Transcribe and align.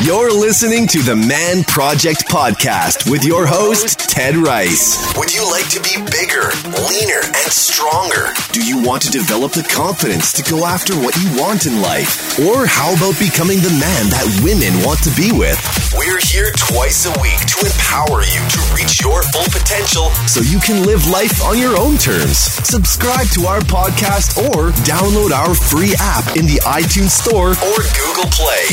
You're 0.00 0.32
listening 0.32 0.88
to 0.96 1.04
the 1.04 1.14
Man 1.14 1.62
Project 1.62 2.24
Podcast 2.24 3.10
with 3.10 3.22
your 3.22 3.44
host, 3.44 4.08
Ted 4.08 4.32
Ryce. 4.34 4.96
Would 5.20 5.28
you 5.28 5.44
like 5.44 5.68
to 5.76 5.80
be 5.84 5.92
bigger, 6.00 6.48
leaner, 6.88 7.20
and 7.20 7.50
stronger? 7.52 8.32
Do 8.56 8.64
you 8.64 8.80
want 8.80 9.04
to 9.04 9.12
develop 9.12 9.52
the 9.52 9.62
confidence 9.68 10.32
to 10.40 10.42
go 10.48 10.64
after 10.64 10.96
what 10.96 11.12
you 11.20 11.28
want 11.36 11.68
in 11.68 11.84
life? 11.84 12.40
Or 12.40 12.64
how 12.64 12.96
about 12.96 13.20
becoming 13.20 13.60
the 13.60 13.76
man 13.76 14.08
that 14.08 14.24
women 14.40 14.72
want 14.88 15.04
to 15.04 15.12
be 15.12 15.36
with? 15.36 15.60
We're 15.92 16.16
here 16.24 16.48
twice 16.56 17.04
a 17.04 17.12
week 17.20 17.36
to 17.52 17.68
empower 17.68 18.24
you 18.24 18.40
to 18.40 18.60
reach 18.72 19.04
your 19.04 19.20
full 19.36 19.52
potential 19.52 20.08
so 20.24 20.40
you 20.40 20.64
can 20.64 20.80
live 20.88 21.04
life 21.12 21.44
on 21.44 21.60
your 21.60 21.76
own 21.76 22.00
terms. 22.00 22.40
Subscribe 22.64 23.28
to 23.36 23.44
our 23.44 23.60
podcast 23.68 24.40
or 24.48 24.72
download 24.88 25.36
our 25.36 25.52
free 25.52 25.92
app 26.00 26.40
in 26.40 26.48
the 26.48 26.56
iTunes 26.64 27.12
Store 27.12 27.52
or 27.52 27.78
Google 27.92 28.32
Play. 28.32 28.64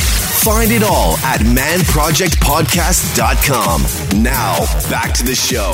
Find 0.48 0.71
it 0.71 0.82
all 0.82 1.18
at 1.25 1.41
manprojectpodcast.com. 1.41 4.23
Now, 4.23 4.59
back 4.89 5.13
to 5.16 5.26
the 5.26 5.35
show. 5.35 5.73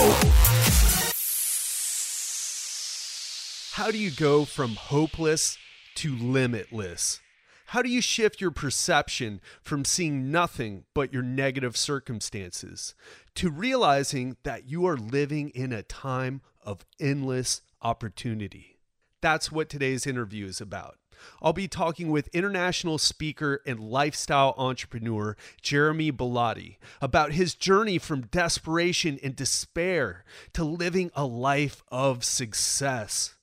How 3.73 3.91
do 3.91 3.99
you 3.99 4.09
go 4.09 4.45
from 4.45 4.73
hopeless 4.73 5.59
to 5.97 6.15
limitless? 6.15 7.21
How 7.67 7.83
do 7.83 7.89
you 7.89 8.01
shift 8.01 8.41
your 8.41 8.49
perception 8.49 9.41
from 9.61 9.85
seeing 9.85 10.31
nothing 10.31 10.85
but 10.95 11.13
your 11.13 11.21
negative 11.21 11.77
circumstances 11.77 12.95
to 13.35 13.51
realizing 13.51 14.37
that 14.41 14.67
you 14.67 14.87
are 14.87 14.97
living 14.97 15.49
in 15.49 15.71
a 15.71 15.83
time 15.83 16.41
of 16.65 16.83
endless 16.99 17.61
opportunity? 17.83 18.79
That's 19.21 19.51
what 19.51 19.69
today's 19.69 20.07
interview 20.07 20.47
is 20.47 20.59
about. 20.59 20.97
I'll 21.41 21.53
be 21.53 21.67
talking 21.67 22.09
with 22.09 22.27
international 22.29 22.97
speaker 22.97 23.61
and 23.65 23.79
lifestyle 23.79 24.53
entrepreneur 24.57 25.35
Jeremy 25.61 26.11
Bellotti 26.11 26.77
about 27.01 27.33
his 27.33 27.55
journey 27.55 27.97
from 27.97 28.27
desperation 28.27 29.19
and 29.23 29.35
despair 29.35 30.23
to 30.53 30.63
living 30.63 31.11
a 31.15 31.25
life 31.25 31.83
of 31.91 32.23
success. 32.23 33.35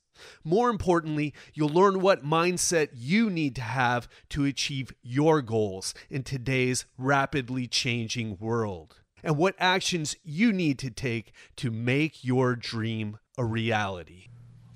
More 0.44 0.70
importantly, 0.70 1.34
you'll 1.54 1.70
learn 1.70 2.00
what 2.00 2.24
mindset 2.24 2.90
you 2.94 3.30
need 3.30 3.54
to 3.56 3.62
have 3.62 4.08
to 4.30 4.44
achieve 4.44 4.92
your 5.02 5.42
goals 5.42 5.94
in 6.10 6.22
today's 6.22 6.84
rapidly 6.98 7.66
changing 7.66 8.36
world, 8.38 9.00
and 9.22 9.36
what 9.36 9.54
actions 9.58 10.16
you 10.22 10.52
need 10.52 10.78
to 10.80 10.90
take 10.90 11.32
to 11.56 11.70
make 11.70 12.24
your 12.24 12.56
dream 12.56 13.18
a 13.38 13.44
reality. 13.44 14.26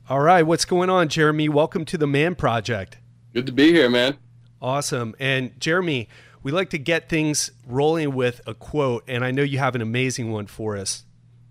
All 0.06 0.20
right, 0.20 0.42
what's 0.42 0.66
going 0.66 0.90
on, 0.90 1.08
Jeremy? 1.08 1.48
Welcome 1.48 1.86
to 1.86 1.96
the 1.96 2.06
Man 2.06 2.34
Project. 2.34 2.98
Good 3.32 3.46
to 3.46 3.52
be 3.52 3.72
here, 3.72 3.88
man. 3.88 4.18
Awesome. 4.60 5.14
And 5.18 5.58
Jeremy, 5.58 6.10
we 6.42 6.52
like 6.52 6.68
to 6.70 6.78
get 6.78 7.08
things 7.08 7.52
rolling 7.66 8.14
with 8.14 8.42
a 8.46 8.52
quote, 8.52 9.04
and 9.08 9.24
I 9.24 9.30
know 9.30 9.42
you 9.42 9.56
have 9.60 9.74
an 9.74 9.80
amazing 9.80 10.30
one 10.30 10.46
for 10.46 10.76
us. 10.76 11.06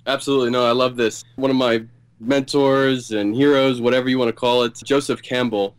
Absolutely. 0.05 0.51
No, 0.51 0.67
I 0.67 0.71
love 0.71 0.97
this. 0.97 1.25
One 1.35 1.49
of 1.49 1.57
my 1.57 1.83
mentors 2.19 3.09
and 3.09 3.33
heroes, 3.33 3.81
whatever 3.81 4.07
you 4.07 4.19
want 4.19 4.29
to 4.29 4.33
call 4.33 4.61
it, 4.61 4.79
Joseph 4.85 5.23
Campbell. 5.23 5.75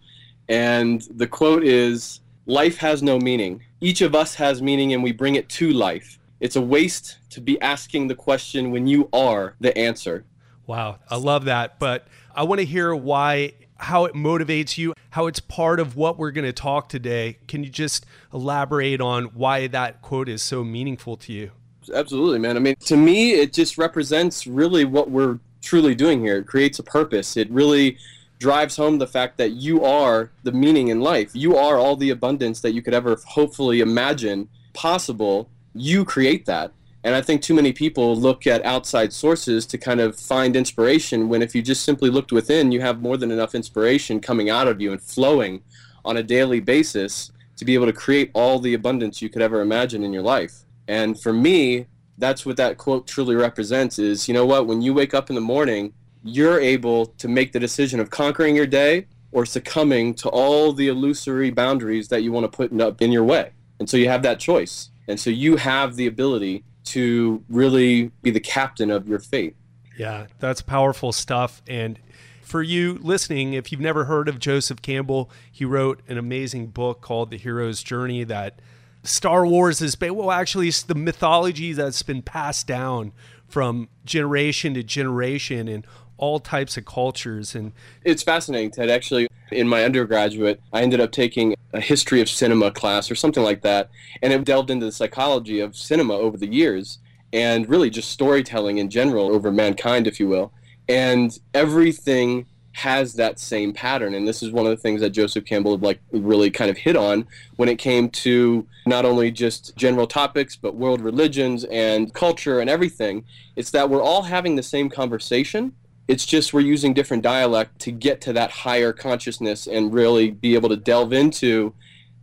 And 0.49 1.03
the 1.15 1.29
quote 1.29 1.63
is 1.63 2.23
Life 2.47 2.77
has 2.79 3.05
no 3.05 3.21
meaning. 3.21 3.63
Each 3.83 4.01
of 4.01 4.17
us 4.17 4.35
has 4.35 4.61
meaning, 4.61 4.95
and 4.95 5.03
we 5.05 5.13
bring 5.13 5.37
it 5.37 5.49
to 5.51 5.73
life. 5.73 6.19
It's 6.41 6.57
a 6.57 6.61
waste 6.61 7.19
to 7.31 7.41
be 7.41 7.61
asking 7.61 8.09
the 8.09 8.17
question 8.17 8.73
when 8.73 8.89
you 8.89 9.09
are 9.13 9.55
the 9.61 9.79
answer. 9.79 10.25
Wow, 10.67 10.99
I 11.09 11.17
love 11.17 11.45
that. 11.45 11.79
But 11.79 12.09
I 12.37 12.43
want 12.43 12.61
to 12.61 12.65
hear 12.65 12.95
why, 12.95 13.53
how 13.77 14.07
it 14.07 14.15
motivates 14.15 14.77
you, 14.77 14.95
how 15.11 15.27
it's 15.27 15.39
part 15.39 15.79
of 15.79 15.97
what 15.97 16.19
we're 16.19 16.33
going 16.33 16.45
to 16.45 16.53
talk 16.53 16.89
today. 16.89 17.39
Can 17.47 17.63
you 17.63 17.71
just 17.71 18.07
elaborate 18.33 19.01
on 19.01 19.27
why 19.27 19.69
that 19.69 20.03
quote 20.03 20.29
is 20.29 20.43
so 20.43 20.65
meaningful 20.65 21.17
to 21.19 21.33
you? 21.33 21.53
Absolutely, 21.95 22.41
man. 22.41 22.57
I 22.57 22.61
mean, 22.61 22.75
to 22.87 22.97
me, 22.97 23.33
it 23.33 23.53
just 23.53 23.79
represents 23.79 24.47
really 24.47 24.85
what 24.85 25.11
we're 25.11 25.39
truly 25.63 25.95
doing 25.95 26.21
here. 26.21 26.39
It 26.39 26.47
creates 26.47 26.79
a 26.79 26.83
purpose. 26.83 27.37
It 27.37 27.49
really 27.51 27.99
drives 28.41 28.77
home 28.77 28.99
the 28.99 29.07
fact 29.07 29.39
that 29.39 29.53
you 29.53 29.85
are 29.85 30.31
the 30.43 30.53
meaning 30.53 30.89
in 30.89 31.01
life. 31.01 31.31
You 31.35 31.57
are 31.57 31.79
all 31.79 31.95
the 31.95 32.11
abundance 32.11 32.61
that 32.61 32.73
you 32.73 32.83
could 32.83 32.95
ever 32.95 33.17
hopefully 33.27 33.81
imagine 33.81 34.49
possible. 34.73 35.49
You 35.73 36.05
create 36.05 36.47
that. 36.47 36.73
And 37.05 37.15
I 37.15 37.21
think 37.21 37.43
too 37.43 37.53
many 37.53 37.73
people 37.73 38.17
look 38.17 38.47
at 38.47 38.65
outside 38.65 39.13
sources 39.13 39.67
to 39.67 39.77
kind 39.77 40.01
of 40.01 40.19
find 40.19 40.57
inspiration 40.57 41.29
when 41.29 41.43
if 41.43 41.55
you 41.55 41.61
just 41.61 41.85
simply 41.85 42.09
looked 42.09 42.33
within, 42.33 42.73
you 42.73 42.81
have 42.81 43.03
more 43.03 43.19
than 43.19 43.31
enough 43.31 43.55
inspiration 43.55 44.21
coming 44.21 44.49
out 44.49 44.67
of 44.67 44.81
you 44.81 44.91
and 44.91 45.03
flowing 45.03 45.63
on 46.03 46.17
a 46.17 46.23
daily 46.23 46.61
basis 46.61 47.31
to 47.57 47.65
be 47.67 47.75
able 47.75 47.85
to 47.85 47.93
create 47.93 48.31
all 48.33 48.59
the 48.59 48.73
abundance 48.73 49.21
you 49.21 49.29
could 49.29 49.43
ever 49.43 49.61
imagine 49.61 50.03
in 50.03 50.15
your 50.15 50.23
life. 50.23 50.65
And 50.89 51.21
for 51.21 51.33
me, 51.33 51.87
that's 52.17 52.47
what 52.47 52.57
that 52.57 52.79
quote 52.79 53.07
truly 53.07 53.35
represents 53.35 53.99
is, 53.99 54.27
you 54.27 54.33
know 54.33 54.47
what, 54.47 54.67
when 54.67 54.81
you 54.81 54.95
wake 54.95 55.13
up 55.13 55.29
in 55.29 55.35
the 55.35 55.43
morning, 55.43 55.93
you're 56.23 56.59
able 56.59 57.07
to 57.07 57.29
make 57.29 57.53
the 57.53 57.61
decision 57.61 58.01
of 58.01 58.09
conquering 58.09 58.57
your 58.57 58.67
day 58.67 59.07
or 59.31 59.45
succumbing 59.45 60.15
to 60.15 60.31
all 60.31 60.73
the 60.73 60.89
illusory 60.89 61.51
boundaries 61.51 62.09
that 62.09 62.23
you 62.23 62.33
want 62.33 62.51
to 62.51 62.57
put 62.57 62.81
up 62.81 63.03
in 63.03 63.13
your 63.13 63.25
way. 63.25 63.51
And 63.79 63.91
so 63.91 63.99
you 63.99 64.09
have 64.09 64.23
that 64.23 64.41
choice. 64.41 64.91
And 65.07 65.21
so 65.21 65.29
you 65.29 65.57
have 65.57 65.97
the 65.97 66.07
ability 66.07 66.65
to 66.85 67.43
really 67.49 68.11
be 68.23 68.31
the 68.31 68.41
captain 68.41 68.91
of 68.91 69.09
your 69.09 69.19
fate. 69.19 69.57
Yeah, 69.97 70.27
that's 70.39 70.61
powerful 70.61 71.13
stuff. 71.13 71.63
And 71.67 71.99
for 72.43 72.63
you 72.63 72.99
listening, 73.03 73.55
if 73.55 73.73
you've 73.73 73.81
never 73.81 74.05
heard 74.05 74.29
of 74.29 74.39
Joseph 74.39 74.83
Campbell, 74.83 75.31
he 75.51 75.65
wrote 75.65 76.01
an 76.09 76.19
amazing 76.19 76.69
book 76.69 77.01
called 77.01 77.31
The 77.31 77.39
Hero's 77.39 77.83
Journey 77.83 78.25
that 78.25 78.61
Star 79.03 79.47
Wars 79.47 79.81
is, 79.81 79.97
well, 80.01 80.31
actually, 80.31 80.69
it's 80.69 80.83
the 80.83 80.95
mythology 80.95 81.73
that's 81.73 82.03
been 82.03 82.23
passed 82.23 82.67
down 82.67 83.13
from 83.47 83.89
generation 84.05 84.75
to 84.75 84.83
generation 84.83 85.69
in 85.69 85.85
all 86.25 86.39
types 86.41 86.79
of 86.79 86.87
cultures. 86.87 87.55
And 87.55 87.73
it's 88.03 88.23
fascinating, 88.23 88.71
Ted. 88.71 88.89
Actually, 88.89 89.29
in 89.53 89.69
my 89.69 89.85
undergraduate, 89.85 90.59
I 90.73 90.81
ended 90.81 90.99
up 90.99 91.13
taking 91.13 91.55
a 91.75 91.83
history 91.83 92.23
of 92.23 92.31
cinema 92.31 92.71
class 92.71 93.11
or 93.11 93.15
something 93.15 93.43
like 93.43 93.61
that, 93.61 93.91
and 94.23 94.33
it 94.33 94.43
delved 94.45 94.71
into 94.71 94.87
the 94.87 94.93
psychology 94.93 95.61
of 95.61 95.77
cinema 95.77 96.15
over 96.15 96.39
the 96.39 96.47
years 96.47 96.99
and 97.35 97.69
really 97.69 97.91
just 97.91 98.11
storytelling 98.11 98.79
in 98.79 98.89
general 98.89 99.35
over 99.35 99.53
mankind, 99.53 100.07
if 100.07 100.19
you 100.19 100.27
will. 100.27 100.51
And 100.89 101.39
everything 101.53 102.47
has 102.73 103.15
that 103.15 103.39
same 103.39 103.73
pattern 103.73 104.15
and 104.15 104.27
this 104.27 104.43
is 104.43 104.51
one 104.51 104.67
of 104.67 104.71
the 104.71 104.77
things 104.77 105.01
that 105.01 105.11
Joseph 105.11 105.45
Campbell 105.45 105.79
like 105.79 106.01
really 106.11 106.51
kind 106.51 106.73
of 106.73 106.77
hit 106.77 106.97
on 106.97 107.25
when 107.55 107.69
it 107.69 107.79
came 107.79 108.11
to 108.11 108.67
not 108.85 109.05
only 109.05 109.31
just 109.31 109.77
general 109.77 110.09
topics 110.09 110.57
but 110.57 110.75
world 110.75 111.01
religions 111.01 111.63
and 111.71 112.13
culture 112.15 112.59
and 112.59 112.69
everything 112.69 113.25
it's 113.55 113.71
that 113.71 113.89
we're 113.89 114.03
all 114.03 114.23
having 114.23 114.57
the 114.57 114.63
same 114.63 114.91
conversation 114.91 115.73
it's 116.09 116.27
just 116.27 116.53
we're 116.53 116.61
using 116.61 116.93
different 116.93 117.23
dialect 117.23 117.79
to 117.81 117.91
get 117.91 118.21
to 118.23 118.33
that 118.33 118.51
higher 118.51 118.93
consciousness 118.93 119.67
and 119.67 119.93
really 119.93 120.31
be 120.31 120.55
able 120.55 120.69
to 120.69 120.77
delve 120.77 121.13
into 121.13 121.75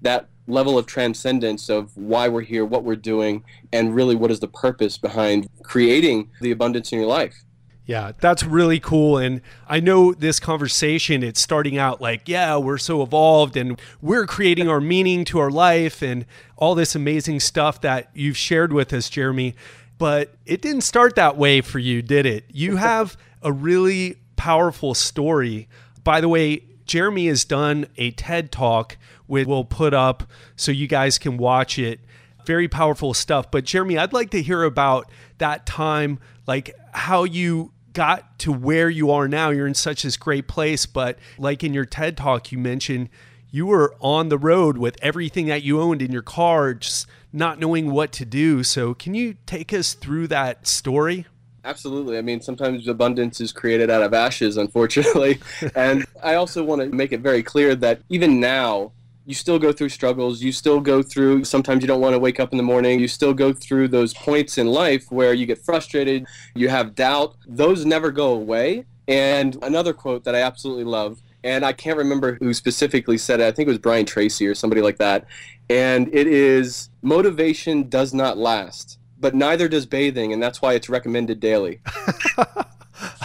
that 0.02 0.28
level 0.47 0.78
of 0.78 0.86
transcendence 0.86 1.69
of 1.69 1.96
why 1.96 2.28
we're 2.28 2.42
here, 2.42 2.66
what 2.66 2.84
we're 2.84 2.96
doing, 2.96 3.44
and 3.72 3.96
really 3.96 4.16
what 4.16 4.31
is 4.31 4.40
the 4.40 4.47
purpose 4.47 4.97
behind 4.97 5.47
creating 5.64 6.30
the 6.42 6.52
abundance 6.52 6.92
in 6.92 7.00
your 7.00 7.08
life. 7.08 7.44
Yeah, 7.86 8.12
that's 8.19 8.44
really 8.44 8.80
cool. 8.80 9.18
And 9.18 9.42
I 9.68 9.80
know 9.80 10.13
this 10.13 10.40
conversation, 10.40 11.24
it's 11.24 11.42
starting 11.42 11.78
out 11.78 12.00
like, 12.00 12.30
yeah, 12.30 12.58
we're 12.58 12.78
so 12.78 13.02
evolved 13.02 13.58
and 13.58 13.81
we're 14.02 14.28
creating 14.28 14.69
our 14.69 14.80
meaning 14.80 15.25
to 15.25 15.40
our 15.40 15.50
life 15.50 16.02
and 16.02 16.25
all 16.58 16.75
this 16.75 16.96
amazing 16.96 17.40
stuff 17.40 17.81
that 17.81 18.09
you've 18.13 18.38
shared 18.38 18.72
with 18.72 18.94
us, 18.94 19.09
Jeremy. 19.09 19.56
But 19.98 20.36
it 20.46 20.62
didn't 20.62 20.81
start 20.81 21.16
that 21.16 21.38
way 21.38 21.62
for 21.62 21.80
you, 21.80 22.02
did 22.02 22.25
it? 22.25 22.46
You 22.52 22.75
have 22.78 23.18
a 23.41 23.52
really 23.52 24.18
powerful 24.35 24.94
story. 24.94 25.68
By 26.03 26.22
the 26.22 26.29
way, 26.29 26.63
Jeremy 26.85 27.28
has 27.28 27.46
done 27.46 27.88
a 27.97 28.12
TED 28.12 28.52
talk, 28.52 28.97
which 29.28 29.47
we'll 29.47 29.63
put 29.63 29.94
up 29.94 30.24
so 30.56 30.72
you 30.72 30.88
guys 30.88 31.18
can 31.18 31.38
watch 31.38 31.80
it. 31.80 32.00
Very 32.45 32.68
powerful 32.68 33.13
stuff. 33.13 33.51
But 33.51 33.66
Jeremy, 33.66 33.98
I'd 33.98 34.13
like 34.13 34.31
to 34.31 34.42
hear 34.42 34.63
about 34.63 35.10
that 35.38 35.66
time, 35.66 36.19
like 36.48 36.75
how 36.92 37.24
you 37.24 37.71
got 37.94 38.39
to 38.39 38.51
where 38.51 38.89
you 38.89 39.12
are 39.12 39.27
now. 39.27 39.50
You're 39.50 39.68
in 39.68 39.74
such 39.74 40.04
this 40.04 40.18
great 40.18 40.48
place, 40.48 40.86
but 40.86 41.18
like 41.38 41.63
in 41.63 41.74
your 41.74 41.86
TED 41.86 42.18
talk, 42.18 42.51
you 42.51 42.57
mentioned 42.57 43.10
you 43.51 43.66
were 43.66 43.95
on 44.00 44.30
the 44.30 44.38
road 44.38 44.77
with 44.77 44.98
everything 45.01 45.45
that 45.48 45.62
you 45.62 45.80
owned 45.80 46.01
in 46.01 46.12
your 46.12 46.21
car, 46.21 46.74
just 46.74 47.06
not 47.33 47.60
knowing 47.60 47.92
what 47.92 48.12
to 48.13 48.25
do. 48.25 48.63
So, 48.63 48.94
can 48.94 49.13
you 49.13 49.36
take 49.45 49.74
us 49.74 49.94
through 49.94 50.27
that 50.27 50.68
story? 50.68 51.25
Absolutely. 51.63 52.18
I 52.18 52.22
mean, 52.22 52.42
sometimes 52.42 52.88
abundance 52.88 53.40
is 53.40 53.52
created 53.52 53.90
out 53.92 54.02
of 54.02 54.13
ashes, 54.13 54.58
unfortunately. 54.58 55.40
and 55.75 56.06
I 56.24 56.36
also 56.36 56.63
want 56.63 56.81
to 56.81 56.90
make 56.90 57.12
it 57.12 57.22
very 57.22 57.44
clear 57.44 57.75
that 57.75 58.02
even 58.10 58.40
now, 58.40 58.92
you 59.28 59.36
still 59.36 59.60
go 59.60 59.72
through 59.72 59.90
struggles. 59.90 60.42
You 60.42 60.52
still 60.52 60.80
go 60.80 61.04
through, 61.04 61.44
sometimes 61.44 61.84
you 61.84 61.88
don't 61.88 62.02
want 62.02 62.13
to 62.13 62.19
wake 62.19 62.40
up 62.40 62.52
in 62.52 62.58
the 62.58 62.63
morning. 62.63 63.00
You 63.00 63.08
still 63.08 63.34
go 63.34 63.54
through 63.54 63.90
those 63.90 64.13
points 64.16 64.58
in 64.58 64.68
life 64.68 65.12
where 65.12 65.34
you 65.34 65.46
get 65.46 65.60
frustrated, 65.60 66.25
you 66.56 66.69
have 66.69 66.96
doubt. 66.96 67.36
Those 67.48 67.86
never 67.86 68.10
go 68.10 68.34
away. 68.34 68.86
And 69.07 69.57
another 69.62 69.94
quote 69.94 70.24
that 70.24 70.36
I 70.36 70.42
absolutely 70.42 70.86
love 70.86 71.22
and 71.44 71.66
I 71.66 71.74
can't 71.74 71.98
remember 71.98 72.36
who 72.36 72.54
specifically 72.54 73.18
said 73.18 73.40
it. 73.40 73.48
I 73.48 73.52
think 73.52 73.68
it 73.68 73.72
was 73.72 73.80
Brian 73.80 74.06
Tracy 74.06 74.48
or 74.48 74.56
somebody 74.56 74.81
like 74.81 74.98
that. 74.98 75.25
And 75.69 76.14
it 76.14 76.28
is 76.28 76.90
motivation 77.02 77.90
does 77.90 78.14
not 78.14 78.38
last, 78.38 79.00
but 79.21 79.35
neither 79.35 79.68
does 79.68 79.85
bathing, 79.85 80.33
and 80.33 80.41
that's 80.41 80.62
why 80.62 80.73
it's 80.73 80.89
recommended 80.89 81.39
daily. 81.39 81.79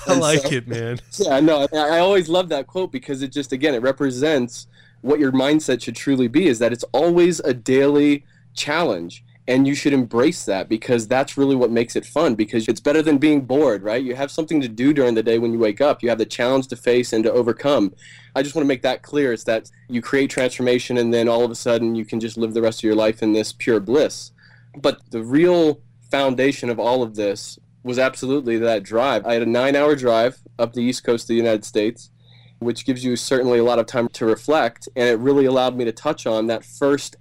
I 0.07 0.19
like 0.19 0.43
so, 0.43 0.51
it, 0.53 0.69
man. 0.69 0.99
Yeah, 1.19 1.41
no, 1.41 1.67
I 1.73 1.99
always 1.99 2.29
love 2.29 2.49
that 2.51 2.67
quote 2.67 2.93
because 2.93 3.23
it 3.23 3.33
just 3.33 3.53
again 3.53 3.75
it 3.75 3.83
represents 3.83 4.69
what 5.01 5.19
your 5.19 5.33
mindset 5.33 5.83
should 5.83 5.97
truly 5.97 6.29
be 6.29 6.47
is 6.47 6.59
that 6.59 6.73
it's 6.73 6.85
always 6.93 7.41
a 7.41 7.55
daily 7.55 8.25
challenge 8.55 9.25
and 9.49 9.67
you 9.67 9.75
should 9.75 9.93
embrace 9.93 10.45
that 10.45 10.69
because 10.69 11.07
that's 11.07 11.37
really 11.37 11.55
what 11.55 11.71
makes 11.71 11.95
it 11.95 12.05
fun 12.05 12.35
because 12.35 12.67
it's 12.67 12.81
better 12.81 13.03
than 13.03 13.19
being 13.19 13.43
bored 13.43 13.83
right 13.83 14.03
you 14.03 14.15
have 14.15 14.31
something 14.31 14.61
to 14.61 14.69
do 14.69 14.93
during 14.93 15.15
the 15.15 15.23
day 15.23 15.39
when 15.39 15.53
you 15.53 15.59
wake 15.59 15.81
up 15.81 16.03
you 16.03 16.09
have 16.09 16.19
the 16.19 16.27
challenge 16.27 16.67
to 16.67 16.77
face 16.77 17.13
and 17.13 17.23
to 17.23 17.33
overcome 17.33 17.95
i 18.35 18.43
just 18.43 18.55
want 18.55 18.65
to 18.65 18.69
make 18.69 18.83
that 18.83 19.03
clear 19.03 19.33
it's 19.33 19.45
that 19.45 19.71
you 19.89 20.03
create 20.03 20.31
transformation 20.31 20.99
and 20.99 21.13
then 21.13 21.29
all 21.29 21.45
of 21.45 21.51
a 21.51 21.55
sudden 21.55 21.95
you 21.95 22.05
can 22.05 22.19
just 22.19 22.37
live 22.37 22.55
the 22.55 22.63
rest 22.63 22.81
of 22.81 22.85
your 22.85 22.95
life 22.95 23.23
in 23.23 23.33
this 23.33 23.53
pure 23.53 23.79
bliss 23.79 24.33
but 24.81 25.01
the 25.11 25.23
real 25.23 25.81
foundation 26.17 26.71
of 26.71 26.79
all 26.79 27.03
of 27.03 27.15
this 27.15 27.59
was 27.83 27.99
absolutely 27.99 28.59
that 28.59 28.83
drive 28.83 29.25
i 29.27 29.33
had 29.33 29.43
a 29.43 29.47
nine 29.47 29.77
hour 29.77 29.95
drive 29.95 30.39
up 30.59 30.73
the 30.73 30.83
east 30.83 31.05
coast 31.05 31.25
of 31.25 31.29
the 31.29 31.35
united 31.35 31.65
states 31.65 32.11
which 32.59 32.87
gives 32.87 33.05
you 33.05 33.15
certainly 33.17 33.59
a 33.59 33.65
lot 33.65 33.79
of 33.79 33.87
time 33.87 34.09
to 34.09 34.25
reflect 34.25 34.89
and 34.97 35.09
it 35.09 35.19
really 35.19 35.45
allowed 35.45 35.77
me 35.77 35.85
to 35.85 35.93
touch 35.93 36.27
on 36.27 36.47
that 36.47 36.65
first 36.65 37.17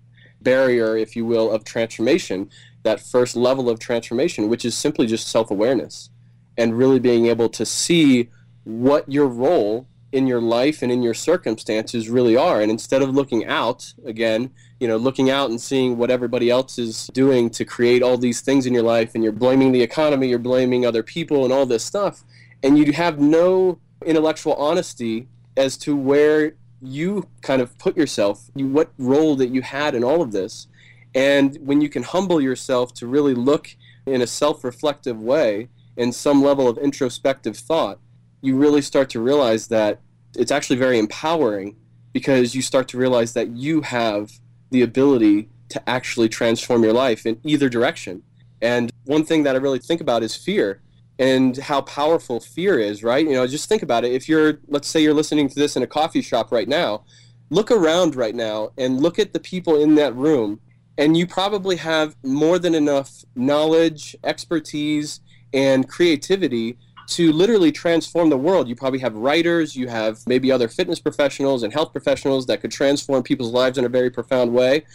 barrier, 0.46 0.96
if 0.96 1.18
you 1.18 1.26
will, 1.26 1.52
of 1.52 1.66
transformation, 1.66 2.50
that 2.84 3.02
first 3.02 3.36
level 3.36 3.70
of 3.70 3.80
transformation, 3.80 4.48
which 4.48 4.64
is 4.64 4.78
simply 4.78 5.06
just 5.06 5.28
self 5.28 5.52
awareness 5.52 6.10
and 6.58 6.78
really 6.78 7.00
being 7.00 7.26
able 7.26 7.50
to 7.50 7.66
see 7.66 8.30
what 8.64 9.12
your 9.12 9.28
role 9.28 9.86
in 10.14 10.26
your 10.26 10.40
life 10.40 10.82
and 10.82 10.90
in 10.90 11.04
your 11.04 11.14
circumstances 11.14 12.08
really 12.08 12.38
are. 12.38 12.62
And 12.62 12.72
instead 12.72 13.02
of 13.02 13.10
looking 13.10 13.46
out, 13.46 13.94
again, 14.06 14.52
you 14.80 14.88
know, 14.88 14.98
looking 14.98 15.30
out 15.30 15.50
and 15.50 15.60
seeing 15.60 15.98
what 15.98 16.12
everybody 16.12 16.50
else 16.50 16.78
is 16.78 17.08
doing 17.14 17.50
to 17.52 17.66
create 17.66 18.04
all 18.04 18.18
these 18.18 18.42
things 18.42 18.66
in 18.66 18.74
your 18.74 18.84
life, 18.84 19.16
and 19.16 19.24
you're 19.24 19.34
blaming 19.34 19.72
the 19.72 19.82
economy, 19.82 20.28
you're 20.28 20.40
blaming 20.40 20.86
other 20.86 21.04
people, 21.04 21.44
and 21.44 21.54
all 21.54 21.66
this 21.66 21.84
stuff, 21.84 22.24
and 22.64 22.78
you 22.78 22.92
have 22.94 23.20
no 23.20 23.80
intellectual 24.06 24.54
honesty 24.56 25.28
as 25.58 25.78
to 25.78 25.96
where 25.96 26.56
you 26.82 27.28
kind 27.42 27.62
of 27.62 27.78
put 27.78 27.96
yourself, 27.96 28.50
you, 28.56 28.68
what 28.68 28.92
role 28.98 29.36
that 29.36 29.50
you 29.50 29.62
had 29.62 29.96
in 29.96 30.04
all 30.04 30.22
of 30.22 30.32
this. 30.32 30.68
And 31.14 31.58
when 31.62 31.80
you 31.80 31.88
can 31.88 32.04
humble 32.04 32.42
yourself 32.42 32.94
to 32.96 33.08
really 33.08 33.34
look 33.34 33.76
in 34.06 34.22
a 34.22 34.28
self 34.28 34.64
reflective 34.64 35.22
way, 35.22 35.70
in 35.98 36.12
some 36.12 36.44
level 36.44 36.68
of 36.68 36.78
introspective 36.78 37.58
thought, 37.58 38.00
you 38.42 38.56
really 38.56 38.82
start 38.82 39.10
to 39.12 39.22
realize 39.22 39.68
that 39.68 40.02
it's 40.36 40.52
actually 40.52 40.76
very 40.76 41.00
empowering 41.00 41.76
because 42.12 42.54
you 42.54 42.62
start 42.62 42.88
to 42.90 42.98
realize 42.98 43.34
that 43.34 43.50
you 43.50 43.82
have 43.82 44.32
the 44.72 44.82
ability 44.82 45.50
to 45.70 45.90
actually 45.90 46.30
transform 46.30 46.84
your 46.84 46.94
life 46.94 47.26
in 47.26 47.40
either 47.44 47.70
direction. 47.70 48.24
And 48.62 48.92
one 49.06 49.26
thing 49.26 49.44
that 49.44 49.56
I 49.56 49.60
really 49.60 49.80
think 49.80 50.02
about 50.02 50.24
is 50.24 50.36
fear 50.36 50.82
and 51.18 51.58
how 51.58 51.82
powerful 51.82 52.40
fear 52.40 52.78
is, 52.80 53.04
right? 53.04 53.26
You 53.26 53.34
know, 53.34 53.48
just 53.48 53.70
think 53.70 53.84
about 53.84 54.04
it. 54.04 54.12
If 54.12 54.28
you're, 54.28 54.60
let's 54.68 54.88
say 54.88 55.02
you're 55.02 55.14
listening 55.14 55.48
to 55.50 55.56
this 55.56 55.76
in 55.76 55.84
a 55.84 55.88
coffee 55.88 56.22
shop 56.22 56.52
right 56.52 56.68
now, 56.68 57.04
look 57.50 57.72
around 57.72 58.16
right 58.16 58.36
now 58.36 58.72
and 58.78 59.00
look 59.00 59.20
at 59.20 59.34
the 59.34 59.40
people 59.40 59.82
in 59.82 59.96
that 59.96 60.16
room, 60.16 60.60
and 60.98 61.16
you 61.16 61.28
probably 61.28 61.76
have 61.78 62.16
more 62.24 62.60
than 62.60 62.76
enough 62.76 63.24
knowledge, 63.36 64.16
expertise, 64.24 65.22
and 65.54 65.88
creativity 65.88 66.78
to 67.08 67.32
literally 67.32 67.72
transform 67.72 68.30
the 68.30 68.38
world. 68.38 68.68
You 68.68 68.76
probably 68.76 69.00
have 69.00 69.16
writers, 69.16 69.76
you 69.76 69.88
have 69.88 70.20
maybe 70.28 70.52
other 70.52 70.68
fitness 70.68 71.00
professionals 71.00 71.64
and 71.64 71.72
health 71.72 71.92
professionals 71.92 72.46
that 72.48 72.62
could 72.62 72.72
transform 72.72 73.24
people's 73.24 73.52
lives 73.52 73.78
in 73.78 73.86
a 73.86 73.90
very 73.90 74.10
profound 74.10 74.54
way. 74.54 74.86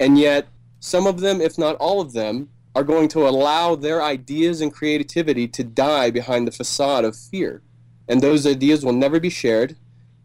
And 0.00 0.18
yet, 0.18 0.48
some 0.80 1.06
of 1.06 1.20
them, 1.20 1.40
if 1.40 1.58
not 1.58 1.76
all 1.76 2.00
of 2.00 2.12
them, 2.12 2.48
are 2.74 2.84
going 2.84 3.08
to 3.08 3.26
allow 3.26 3.74
their 3.74 4.02
ideas 4.02 4.60
and 4.60 4.72
creativity 4.72 5.48
to 5.48 5.64
die 5.64 6.10
behind 6.10 6.46
the 6.46 6.52
facade 6.52 7.04
of 7.04 7.16
fear. 7.16 7.62
And 8.08 8.20
those 8.20 8.46
ideas 8.46 8.84
will 8.84 8.92
never 8.92 9.18
be 9.18 9.30
shared. 9.30 9.76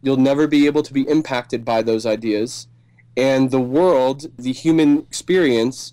You'll 0.02 0.16
never 0.16 0.46
be 0.46 0.66
able 0.66 0.82
to 0.82 0.92
be 0.92 1.08
impacted 1.08 1.64
by 1.64 1.82
those 1.82 2.06
ideas. 2.06 2.68
And 3.16 3.50
the 3.50 3.60
world, 3.60 4.26
the 4.38 4.52
human 4.52 4.98
experience, 4.98 5.92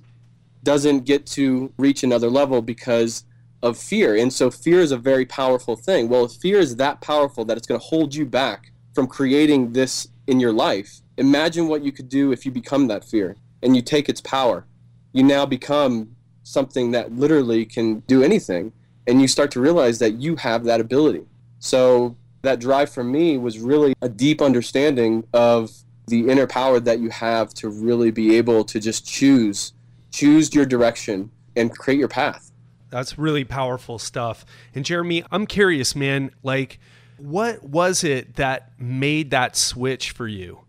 doesn't 0.64 1.06
get 1.06 1.26
to 1.26 1.74
reach 1.78 2.04
another 2.04 2.30
level 2.30 2.62
because 2.62 3.26
of 3.64 3.78
fear. 3.78 4.16
And 4.16 4.32
so 4.32 4.50
fear 4.50 4.80
is 4.80 4.92
a 4.92 4.98
very 4.98 5.26
powerful 5.26 5.76
thing. 5.76 6.10
Well, 6.10 6.26
if 6.26 6.34
fear 6.34 6.60
is 6.60 6.76
that 6.78 7.02
powerful 7.02 7.46
that 7.46 7.58
it's 7.58 7.68
going 7.68 7.80
to 7.80 7.86
hold 7.86 8.16
you 8.16 8.26
back 8.26 8.72
from 8.94 9.08
creating 9.08 9.74
this 9.74 10.08
in 10.28 10.40
your 10.40 10.52
life, 10.52 11.02
imagine 11.18 11.68
what 11.68 11.84
you 11.84 11.92
could 11.92 12.10
do 12.10 12.32
if 12.32 12.46
you 12.46 12.52
become 12.52 12.88
that 12.88 13.06
fear 13.06 13.36
and 13.62 13.76
you 13.76 13.82
take 13.82 14.10
its 14.10 14.22
power. 14.22 14.66
You 15.14 15.24
now 15.24 15.46
become 15.46 16.16
something 16.44 16.92
that 16.92 17.12
literally 17.12 17.66
can 17.66 18.00
do 18.02 18.24
anything 18.24 18.74
and 19.08 19.22
you 19.22 19.28
start 19.28 19.52
to 19.52 19.62
realize 19.62 20.00
that 20.00 20.14
you 20.14 20.36
have 20.36 20.64
that 20.64 20.80
ability 20.80 21.26
so 21.60 22.16
that 22.42 22.60
drive 22.60 22.90
for 22.90 23.04
me 23.04 23.38
was 23.38 23.60
really 23.60 23.94
a 24.02 24.10
deep 24.10 24.42
understanding 24.42 25.24
of 25.34 25.72
the 26.08 26.30
inner 26.30 26.48
power 26.48 26.80
that 26.80 27.00
you 27.00 27.10
have 27.10 27.54
to 27.54 27.70
really 27.70 28.12
be 28.12 28.36
able 28.36 28.64
to 28.64 28.80
just 28.80 29.08
choose 29.08 29.74
choose 30.12 30.54
your 30.54 30.66
direction 30.66 31.32
and 31.56 31.78
create 31.78 32.00
your 32.00 32.08
path 32.08 32.51
that's 32.92 33.18
really 33.18 33.44
powerful 33.44 33.98
stuff 33.98 34.46
and 34.76 34.86
jeremy 34.86 35.24
i'm 35.32 35.48
curious 35.48 35.96
man 35.96 36.30
like 36.44 36.80
what 37.18 37.64
was 37.64 38.04
it 38.04 38.36
that 38.36 38.72
made 38.80 39.32
that 39.32 39.56
switch 39.56 40.12
for 40.12 40.28
you 40.28 40.62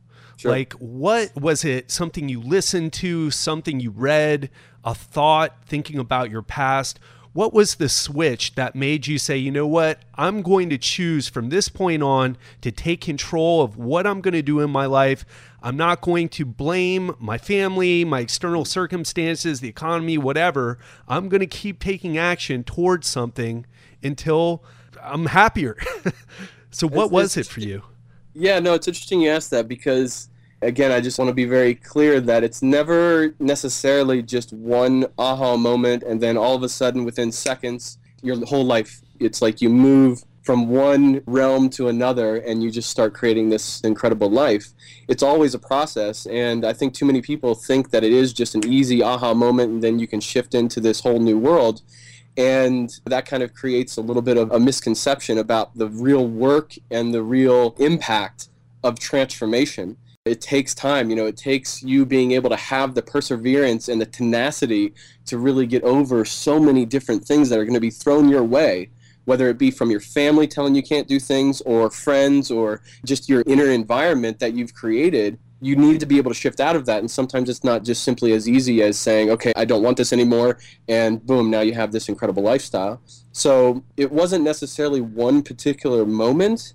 Sure. 0.42 0.50
Like, 0.50 0.72
what 0.72 1.36
was 1.36 1.64
it? 1.64 1.92
Something 1.92 2.28
you 2.28 2.40
listened 2.40 2.92
to, 2.94 3.30
something 3.30 3.78
you 3.78 3.92
read, 3.92 4.50
a 4.84 4.92
thought, 4.92 5.56
thinking 5.66 6.00
about 6.00 6.32
your 6.32 6.42
past? 6.42 6.98
What 7.32 7.54
was 7.54 7.76
the 7.76 7.88
switch 7.88 8.56
that 8.56 8.74
made 8.74 9.06
you 9.06 9.18
say, 9.18 9.36
you 9.36 9.52
know 9.52 9.68
what, 9.68 10.00
I'm 10.16 10.42
going 10.42 10.68
to 10.70 10.78
choose 10.78 11.28
from 11.28 11.48
this 11.48 11.68
point 11.68 12.02
on 12.02 12.36
to 12.60 12.72
take 12.72 13.00
control 13.02 13.62
of 13.62 13.78
what 13.78 14.04
I'm 14.04 14.20
going 14.20 14.34
to 14.34 14.42
do 14.42 14.58
in 14.58 14.70
my 14.70 14.86
life? 14.86 15.24
I'm 15.62 15.76
not 15.76 16.00
going 16.00 16.28
to 16.30 16.44
blame 16.44 17.14
my 17.18 17.38
family, 17.38 18.04
my 18.04 18.20
external 18.20 18.64
circumstances, 18.64 19.60
the 19.60 19.68
economy, 19.68 20.18
whatever. 20.18 20.78
I'm 21.06 21.28
going 21.28 21.40
to 21.40 21.46
keep 21.46 21.78
taking 21.78 22.18
action 22.18 22.64
towards 22.64 23.06
something 23.06 23.66
until 24.02 24.64
I'm 25.00 25.26
happier. 25.26 25.76
so, 26.70 26.88
what 26.88 27.04
it's, 27.04 27.12
was 27.12 27.36
it's, 27.36 27.48
it 27.48 27.52
for 27.52 27.60
you? 27.60 27.82
Yeah, 28.34 28.58
no, 28.58 28.74
it's 28.74 28.88
interesting 28.88 29.20
you 29.20 29.30
asked 29.30 29.50
that 29.50 29.68
because 29.68 30.28
again, 30.62 30.92
I 30.92 31.00
just 31.00 31.18
want 31.18 31.28
to 31.28 31.34
be 31.34 31.44
very 31.44 31.74
clear 31.74 32.20
that 32.20 32.44
it's 32.44 32.62
never 32.62 33.34
necessarily 33.38 34.22
just 34.22 34.52
one 34.52 35.06
aha 35.18 35.56
moment 35.56 36.02
and 36.04 36.20
then 36.20 36.36
all 36.36 36.54
of 36.54 36.62
a 36.62 36.68
sudden 36.68 37.04
within 37.04 37.30
seconds, 37.30 37.98
your 38.22 38.44
whole 38.46 38.64
life, 38.64 39.02
it's 39.18 39.42
like 39.42 39.60
you 39.60 39.68
move 39.68 40.24
from 40.42 40.68
one 40.68 41.22
realm 41.26 41.70
to 41.70 41.88
another 41.88 42.36
and 42.36 42.62
you 42.62 42.70
just 42.70 42.90
start 42.90 43.14
creating 43.14 43.48
this 43.48 43.80
incredible 43.82 44.30
life. 44.30 44.72
It's 45.08 45.22
always 45.22 45.54
a 45.54 45.58
process. 45.58 46.26
And 46.26 46.64
I 46.64 46.72
think 46.72 46.94
too 46.94 47.04
many 47.04 47.22
people 47.22 47.54
think 47.54 47.90
that 47.90 48.02
it 48.02 48.12
is 48.12 48.32
just 48.32 48.54
an 48.54 48.66
easy 48.66 49.02
aha 49.02 49.34
moment 49.34 49.70
and 49.70 49.82
then 49.82 49.98
you 49.98 50.08
can 50.08 50.20
shift 50.20 50.54
into 50.54 50.80
this 50.80 51.00
whole 51.00 51.20
new 51.20 51.38
world. 51.38 51.82
And 52.36 52.92
that 53.04 53.26
kind 53.26 53.42
of 53.42 53.54
creates 53.54 53.96
a 53.96 54.00
little 54.00 54.22
bit 54.22 54.36
of 54.36 54.50
a 54.50 54.58
misconception 54.58 55.38
about 55.38 55.76
the 55.76 55.88
real 55.88 56.26
work 56.26 56.74
and 56.90 57.14
the 57.14 57.22
real 57.22 57.76
impact 57.78 58.48
of 58.82 58.98
transformation 58.98 59.96
it 60.24 60.40
takes 60.40 60.72
time 60.74 61.10
you 61.10 61.16
know 61.16 61.26
it 61.26 61.36
takes 61.36 61.82
you 61.82 62.06
being 62.06 62.30
able 62.32 62.48
to 62.48 62.56
have 62.56 62.94
the 62.94 63.02
perseverance 63.02 63.88
and 63.88 64.00
the 64.00 64.06
tenacity 64.06 64.94
to 65.26 65.36
really 65.36 65.66
get 65.66 65.82
over 65.82 66.24
so 66.24 66.60
many 66.60 66.84
different 66.84 67.24
things 67.24 67.48
that 67.48 67.58
are 67.58 67.64
going 67.64 67.74
to 67.74 67.80
be 67.80 67.90
thrown 67.90 68.28
your 68.28 68.44
way 68.44 68.88
whether 69.24 69.48
it 69.48 69.58
be 69.58 69.70
from 69.70 69.90
your 69.90 70.00
family 70.00 70.46
telling 70.46 70.74
you 70.74 70.82
can't 70.82 71.08
do 71.08 71.18
things 71.18 71.60
or 71.62 71.90
friends 71.90 72.50
or 72.50 72.82
just 73.04 73.28
your 73.28 73.42
inner 73.46 73.66
environment 73.66 74.38
that 74.38 74.54
you've 74.54 74.74
created 74.74 75.38
you 75.62 75.76
need 75.76 76.00
to 76.00 76.06
be 76.06 76.18
able 76.18 76.30
to 76.30 76.34
shift 76.34 76.58
out 76.58 76.74
of 76.74 76.86
that. 76.86 76.98
And 76.98 77.08
sometimes 77.10 77.48
it's 77.48 77.62
not 77.62 77.84
just 77.84 78.02
simply 78.02 78.32
as 78.32 78.48
easy 78.48 78.82
as 78.82 78.98
saying 78.98 79.30
okay 79.30 79.52
i 79.54 79.64
don't 79.64 79.82
want 79.82 79.96
this 79.96 80.12
anymore 80.12 80.58
and 80.88 81.24
boom 81.24 81.50
now 81.50 81.60
you 81.60 81.72
have 81.72 81.92
this 81.92 82.08
incredible 82.08 82.42
lifestyle. 82.42 83.00
So 83.30 83.84
it 83.96 84.10
wasn't 84.10 84.44
necessarily 84.44 85.00
one 85.00 85.42
particular 85.42 86.04
moment. 86.04 86.74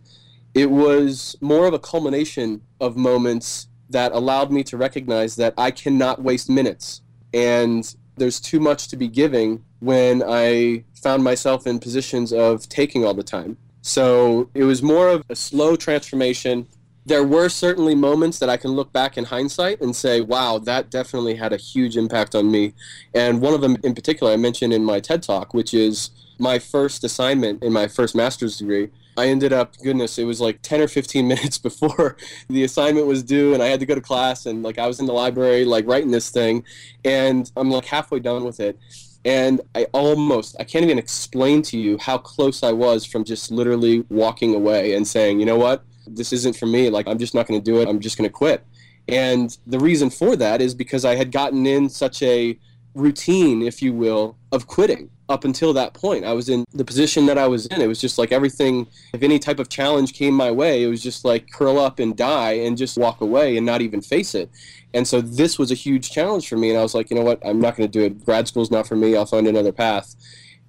It 0.54 0.72
was 0.72 1.36
more 1.42 1.68
of 1.68 1.74
a 1.74 1.80
culmination 1.80 2.62
of 2.80 2.96
moments 2.96 3.68
that 3.90 4.12
allowed 4.14 4.52
me 4.52 4.64
to 4.64 4.78
recognize 4.78 5.36
that 5.36 5.54
I 5.58 5.70
cannot 5.72 6.24
waste 6.24 6.50
minutes. 6.50 7.02
And 7.34 7.94
there's 8.16 8.40
too 8.40 8.60
much 8.60 8.88
to 8.88 8.98
be 8.98 9.08
giving 9.08 9.64
when 9.80 10.24
I 10.26 10.84
found 10.96 11.24
myself 11.24 11.68
in 11.68 11.80
positions 11.80 12.34
of 12.34 12.68
taking 12.70 13.06
all 13.06 13.14
the 13.14 13.24
time. 13.24 13.58
So 13.82 14.50
it 14.54 14.64
was 14.64 14.82
more 14.84 15.10
of 15.10 15.24
a 15.30 15.36
slow 15.36 15.76
transformation. 15.76 16.68
There 17.06 17.24
were 17.24 17.48
certainly 17.48 17.96
moments 17.96 18.40
that 18.40 18.50
I 18.50 18.58
can 18.58 18.72
look 18.72 18.92
back 18.92 19.18
in 19.18 19.26
hindsight 19.26 19.80
and 19.82 19.96
say, 19.96 20.20
wow, 20.20 20.58
that 20.60 20.92
definitely 20.92 21.36
had 21.36 21.54
a 21.54 21.58
huge 21.58 21.96
impact 21.96 22.36
on 22.36 22.52
me. 22.52 22.74
And 23.14 23.42
one 23.42 23.54
of 23.54 23.62
them 23.62 23.78
in 23.84 23.96
particular 23.96 24.34
I 24.34 24.38
mentioned 24.38 24.74
in 24.74 24.84
my 24.84 25.00
TED 25.00 25.24
Talk, 25.24 25.54
which 25.54 25.74
is 25.74 26.10
my 26.40 26.60
first 26.60 27.04
assignment 27.04 27.64
in 27.64 27.72
my 27.72 27.88
first 27.88 28.16
master's 28.16 28.58
degree 28.58 28.90
I 29.18 29.30
ended 29.30 29.52
up, 29.52 29.76
goodness, 29.80 30.20
it 30.20 30.26
was 30.26 30.40
like 30.40 30.62
10 30.62 30.80
or 30.80 30.88
15 30.88 31.28
minutes 31.28 31.58
before 31.58 32.16
the 32.48 32.64
assignment 32.64 33.08
was 33.08 33.24
due, 33.24 33.54
and 33.54 33.64
I 33.64 33.68
had 33.68 33.80
to 33.80 33.86
go 33.86 33.96
to 33.96 34.02
class, 34.02 34.46
and 34.46 34.64
like 34.64 34.78
I 34.78 34.88
was 34.88 35.00
in 35.00 35.08
the 35.08 35.14
library, 35.14 35.66
like 35.66 35.88
writing 35.88 36.12
this 36.12 36.30
thing, 36.30 36.64
and 37.04 37.52
I'm 37.58 37.72
like 37.72 37.86
halfway 37.86 38.20
done 38.20 38.44
with 38.44 38.60
it. 38.60 38.78
And 39.26 39.62
I 39.76 39.86
almost, 39.94 40.56
I 40.60 40.64
can't 40.64 40.86
even 40.86 40.98
explain 40.98 41.62
to 41.64 41.78
you 41.78 41.98
how 41.98 42.18
close 42.18 42.64
I 42.64 42.72
was 42.72 43.06
from 43.06 43.24
just 43.24 43.52
literally 43.52 44.06
walking 44.10 44.56
away 44.56 44.94
and 44.94 45.08
saying, 45.08 45.40
you 45.40 45.46
know 45.46 45.58
what, 45.58 45.84
this 46.06 46.32
isn't 46.32 46.56
for 46.56 46.66
me. 46.66 46.90
Like, 46.90 47.08
I'm 47.08 47.18
just 47.18 47.34
not 47.34 47.48
going 47.48 47.60
to 47.60 47.64
do 47.64 47.82
it. 47.82 47.90
I'm 47.90 48.00
just 48.00 48.18
going 48.18 48.30
to 48.30 48.34
quit. 48.34 48.66
And 49.08 49.58
the 49.68 49.80
reason 49.80 50.10
for 50.10 50.36
that 50.36 50.62
is 50.62 50.74
because 50.74 51.06
I 51.06 51.16
had 51.16 51.32
gotten 51.32 51.66
in 51.66 51.90
such 51.90 52.22
a 52.24 52.58
routine, 52.94 53.62
if 53.62 53.82
you 53.82 53.94
will, 53.94 54.38
of 54.52 54.68
quitting 54.68 55.10
up 55.30 55.44
until 55.44 55.74
that 55.74 55.94
point. 55.94 56.24
I 56.24 56.34
was 56.34 56.50
in 56.50 56.64
the 56.74 56.86
position 56.86 57.26
that 57.26 57.38
I 57.38 57.48
was 57.48 57.66
in. 57.68 57.82
It 57.82 57.88
was 57.88 58.00
just 58.00 58.18
like 58.18 58.32
everything, 58.32 58.88
if 59.14 59.22
any 59.22 59.40
type 59.40 59.60
of 59.60 59.70
challenge 59.70 60.14
came 60.14 60.34
my 60.34 60.52
way, 60.52 60.84
it 60.84 60.88
was 60.88 61.04
just 61.04 61.26
like 61.26 61.52
curl 61.52 61.80
up 61.80 62.00
and 62.00 62.16
die 62.16 62.54
and 62.54 62.78
just 62.78 62.98
walk 62.98 63.22
away 63.22 63.58
and 63.58 63.66
not 63.66 63.82
even 63.82 64.02
face 64.02 64.36
it. 64.36 64.50
And 64.94 65.08
so 65.08 65.20
this 65.22 65.60
was 65.60 65.72
a 65.72 65.76
huge 65.76 66.12
challenge 66.12 66.48
for 66.48 66.58
me. 66.58 66.70
And 66.70 66.80
I 66.80 66.82
was 66.82 66.96
like, 66.96 67.10
you 67.10 67.16
know 67.16 67.24
what? 67.24 67.46
I'm 67.46 67.60
not 67.60 67.76
going 67.76 67.90
to 67.90 68.00
do 68.00 68.06
it. 68.06 68.26
Grad 68.26 68.48
school's 68.48 68.72
not 68.72 68.88
for 68.88 68.96
me. 68.96 69.16
I'll 69.16 69.26
find 69.26 69.48
another 69.48 69.74
path. 69.74 70.16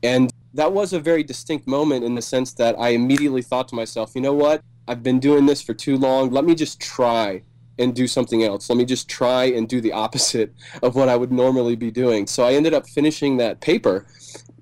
And 0.02 0.32
that 0.54 0.72
was 0.72 0.92
a 0.92 1.00
very 1.00 1.22
distinct 1.22 1.66
moment 1.66 2.04
in 2.04 2.14
the 2.14 2.22
sense 2.22 2.52
that 2.54 2.78
I 2.78 2.90
immediately 2.90 3.42
thought 3.42 3.68
to 3.68 3.74
myself, 3.74 4.12
you 4.14 4.20
know 4.20 4.34
what? 4.34 4.62
I've 4.86 5.02
been 5.02 5.20
doing 5.20 5.46
this 5.46 5.62
for 5.62 5.74
too 5.74 5.96
long. 5.96 6.30
Let 6.30 6.44
me 6.44 6.54
just 6.54 6.80
try 6.80 7.42
and 7.78 7.94
do 7.94 8.06
something 8.06 8.42
else. 8.42 8.68
Let 8.68 8.76
me 8.76 8.84
just 8.84 9.08
try 9.08 9.44
and 9.44 9.68
do 9.68 9.80
the 9.80 9.92
opposite 9.92 10.52
of 10.82 10.94
what 10.94 11.08
I 11.08 11.16
would 11.16 11.32
normally 11.32 11.76
be 11.76 11.90
doing. 11.90 12.26
So 12.26 12.44
I 12.44 12.54
ended 12.54 12.74
up 12.74 12.88
finishing 12.88 13.36
that 13.36 13.60
paper, 13.60 14.06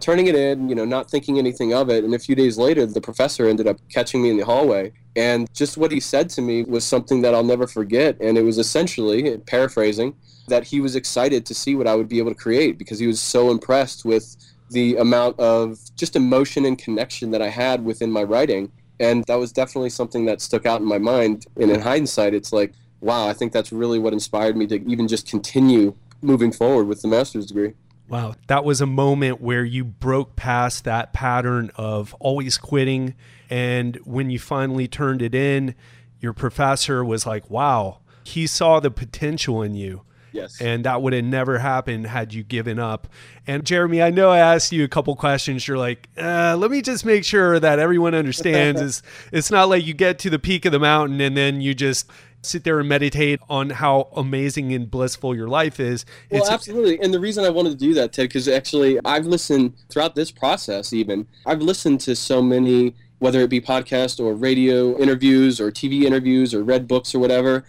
turning 0.00 0.26
it 0.26 0.34
in, 0.34 0.68
you 0.68 0.74
know, 0.74 0.84
not 0.84 1.10
thinking 1.10 1.38
anything 1.38 1.72
of 1.72 1.88
it. 1.90 2.04
And 2.04 2.14
a 2.14 2.18
few 2.18 2.34
days 2.34 2.58
later, 2.58 2.86
the 2.86 3.00
professor 3.00 3.48
ended 3.48 3.66
up 3.66 3.78
catching 3.88 4.22
me 4.22 4.30
in 4.30 4.36
the 4.36 4.44
hallway. 4.44 4.92
And 5.14 5.52
just 5.54 5.76
what 5.76 5.90
he 5.90 6.00
said 6.00 6.28
to 6.30 6.42
me 6.42 6.64
was 6.64 6.84
something 6.84 7.22
that 7.22 7.34
I'll 7.34 7.44
never 7.44 7.66
forget. 7.66 8.16
And 8.20 8.36
it 8.36 8.42
was 8.42 8.58
essentially, 8.58 9.38
paraphrasing, 9.38 10.14
that 10.48 10.64
he 10.64 10.80
was 10.80 10.96
excited 10.96 11.46
to 11.46 11.54
see 11.54 11.74
what 11.74 11.86
I 11.86 11.94
would 11.94 12.08
be 12.08 12.18
able 12.18 12.30
to 12.30 12.36
create 12.36 12.78
because 12.78 12.98
he 12.98 13.06
was 13.06 13.20
so 13.20 13.50
impressed 13.50 14.04
with 14.04 14.36
the 14.70 14.96
amount 14.96 15.38
of 15.40 15.78
just 15.96 16.16
emotion 16.16 16.64
and 16.64 16.78
connection 16.78 17.30
that 17.30 17.42
I 17.42 17.48
had 17.48 17.84
within 17.84 18.10
my 18.10 18.22
writing. 18.22 18.70
And 19.00 19.24
that 19.24 19.36
was 19.36 19.52
definitely 19.52 19.90
something 19.90 20.24
that 20.26 20.40
stuck 20.40 20.66
out 20.66 20.80
in 20.80 20.86
my 20.86 20.98
mind. 20.98 21.46
And 21.56 21.70
in 21.70 21.80
hindsight, 21.80 22.34
it's 22.34 22.52
like, 22.52 22.72
wow, 23.00 23.28
I 23.28 23.32
think 23.32 23.52
that's 23.52 23.72
really 23.72 23.98
what 23.98 24.12
inspired 24.12 24.56
me 24.56 24.66
to 24.68 24.76
even 24.88 25.08
just 25.08 25.28
continue 25.28 25.94
moving 26.22 26.52
forward 26.52 26.88
with 26.88 27.02
the 27.02 27.08
master's 27.08 27.46
degree. 27.46 27.74
Wow, 28.08 28.34
that 28.46 28.64
was 28.64 28.80
a 28.80 28.86
moment 28.86 29.40
where 29.40 29.64
you 29.64 29.84
broke 29.84 30.36
past 30.36 30.84
that 30.84 31.12
pattern 31.12 31.70
of 31.76 32.14
always 32.20 32.56
quitting. 32.56 33.14
And 33.50 33.96
when 34.04 34.30
you 34.30 34.38
finally 34.38 34.86
turned 34.86 35.22
it 35.22 35.34
in, 35.34 35.74
your 36.20 36.32
professor 36.32 37.04
was 37.04 37.26
like, 37.26 37.50
wow, 37.50 37.98
he 38.24 38.46
saw 38.46 38.80
the 38.80 38.90
potential 38.90 39.62
in 39.62 39.74
you. 39.74 40.02
Yes. 40.36 40.60
And 40.60 40.84
that 40.84 41.00
would 41.00 41.14
have 41.14 41.24
never 41.24 41.58
happened 41.58 42.06
had 42.06 42.34
you 42.34 42.42
given 42.42 42.78
up. 42.78 43.08
And 43.46 43.64
Jeremy, 43.64 44.02
I 44.02 44.10
know 44.10 44.30
I 44.30 44.38
asked 44.38 44.70
you 44.70 44.84
a 44.84 44.88
couple 44.88 45.16
questions. 45.16 45.66
You're 45.66 45.78
like, 45.78 46.08
uh, 46.18 46.56
let 46.58 46.70
me 46.70 46.82
just 46.82 47.04
make 47.06 47.24
sure 47.24 47.58
that 47.58 47.78
everyone 47.78 48.14
understands. 48.14 48.80
is 48.82 49.02
it's 49.32 49.50
not 49.50 49.68
like 49.68 49.84
you 49.86 49.94
get 49.94 50.18
to 50.20 50.30
the 50.30 50.38
peak 50.38 50.66
of 50.66 50.72
the 50.72 50.78
mountain 50.78 51.20
and 51.20 51.36
then 51.36 51.60
you 51.60 51.74
just 51.74 52.10
sit 52.46 52.64
there 52.64 52.78
and 52.78 52.88
meditate 52.88 53.40
on 53.48 53.70
how 53.70 54.08
amazing 54.16 54.72
and 54.72 54.90
blissful 54.90 55.34
your 55.34 55.48
life 55.48 55.80
is. 55.80 56.04
Well, 56.30 56.42
it's, 56.42 56.50
absolutely. 56.50 57.00
And 57.00 57.12
the 57.12 57.20
reason 57.20 57.44
I 57.44 57.50
wanted 57.50 57.70
to 57.70 57.76
do 57.76 57.94
that, 57.94 58.12
Ted, 58.12 58.28
because 58.28 58.48
actually 58.48 58.98
I've 59.04 59.26
listened 59.26 59.74
throughout 59.88 60.14
this 60.14 60.30
process, 60.30 60.92
even, 60.92 61.26
I've 61.44 61.60
listened 61.60 62.00
to 62.02 62.16
so 62.16 62.42
many, 62.42 62.94
whether 63.18 63.40
it 63.40 63.50
be 63.50 63.60
podcast 63.60 64.18
or 64.18 64.34
radio 64.34 64.96
interviews 64.98 65.60
or 65.60 65.70
TV 65.70 66.02
interviews 66.02 66.54
or 66.54 66.62
read 66.62 66.88
books 66.88 67.14
or 67.14 67.18
whatever. 67.18 67.64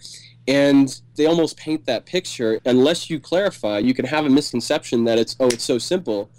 And 0.46 1.00
they 1.16 1.26
almost 1.26 1.58
paint 1.58 1.84
that 1.86 2.06
picture. 2.06 2.60
Unless 2.64 3.10
you 3.10 3.20
clarify, 3.20 3.78
you 3.78 3.92
can 3.92 4.06
have 4.06 4.24
a 4.24 4.30
misconception 4.30 5.04
that 5.04 5.18
it's, 5.18 5.36
oh, 5.40 5.48
it's 5.48 5.64
so 5.64 5.78
simple. 5.78 6.30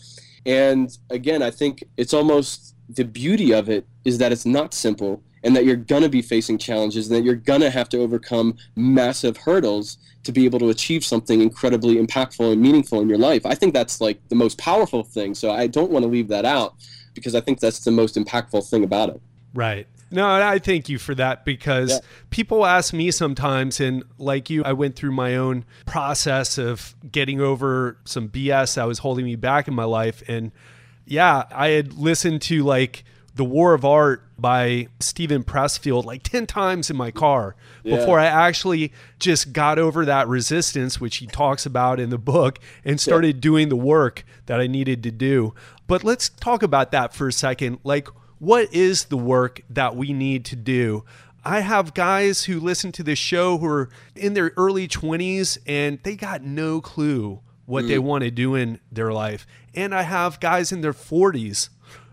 And 0.46 0.98
again, 1.10 1.43
I 1.43 1.51
think 1.51 1.84
it's 1.96 2.13
almost 2.13 2.75
the 2.89 3.05
beauty 3.05 3.53
of 3.53 3.69
it 3.69 3.86
is 4.03 4.17
that 4.17 4.31
it's 4.31 4.46
not 4.46 4.74
simple 4.74 5.22
and 5.43 5.55
that 5.55 5.65
you're 5.65 5.75
going 5.75 6.03
to 6.03 6.10
be 6.10 6.22
facing 6.22 6.58
challenges 6.58 7.08
and 7.08 7.15
that 7.15 7.24
you're 7.24 7.36
going 7.36 7.62
to 7.62 7.69
have 7.69 7.89
to 7.89 8.00
overcome 8.00 8.58
massive 8.75 9.38
hurdles 9.38 9.98
to 10.24 10.31
be 10.31 10.46
able 10.46 10.60
to 10.60 10.69
achieve 10.69 11.03
something 11.03 11.41
incredibly 11.41 11.96
impactful 11.96 12.51
and 12.51 12.62
meaningful 12.62 13.00
in 13.01 13.10
your 13.10 13.17
life. 13.17 13.46
I 13.46 13.55
think 13.55 13.74
that's 13.74 14.01
like 14.01 14.19
the 14.29 14.36
most 14.36 14.58
powerful 14.58 15.03
thing. 15.03 15.34
So 15.34 15.51
I 15.51 15.67
don't 15.67 15.91
want 15.91 16.03
to 16.03 16.10
leave 16.10 16.27
that 16.29 16.46
out 16.46 16.75
because 17.13 17.36
I 17.36 17.41
think 17.41 17.60
that's 17.60 17.79
the 17.79 17.91
most 17.91 18.15
impactful 18.15 18.69
thing 18.69 18.84
about 18.84 19.10
it. 19.10 19.22
Right. 19.53 19.88
No, 20.12 20.27
I 20.27 20.58
thank 20.58 20.89
you 20.89 20.98
for 20.98 21.13
that 21.15 21.46
because 21.46 21.91
yeah. 21.91 22.00
people 22.31 22.65
ask 22.65 22.93
me 22.93 23.12
sometimes, 23.12 23.79
and 23.79 24.03
like 24.17 24.50
you, 24.50 24.63
I 24.63 24.74
went 24.74 24.96
through 24.96 25.12
my 25.12 25.36
own 25.36 25.65
process 25.86 26.58
of 26.58 26.96
getting 27.12 27.39
over 27.39 27.98
some 28.05 28.27
BS 28.27 28.75
that 28.75 28.88
was 28.88 29.00
holding 29.00 29.25
me 29.25 29.36
back 29.36 29.67
in 29.67 29.75
my 29.75 29.84
life. 29.84 30.24
And 30.27 30.51
yeah, 31.05 31.43
I 31.51 31.69
had 31.69 31.93
listened 31.93 32.41
to 32.43 32.63
like 32.63 33.03
the 33.36 33.45
War 33.45 33.74
of 33.74 33.86
Art 33.86 34.24
by 34.38 34.88
Steven 35.00 35.43
Pressfield 35.43 36.05
like 36.05 36.24
10 36.24 36.48
times 36.48 36.89
in 36.89 36.98
my 36.98 37.12
car 37.12 37.55
yeah. 37.83 37.98
before 37.98 38.19
I 38.19 38.25
actually 38.25 38.91
just 39.19 39.53
got 39.53 39.79
over 39.79 40.05
that 40.05 40.27
resistance, 40.27 41.00
which 41.00 41.17
he 41.17 41.27
talks 41.27 41.65
about 41.65 42.00
in 42.00 42.09
the 42.09 42.17
book, 42.17 42.59
and 42.83 43.00
started 43.00 43.38
yeah. 43.38 43.41
doing 43.41 43.69
the 43.69 43.75
work 43.75 44.24
that 44.45 44.59
I 44.59 44.67
needed 44.67 45.03
to 45.03 45.12
do. 45.12 45.53
But 45.88 46.03
let's 46.03 46.29
talk 46.29 46.63
about 46.63 46.91
that 46.91 47.13
for 47.13 47.27
a 47.27 47.33
second. 47.33 47.79
Like, 47.83 48.07
what 48.39 48.74
is 48.74 49.05
the 49.05 49.17
work 49.17 49.62
that 49.69 49.95
we 49.95 50.13
need 50.13 50.45
to 50.45 50.55
do? 50.55 51.03
I 51.43 51.62
have 51.62 51.93
guys 51.93 52.45
who 52.45 52.59
listen 52.59 52.91
to 52.93 53.03
this 53.03 53.19
show 53.19 53.57
who 53.57 53.67
are 53.67 53.89
in 54.15 54.33
their 54.33 54.51
early 54.57 54.88
20s 54.88 55.57
and 55.65 56.00
they 56.03 56.15
got 56.15 56.43
no 56.43 56.81
clue 56.81 57.41
what 57.65 57.86
mm. 57.86 57.88
they 57.88 58.00
want 58.00 58.24
to 58.24 58.31
do 58.31 58.55
in 58.55 58.79
their 58.91 59.13
life. 59.13 59.48
And 59.74 59.93
I 59.95 60.01
have 60.01 60.39
guys 60.39 60.71
in 60.71 60.81
their 60.81 60.93
40s 60.93 61.69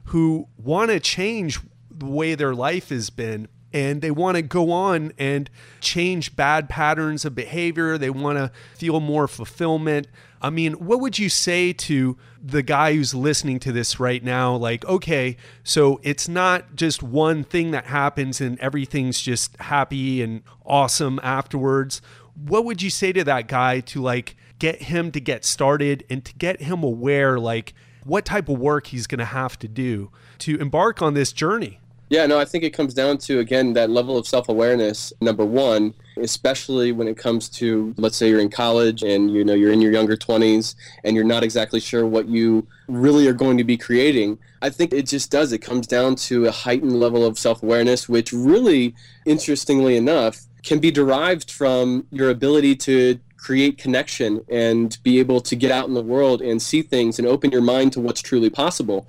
who 0.06 0.48
want 0.56 0.90
to 0.90 1.00
change 1.00 1.60
the 1.90 2.06
way 2.06 2.34
their 2.34 2.54
life 2.54 2.90
has 2.90 3.10
been 3.10 3.48
and 3.72 4.00
they 4.00 4.10
want 4.10 4.36
to 4.36 4.42
go 4.42 4.70
on 4.70 5.12
and 5.18 5.50
change 5.80 6.36
bad 6.36 6.68
patterns 6.68 7.24
of 7.24 7.34
behavior. 7.34 7.98
They 7.98 8.10
want 8.10 8.38
to 8.38 8.50
feel 8.76 9.00
more 9.00 9.28
fulfillment. 9.28 10.06
I 10.40 10.50
mean, 10.50 10.74
what 10.74 11.00
would 11.00 11.18
you 11.18 11.28
say 11.28 11.72
to 11.72 12.16
the 12.42 12.62
guy 12.62 12.94
who's 12.94 13.14
listening 13.14 13.58
to 13.60 13.72
this 13.72 13.98
right 13.98 14.22
now? 14.22 14.54
Like, 14.54 14.84
okay, 14.86 15.36
so 15.64 16.00
it's 16.02 16.28
not 16.28 16.76
just 16.76 17.02
one 17.02 17.42
thing 17.42 17.72
that 17.72 17.86
happens 17.86 18.40
and 18.40 18.58
everything's 18.60 19.20
just 19.20 19.56
happy 19.56 20.22
and 20.22 20.42
awesome 20.64 21.18
afterwards. 21.22 22.00
What 22.34 22.64
would 22.64 22.80
you 22.80 22.90
say 22.90 23.12
to 23.12 23.24
that 23.24 23.48
guy 23.48 23.80
to 23.80 24.00
like 24.00 24.36
get 24.58 24.82
him 24.82 25.10
to 25.12 25.20
get 25.20 25.44
started 25.44 26.04
and 26.08 26.24
to 26.24 26.34
get 26.34 26.62
him 26.62 26.82
aware, 26.82 27.38
like, 27.38 27.74
what 28.06 28.24
type 28.24 28.48
of 28.48 28.58
work 28.58 28.88
he's 28.88 29.06
going 29.06 29.18
to 29.18 29.24
have 29.24 29.58
to 29.58 29.68
do 29.68 30.10
to 30.38 30.56
embark 30.58 31.02
on 31.02 31.14
this 31.14 31.32
journey. 31.32 31.80
Yeah, 32.08 32.24
no, 32.26 32.38
I 32.38 32.44
think 32.44 32.62
it 32.62 32.70
comes 32.70 32.94
down 32.94 33.18
to 33.18 33.40
again 33.40 33.72
that 33.72 33.90
level 33.90 34.16
of 34.16 34.28
self-awareness. 34.28 35.12
Number 35.20 35.44
one, 35.44 35.92
especially 36.16 36.92
when 36.92 37.08
it 37.08 37.18
comes 37.18 37.48
to 37.48 37.94
let's 37.96 38.16
say 38.16 38.28
you're 38.28 38.38
in 38.38 38.48
college 38.48 39.02
and 39.02 39.32
you 39.32 39.44
know 39.44 39.54
you're 39.54 39.72
in 39.72 39.80
your 39.80 39.90
younger 39.90 40.16
20s 40.16 40.76
and 41.02 41.16
you're 41.16 41.24
not 41.24 41.42
exactly 41.42 41.80
sure 41.80 42.06
what 42.06 42.28
you 42.28 42.64
really 42.86 43.26
are 43.26 43.32
going 43.32 43.58
to 43.58 43.64
be 43.64 43.76
creating. 43.76 44.38
I 44.62 44.70
think 44.70 44.92
it 44.92 45.06
just 45.06 45.32
does. 45.32 45.52
It 45.52 45.58
comes 45.58 45.88
down 45.88 46.14
to 46.16 46.46
a 46.46 46.52
heightened 46.52 46.98
level 46.98 47.26
of 47.26 47.38
self-awareness, 47.40 48.08
which 48.08 48.32
really, 48.32 48.94
interestingly 49.24 49.96
enough, 49.96 50.46
can 50.62 50.78
be 50.78 50.92
derived 50.92 51.50
from 51.50 52.06
your 52.12 52.30
ability 52.30 52.76
to 52.76 53.18
create 53.36 53.78
connection 53.78 54.44
and 54.48 54.98
be 55.02 55.18
able 55.18 55.40
to 55.40 55.56
get 55.56 55.70
out 55.70 55.88
in 55.88 55.94
the 55.94 56.02
world 56.02 56.42
and 56.42 56.60
see 56.60 56.82
things 56.82 57.18
and 57.18 57.28
open 57.28 57.50
your 57.50 57.62
mind 57.62 57.92
to 57.92 58.00
what's 58.00 58.22
truly 58.22 58.50
possible. 58.50 59.06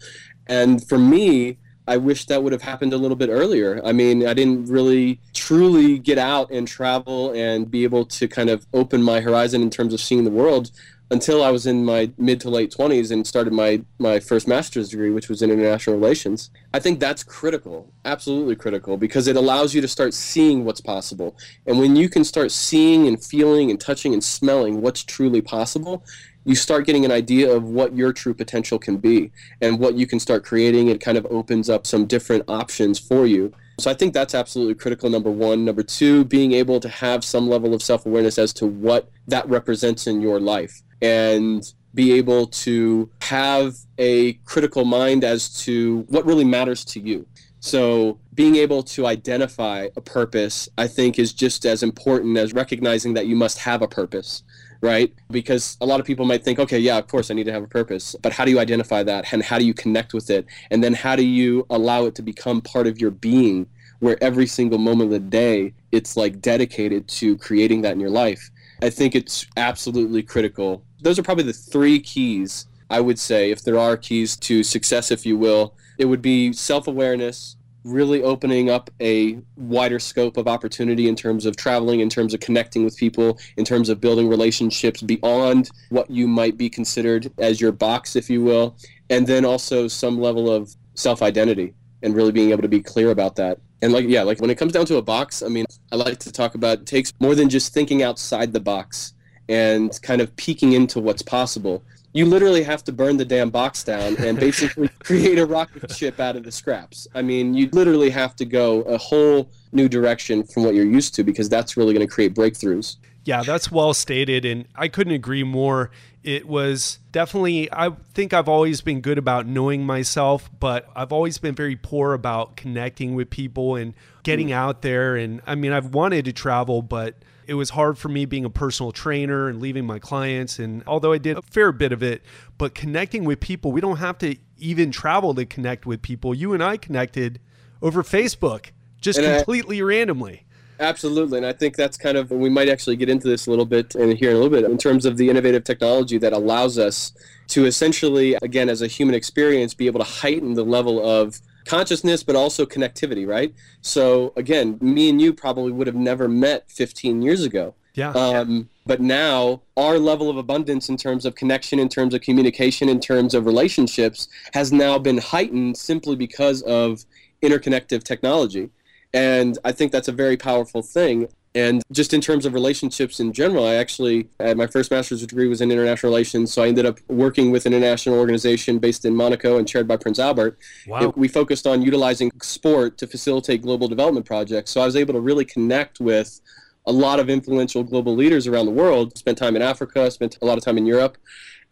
And 0.47 0.85
for 0.87 0.97
me, 0.97 1.57
I 1.87 1.95
wish 1.97 2.25
that 2.25 2.43
would 2.43 2.51
have 2.51 2.61
happened 2.61 2.91
a 2.91 2.97
little 2.97 3.15
bit 3.15 3.29
earlier. 3.29 3.81
I 3.85 3.93
mean, 3.93 4.27
I 4.27 4.33
didn't 4.33 4.65
really 4.65 5.21
truly 5.33 5.97
get 5.99 6.17
out 6.17 6.51
and 6.51 6.67
travel 6.67 7.31
and 7.31 7.71
be 7.71 7.85
able 7.85 8.05
to 8.05 8.27
kind 8.27 8.49
of 8.49 8.67
open 8.73 9.01
my 9.01 9.21
horizon 9.21 9.61
in 9.61 9.69
terms 9.69 9.93
of 9.93 10.01
seeing 10.01 10.25
the 10.25 10.31
world 10.31 10.71
until 11.09 11.43
I 11.43 11.51
was 11.51 11.65
in 11.65 11.85
my 11.85 12.11
mid 12.17 12.41
to 12.41 12.49
late 12.49 12.71
20s 12.71 13.11
and 13.11 13.25
started 13.25 13.53
my, 13.53 13.81
my 13.97 14.19
first 14.19 14.47
master's 14.47 14.89
degree, 14.89 15.09
which 15.09 15.29
was 15.29 15.41
in 15.41 15.49
international 15.49 15.95
relations. 15.95 16.49
I 16.73 16.79
think 16.79 16.99
that's 16.99 17.23
critical, 17.23 17.91
absolutely 18.03 18.55
critical, 18.55 18.97
because 18.97 19.27
it 19.27 19.37
allows 19.37 19.73
you 19.73 19.81
to 19.81 19.87
start 19.87 20.13
seeing 20.13 20.65
what's 20.65 20.81
possible. 20.81 21.37
And 21.65 21.79
when 21.79 21.95
you 21.95 22.09
can 22.09 22.23
start 22.23 22.51
seeing 22.51 23.07
and 23.07 23.23
feeling 23.23 23.71
and 23.71 23.79
touching 23.79 24.13
and 24.13 24.23
smelling 24.23 24.81
what's 24.81 25.03
truly 25.03 25.41
possible, 25.41 26.03
you 26.47 26.55
start 26.55 26.85
getting 26.85 27.03
an 27.03 27.11
idea 27.11 27.51
of 27.51 27.65
what 27.65 27.93
your 27.93 28.13
true 28.13 28.33
potential 28.33 28.79
can 28.79 28.95
be 28.95 29.29
and 29.61 29.77
what 29.77 29.95
you 29.95 30.07
can 30.07 30.17
start 30.17 30.45
creating. 30.45 30.87
It 30.87 31.01
kind 31.01 31.17
of 31.17 31.27
opens 31.29 31.69
up 31.69 31.85
some 31.85 32.05
different 32.05 32.45
options 32.47 32.97
for 32.97 33.27
you. 33.27 33.51
So 33.81 33.91
I 33.91 33.93
think 33.93 34.13
that's 34.13 34.33
absolutely 34.33 34.75
critical, 34.75 35.09
number 35.09 35.29
one. 35.29 35.65
Number 35.65 35.83
two, 35.83 36.23
being 36.23 36.53
able 36.53 36.79
to 36.79 36.87
have 36.87 37.25
some 37.25 37.49
level 37.49 37.73
of 37.73 37.83
self 37.83 38.05
awareness 38.05 38.39
as 38.39 38.53
to 38.53 38.65
what 38.65 39.11
that 39.27 39.47
represents 39.49 40.07
in 40.07 40.21
your 40.21 40.39
life 40.39 40.81
and 41.01 41.63
be 41.93 42.13
able 42.13 42.47
to 42.47 43.09
have 43.21 43.75
a 43.97 44.33
critical 44.45 44.85
mind 44.85 45.25
as 45.25 45.49
to 45.65 46.05
what 46.07 46.25
really 46.25 46.45
matters 46.45 46.85
to 46.85 47.01
you. 47.01 47.27
So, 47.59 48.19
being 48.35 48.55
able 48.55 48.83
to 48.83 49.05
identify 49.07 49.89
a 49.97 50.01
purpose, 50.01 50.69
I 50.77 50.87
think, 50.87 51.19
is 51.19 51.33
just 51.33 51.65
as 51.65 51.83
important 51.83 52.37
as 52.37 52.53
recognizing 52.53 53.15
that 53.15 53.27
you 53.27 53.35
must 53.35 53.57
have 53.57 53.81
a 53.81 53.87
purpose, 53.87 54.43
right? 54.81 55.13
Because 55.31 55.77
a 55.81 55.85
lot 55.85 55.99
of 55.99 56.05
people 56.05 56.25
might 56.25 56.43
think, 56.43 56.59
okay, 56.59 56.79
yeah, 56.79 56.97
of 56.97 57.07
course 57.07 57.31
I 57.31 57.33
need 57.33 57.45
to 57.45 57.51
have 57.51 57.63
a 57.63 57.67
purpose. 57.67 58.15
But 58.21 58.33
how 58.33 58.45
do 58.45 58.51
you 58.51 58.59
identify 58.59 59.03
that? 59.03 59.31
And 59.33 59.43
how 59.43 59.59
do 59.59 59.65
you 59.65 59.73
connect 59.73 60.13
with 60.13 60.29
it? 60.29 60.45
And 60.71 60.83
then 60.83 60.93
how 60.93 61.15
do 61.15 61.25
you 61.25 61.65
allow 61.69 62.05
it 62.05 62.15
to 62.15 62.21
become 62.21 62.61
part 62.61 62.87
of 62.87 62.99
your 62.99 63.11
being, 63.11 63.67
where 63.99 64.21
every 64.23 64.47
single 64.47 64.77
moment 64.77 65.07
of 65.07 65.11
the 65.11 65.19
day, 65.19 65.73
it's 65.91 66.15
like 66.17 66.41
dedicated 66.41 67.07
to 67.07 67.37
creating 67.37 67.81
that 67.81 67.93
in 67.93 67.99
your 67.99 68.09
life? 68.09 68.51
I 68.81 68.89
think 68.89 69.15
it's 69.15 69.47
absolutely 69.57 70.21
critical. 70.21 70.83
Those 71.01 71.17
are 71.17 71.23
probably 71.23 71.45
the 71.45 71.53
three 71.53 71.99
keys, 71.99 72.67
I 72.89 73.01
would 73.01 73.19
say, 73.19 73.51
if 73.51 73.63
there 73.63 73.79
are 73.79 73.97
keys 73.97 74.35
to 74.37 74.63
success, 74.63 75.09
if 75.11 75.25
you 75.25 75.37
will 75.37 75.73
it 75.97 76.05
would 76.05 76.21
be 76.21 76.53
self 76.53 76.87
awareness, 76.87 77.56
really 77.87 78.21
opening 78.21 78.69
up 78.69 78.89
a 78.99 79.39
wider 79.55 79.99
scope 79.99 80.37
of 80.37 80.47
opportunity 80.47 81.07
in 81.07 81.15
terms 81.15 81.45
of 81.45 81.55
traveling, 81.55 82.01
in 82.01 82.09
terms 82.09 82.33
of 82.33 82.39
connecting 82.39 82.83
with 82.83 82.97
people, 82.97 83.39
in 83.55 83.65
terms 83.65 83.89
of 83.89 84.01
building 84.01 84.27
relationships 84.27 85.01
beyond 85.01 85.69
what 85.89 86.09
you 86.09 86.27
might 86.27 86.57
be 86.57 86.69
considered 86.69 87.31
as 87.37 87.61
your 87.61 87.71
box, 87.71 88.15
if 88.15 88.29
you 88.29 88.43
will, 88.43 88.75
and 89.09 89.25
then 89.25 89.45
also 89.45 89.87
some 89.87 90.19
level 90.19 90.51
of 90.51 90.75
self 90.95 91.21
identity 91.21 91.73
and 92.03 92.15
really 92.15 92.31
being 92.31 92.51
able 92.51 92.61
to 92.61 92.67
be 92.67 92.81
clear 92.81 93.11
about 93.11 93.35
that. 93.37 93.59
And 93.81 93.93
like 93.93 94.05
yeah, 94.07 94.23
like 94.23 94.41
when 94.41 94.49
it 94.49 94.55
comes 94.57 94.73
down 94.73 94.85
to 94.87 94.97
a 94.97 95.01
box, 95.01 95.41
I 95.41 95.47
mean, 95.47 95.65
I 95.91 95.95
like 95.95 96.19
to 96.19 96.31
talk 96.31 96.55
about 96.55 96.79
it 96.79 96.85
takes 96.85 97.13
more 97.19 97.35
than 97.35 97.49
just 97.49 97.73
thinking 97.73 98.03
outside 98.03 98.51
the 98.51 98.59
box 98.59 99.13
and 99.49 99.97
kind 100.01 100.19
of 100.19 100.35
peeking 100.35 100.73
into 100.73 100.99
what's 100.99 101.21
possible 101.21 101.83
you 102.17 102.25
literally 102.25 102.63
have 102.63 102.83
to 102.83 102.91
burn 102.91 103.17
the 103.17 103.25
damn 103.25 103.51
box 103.51 103.83
down 103.83 104.17
and 104.17 104.39
basically 104.39 104.87
create 104.99 105.37
a 105.37 105.45
rocket 105.45 105.91
ship 105.91 106.19
out 106.19 106.35
of 106.35 106.43
the 106.43 106.51
scraps. 106.51 107.07
I 107.13 107.21
mean, 107.21 107.53
you 107.53 107.69
literally 107.71 108.09
have 108.09 108.35
to 108.37 108.45
go 108.45 108.81
a 108.81 108.97
whole 108.97 109.51
new 109.71 109.87
direction 109.87 110.43
from 110.43 110.63
what 110.63 110.73
you're 110.73 110.83
used 110.83 111.13
to 111.15 111.23
because 111.23 111.47
that's 111.47 111.77
really 111.77 111.93
going 111.93 112.05
to 112.05 112.11
create 112.11 112.33
breakthroughs. 112.33 112.95
Yeah, 113.23 113.43
that's 113.43 113.71
well 113.71 113.93
stated. 113.93 114.45
And 114.45 114.67
I 114.75 114.87
couldn't 114.87 115.13
agree 115.13 115.43
more. 115.43 115.91
It 116.23 116.47
was 116.47 116.97
definitely, 117.11 117.71
I 117.71 117.91
think 118.15 118.33
I've 118.33 118.49
always 118.49 118.81
been 118.81 119.01
good 119.01 119.19
about 119.19 119.45
knowing 119.45 119.85
myself, 119.85 120.49
but 120.59 120.89
I've 120.95 121.13
always 121.13 121.37
been 121.37 121.53
very 121.53 121.75
poor 121.75 122.13
about 122.13 122.57
connecting 122.57 123.13
with 123.13 123.29
people 123.29 123.75
and 123.75 123.93
getting 124.23 124.47
mm. 124.47 124.53
out 124.53 124.81
there. 124.81 125.15
And 125.15 125.39
I 125.45 125.53
mean, 125.53 125.71
I've 125.71 125.93
wanted 125.93 126.25
to 126.25 126.33
travel, 126.33 126.81
but 126.81 127.13
it 127.47 127.53
was 127.53 127.71
hard 127.71 127.97
for 127.97 128.09
me 128.09 128.25
being 128.25 128.45
a 128.45 128.49
personal 128.49 128.91
trainer 128.91 129.47
and 129.47 129.61
leaving 129.61 129.85
my 129.85 129.99
clients. 129.99 130.59
And 130.59 130.83
although 130.85 131.13
I 131.13 131.17
did 131.17 131.37
a 131.37 131.41
fair 131.41 131.71
bit 131.71 131.91
of 131.91 132.03
it, 132.03 132.21
but 132.57 132.75
connecting 132.75 133.23
with 133.23 133.39
people, 133.39 133.71
we 133.71 133.81
don't 133.81 133.97
have 133.97 134.17
to 134.19 134.35
even 134.57 134.91
travel 134.91 135.33
to 135.35 135.45
connect 135.45 135.85
with 135.85 136.01
people. 136.01 136.35
You 136.35 136.53
and 136.53 136.61
I 136.61 136.77
connected 136.77 137.39
over 137.81 138.03
Facebook 138.03 138.71
just 138.99 139.17
and 139.17 139.37
completely 139.37 139.79
I, 139.79 139.85
randomly. 139.85 140.43
Absolutely. 140.79 141.37
And 141.37 141.47
I 141.47 141.53
think 141.53 141.75
that's 141.75 141.97
kind 141.97 142.17
of, 142.17 142.31
we 142.31 142.49
might 142.49 142.69
actually 142.69 142.97
get 142.97 143.09
into 143.09 143.27
this 143.27 143.47
a 143.47 143.49
little 143.49 143.65
bit 143.65 143.95
and 143.95 144.17
here 144.17 144.29
in 144.29 144.35
a 144.35 144.39
little 144.39 144.55
bit 144.55 144.69
in 144.69 144.77
terms 144.77 145.05
of 145.05 145.17
the 145.17 145.29
innovative 145.29 145.63
technology 145.63 146.17
that 146.17 146.33
allows 146.33 146.77
us 146.77 147.13
to 147.47 147.65
essentially, 147.65 148.35
again, 148.41 148.69
as 148.69 148.81
a 148.81 148.87
human 148.87 149.15
experience, 149.15 149.73
be 149.73 149.87
able 149.87 149.99
to 149.99 150.05
heighten 150.05 150.53
the 150.53 150.65
level 150.65 151.03
of 151.03 151.39
consciousness, 151.67 152.23
but 152.23 152.35
also 152.35 152.65
connectivity, 152.65 153.27
right? 153.27 153.53
So 153.81 154.33
again, 154.35 154.77
me 154.81 155.09
and 155.09 155.21
you 155.21 155.33
probably 155.33 155.71
would 155.71 155.87
have 155.87 155.95
never 155.95 156.27
met 156.27 156.69
15 156.71 157.21
years 157.21 157.43
ago. 157.43 157.75
Yeah. 157.93 158.11
Um, 158.11 158.69
but 158.85 159.01
now 159.01 159.61
our 159.75 159.97
level 159.97 160.29
of 160.29 160.37
abundance 160.37 160.87
in 160.87 160.97
terms 160.97 161.25
of 161.25 161.35
connection, 161.35 161.79
in 161.79 161.89
terms 161.89 162.13
of 162.13 162.21
communication, 162.21 162.89
in 162.89 162.99
terms 162.99 163.33
of 163.33 163.45
relationships 163.45 164.27
has 164.53 164.71
now 164.71 164.99
been 164.99 165.17
heightened 165.17 165.77
simply 165.77 166.15
because 166.15 166.61
of 166.61 167.05
interconnective 167.41 168.03
technology. 168.03 168.69
And 169.13 169.57
I 169.65 169.71
think 169.71 169.91
that's 169.91 170.07
a 170.07 170.11
very 170.11 170.37
powerful 170.37 170.81
thing. 170.81 171.27
And 171.57 171.81
just 171.91 172.13
in 172.13 172.21
terms 172.21 172.45
of 172.45 172.53
relationships 172.53 173.19
in 173.19 173.33
general, 173.33 173.65
I 173.65 173.73
actually, 173.75 174.29
had 174.39 174.57
my 174.57 174.67
first 174.67 174.91
master's 174.91 175.21
degree 175.21 175.47
was 175.47 175.59
in 175.59 175.71
international 175.71 176.11
relations. 176.11 176.53
So 176.53 176.61
I 176.61 176.67
ended 176.67 176.85
up 176.85 176.99
working 177.07 177.49
with 177.49 177.65
an 177.65 177.73
international 177.73 178.19
organization 178.19 178.77
based 178.77 179.05
in 179.05 179.15
Monaco 179.15 179.57
and 179.57 179.67
chaired 179.67 179.87
by 179.87 179.97
Prince 179.97 180.19
Albert. 180.19 180.59
Wow. 180.85 181.11
we 181.15 181.27
focused 181.27 181.65
on 181.65 181.81
utilizing 181.81 182.31
sport 182.43 182.99
to 182.99 183.07
facilitate 183.07 183.63
global 183.63 183.87
development 183.87 184.27
projects. 184.27 184.69
So 184.69 184.81
I 184.81 184.85
was 184.85 184.95
able 184.95 185.15
to 185.15 185.19
really 185.19 185.45
connect 185.45 185.99
with 185.99 186.39
a 186.85 186.91
lot 186.91 187.19
of 187.19 187.27
influential 187.27 187.81
global 187.81 188.15
leaders 188.15 188.45
around 188.45 188.67
the 188.67 188.71
world, 188.71 189.17
spent 189.17 189.39
time 189.39 189.55
in 189.55 189.63
Africa, 189.63 190.11
spent 190.11 190.37
a 190.43 190.45
lot 190.45 190.59
of 190.59 190.63
time 190.63 190.77
in 190.77 190.85
Europe. 190.85 191.17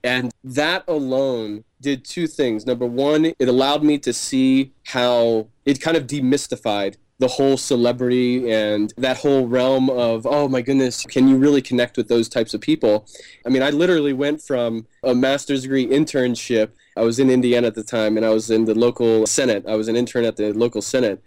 And 0.04 0.32
that 0.44 0.84
alone 0.88 1.64
did 1.80 2.06
two 2.06 2.26
things. 2.26 2.66
Number 2.66 2.88
one, 2.88 3.34
it 3.38 3.48
allowed 3.48 3.84
me 3.84 4.00
to 4.00 4.14
see 4.14 4.72
how 4.86 5.48
it 5.64 5.80
kind 5.80 5.96
of 5.96 6.08
demystified 6.08 6.96
the 7.20 7.28
whole 7.28 7.58
celebrity 7.58 8.52
and 8.52 8.94
that 8.98 9.18
whole 9.18 9.48
realm 9.48 9.90
of 9.90 10.26
oh 10.26 10.48
my 10.48 10.62
goodness 10.62 11.04
can 11.04 11.28
you 11.28 11.38
really 11.38 11.62
connect 11.62 11.98
with 11.98 12.08
those 12.08 12.28
types 12.28 12.54
of 12.54 12.62
people? 12.62 13.08
I 13.46 13.50
mean 13.50 13.64
i 13.64 13.70
literally 13.70 14.14
went 14.14 14.42
from 14.42 14.88
a 15.04 15.16
master's 15.16 15.62
degree 15.62 15.88
internship. 15.88 16.72
I 16.98 17.02
was 17.02 17.20
in 17.20 17.30
indiana 17.30 17.68
at 17.68 17.76
the 17.76 17.84
time 17.84 18.18
and 18.18 18.26
i 18.26 18.30
was 18.30 18.52
in 18.52 18.66
the 18.66 18.76
local 18.76 19.26
senate. 19.28 19.66
I 19.68 19.76
was 19.76 19.88
an 19.88 19.96
intern 19.96 20.26
at 20.26 20.36
the 20.36 20.54
local 20.54 20.82
senate. 20.82 21.24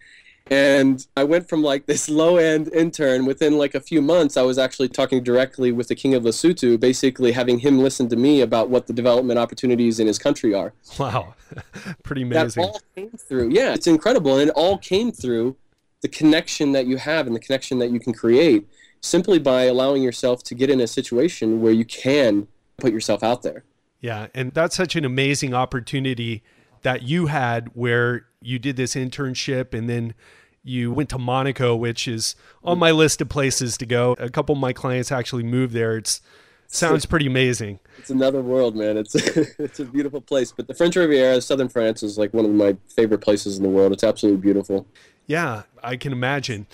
And 0.50 1.06
i 1.16 1.24
went 1.24 1.48
from 1.48 1.62
like 1.62 1.86
this 1.86 2.08
low 2.10 2.36
end 2.36 2.68
intern 2.74 3.24
within 3.24 3.56
like 3.56 3.74
a 3.74 3.80
few 3.80 4.02
months 4.02 4.36
i 4.36 4.42
was 4.42 4.58
actually 4.58 4.88
talking 4.88 5.22
directly 5.22 5.72
with 5.72 5.88
the 5.88 5.94
king 5.94 6.14
of 6.14 6.22
lesotho 6.22 6.78
basically 6.78 7.32
having 7.32 7.58
him 7.58 7.78
listen 7.78 8.08
to 8.10 8.16
me 8.16 8.42
about 8.42 8.68
what 8.68 8.86
the 8.86 8.92
development 8.92 9.38
opportunities 9.38 10.00
in 10.00 10.06
his 10.06 10.18
country 10.18 10.52
are. 10.52 10.74
Wow. 10.98 11.34
Pretty 12.02 12.22
amazing. 12.22 12.62
that 12.62 12.68
all 12.68 12.80
came 12.94 13.10
through. 13.10 13.50
Yeah 13.52 13.72
it's 13.72 13.86
incredible. 13.86 14.36
And 14.36 14.50
it 14.50 14.54
all 14.54 14.76
came 14.76 15.12
through 15.12 15.56
the 16.00 16.08
connection 16.08 16.72
that 16.72 16.86
you 16.86 16.96
have 16.96 17.26
and 17.26 17.34
the 17.34 17.40
connection 17.40 17.78
that 17.78 17.90
you 17.90 18.00
can 18.00 18.12
create 18.12 18.68
simply 19.00 19.38
by 19.38 19.64
allowing 19.64 20.02
yourself 20.02 20.42
to 20.44 20.54
get 20.54 20.70
in 20.70 20.80
a 20.80 20.86
situation 20.86 21.60
where 21.60 21.72
you 21.72 21.84
can 21.84 22.48
put 22.78 22.92
yourself 22.92 23.22
out 23.22 23.42
there. 23.42 23.64
Yeah, 24.00 24.28
and 24.34 24.52
that's 24.52 24.76
such 24.76 24.96
an 24.96 25.04
amazing 25.04 25.54
opportunity 25.54 26.42
that 26.82 27.02
you 27.02 27.26
had 27.26 27.68
where 27.74 28.26
you 28.40 28.58
did 28.58 28.76
this 28.76 28.94
internship 28.94 29.74
and 29.74 29.88
then 29.88 30.14
you 30.62 30.92
went 30.92 31.08
to 31.10 31.18
Monaco, 31.18 31.74
which 31.74 32.06
is 32.06 32.36
on 32.62 32.78
my 32.78 32.90
list 32.90 33.20
of 33.20 33.28
places 33.28 33.76
to 33.78 33.86
go. 33.86 34.14
A 34.18 34.28
couple 34.28 34.54
of 34.54 34.60
my 34.60 34.72
clients 34.72 35.10
actually 35.10 35.42
moved 35.42 35.72
there. 35.72 35.96
It's 35.96 36.20
sounds 36.68 37.06
pretty 37.06 37.26
amazing. 37.26 37.80
It's 37.98 38.10
another 38.10 38.42
world, 38.42 38.76
man. 38.76 38.96
It's 38.98 39.14
it's 39.14 39.80
a 39.80 39.84
beautiful 39.84 40.20
place. 40.20 40.52
But 40.52 40.68
the 40.68 40.74
French 40.74 40.94
Riviera, 40.96 41.40
southern 41.40 41.68
France, 41.68 42.02
is 42.02 42.18
like 42.18 42.34
one 42.34 42.44
of 42.44 42.50
my 42.50 42.76
favorite 42.94 43.20
places 43.20 43.56
in 43.56 43.62
the 43.62 43.68
world. 43.68 43.92
It's 43.92 44.04
absolutely 44.04 44.40
beautiful. 44.40 44.86
Yeah, 45.28 45.62
I 45.84 45.96
can 45.96 46.12
imagine. 46.12 46.66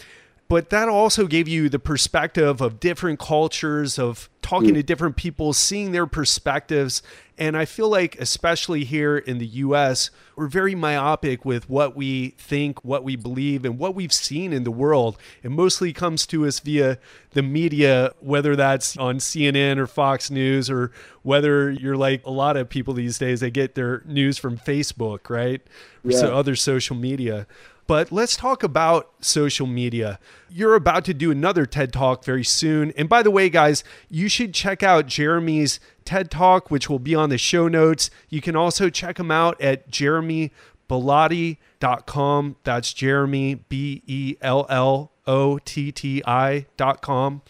But 0.47 0.71
that 0.71 0.89
also 0.89 1.27
gave 1.27 1.49
you 1.49 1.69
the 1.69 1.79
perspective 1.79 2.61
of 2.61 2.79
different 2.79 3.19
cultures, 3.19 3.99
of 3.99 4.29
talking 4.43 4.71
mm. 4.71 4.75
to 4.75 4.83
different 4.83 5.17
people, 5.17 5.55
seeing 5.55 5.93
their 5.93 6.07
perspectives. 6.07 7.03
And 7.39 7.57
I 7.57 7.65
feel 7.65 7.89
like, 7.89 8.17
especially 8.21 8.85
here 8.85 9.17
in 9.17 9.39
the 9.39 9.47
US, 9.47 10.11
we're 10.37 10.47
very 10.47 10.75
myopic 10.75 11.47
with 11.47 11.69
what 11.71 11.97
we 11.97 12.35
think, 12.37 12.85
what 12.85 13.03
we 13.03 13.17
believe, 13.17 13.65
and 13.65 13.79
what 13.79 13.95
we've 13.95 14.13
seen 14.13 14.53
in 14.53 14.65
the 14.65 14.71
world. 14.71 15.17
It 15.43 15.51
mostly 15.51 15.95
comes 15.95 16.27
to 16.27 16.47
us 16.47 16.61
via 16.61 16.99
the 17.31 17.43
media, 17.43 18.13
whether 18.21 18.55
that's 18.55 18.99
on 18.99 19.19
CNN 19.19 19.79
or 19.79 19.87
Fox 19.87 20.31
News, 20.31 20.69
or 20.69 20.93
whether 21.23 21.71
you're 21.71 21.97
like 21.97 22.25
a 22.27 22.31
lot 22.31 22.59
of 22.59 22.69
people 22.69 22.93
these 22.93 23.17
days, 23.17 23.41
they 23.41 23.51
get 23.51 23.75
their 23.75 24.03
news 24.05 24.37
from 24.37 24.59
Facebook, 24.59 25.31
right? 25.31 25.63
Yeah. 26.05 26.19
So 26.19 26.37
other 26.37 26.55
social 26.55 26.97
media. 26.97 27.47
But 27.87 28.11
let's 28.11 28.37
talk 28.37 28.63
about 28.63 29.11
social 29.21 29.67
media. 29.67 30.19
You're 30.49 30.75
about 30.75 31.05
to 31.07 31.15
do 31.15 31.31
another 31.31 31.65
TED 31.67 31.93
Talk 31.93 32.25
very 32.25 32.45
soon. 32.45 32.93
And 32.93 33.07
by 33.09 33.23
the 33.23 33.31
way, 33.31 33.51
guys, 33.51 33.85
you 34.09 34.29
should 34.29 34.55
check 34.55 34.83
out 34.83 35.07
Jeremy's 35.07 35.81
TED 36.05 36.31
Talk, 36.31 36.71
which 36.71 36.89
will 36.89 36.99
be 36.99 37.15
on 37.15 37.29
the 37.29 37.39
show 37.39 37.69
notes. 37.69 38.09
You 38.31 38.41
can 38.41 38.57
also 38.57 38.89
check 38.89 39.21
him 39.21 39.31
out 39.31 39.61
at 39.61 39.91
jeremybellotti.com. 39.91 42.57
That's 42.65 42.95
Jeremy, 42.95 43.55
B 43.55 44.03
E 44.07 44.37
L 44.41 44.67
L 44.71 45.13
O 45.27 45.59
T 45.59 45.93
T 45.93 46.23
I.com. 46.27 47.43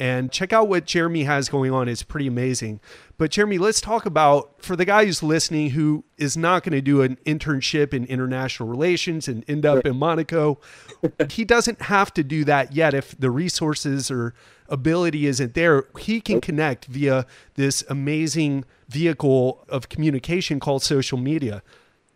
And 0.00 0.32
check 0.32 0.54
out 0.54 0.66
what 0.66 0.86
Jeremy 0.86 1.24
has 1.24 1.50
going 1.50 1.70
on. 1.72 1.86
It's 1.86 2.02
pretty 2.02 2.26
amazing. 2.26 2.80
But 3.18 3.30
Jeremy, 3.30 3.58
let's 3.58 3.82
talk 3.82 4.06
about 4.06 4.62
for 4.62 4.74
the 4.74 4.86
guy 4.86 5.04
who's 5.04 5.22
listening 5.22 5.70
who 5.70 6.04
is 6.16 6.38
not 6.38 6.62
going 6.62 6.72
to 6.72 6.80
do 6.80 7.02
an 7.02 7.18
internship 7.26 7.92
in 7.92 8.06
international 8.06 8.66
relations 8.66 9.28
and 9.28 9.44
end 9.46 9.66
up 9.66 9.84
in 9.84 9.98
Monaco. 9.98 10.58
he 11.30 11.44
doesn't 11.44 11.82
have 11.82 12.14
to 12.14 12.24
do 12.24 12.44
that 12.44 12.74
yet 12.74 12.94
if 12.94 13.14
the 13.20 13.30
resources 13.30 14.10
or 14.10 14.32
ability 14.70 15.26
isn't 15.26 15.52
there. 15.52 15.84
He 15.98 16.22
can 16.22 16.40
connect 16.40 16.86
via 16.86 17.26
this 17.56 17.84
amazing 17.90 18.64
vehicle 18.88 19.66
of 19.68 19.90
communication 19.90 20.60
called 20.60 20.82
social 20.82 21.18
media. 21.18 21.62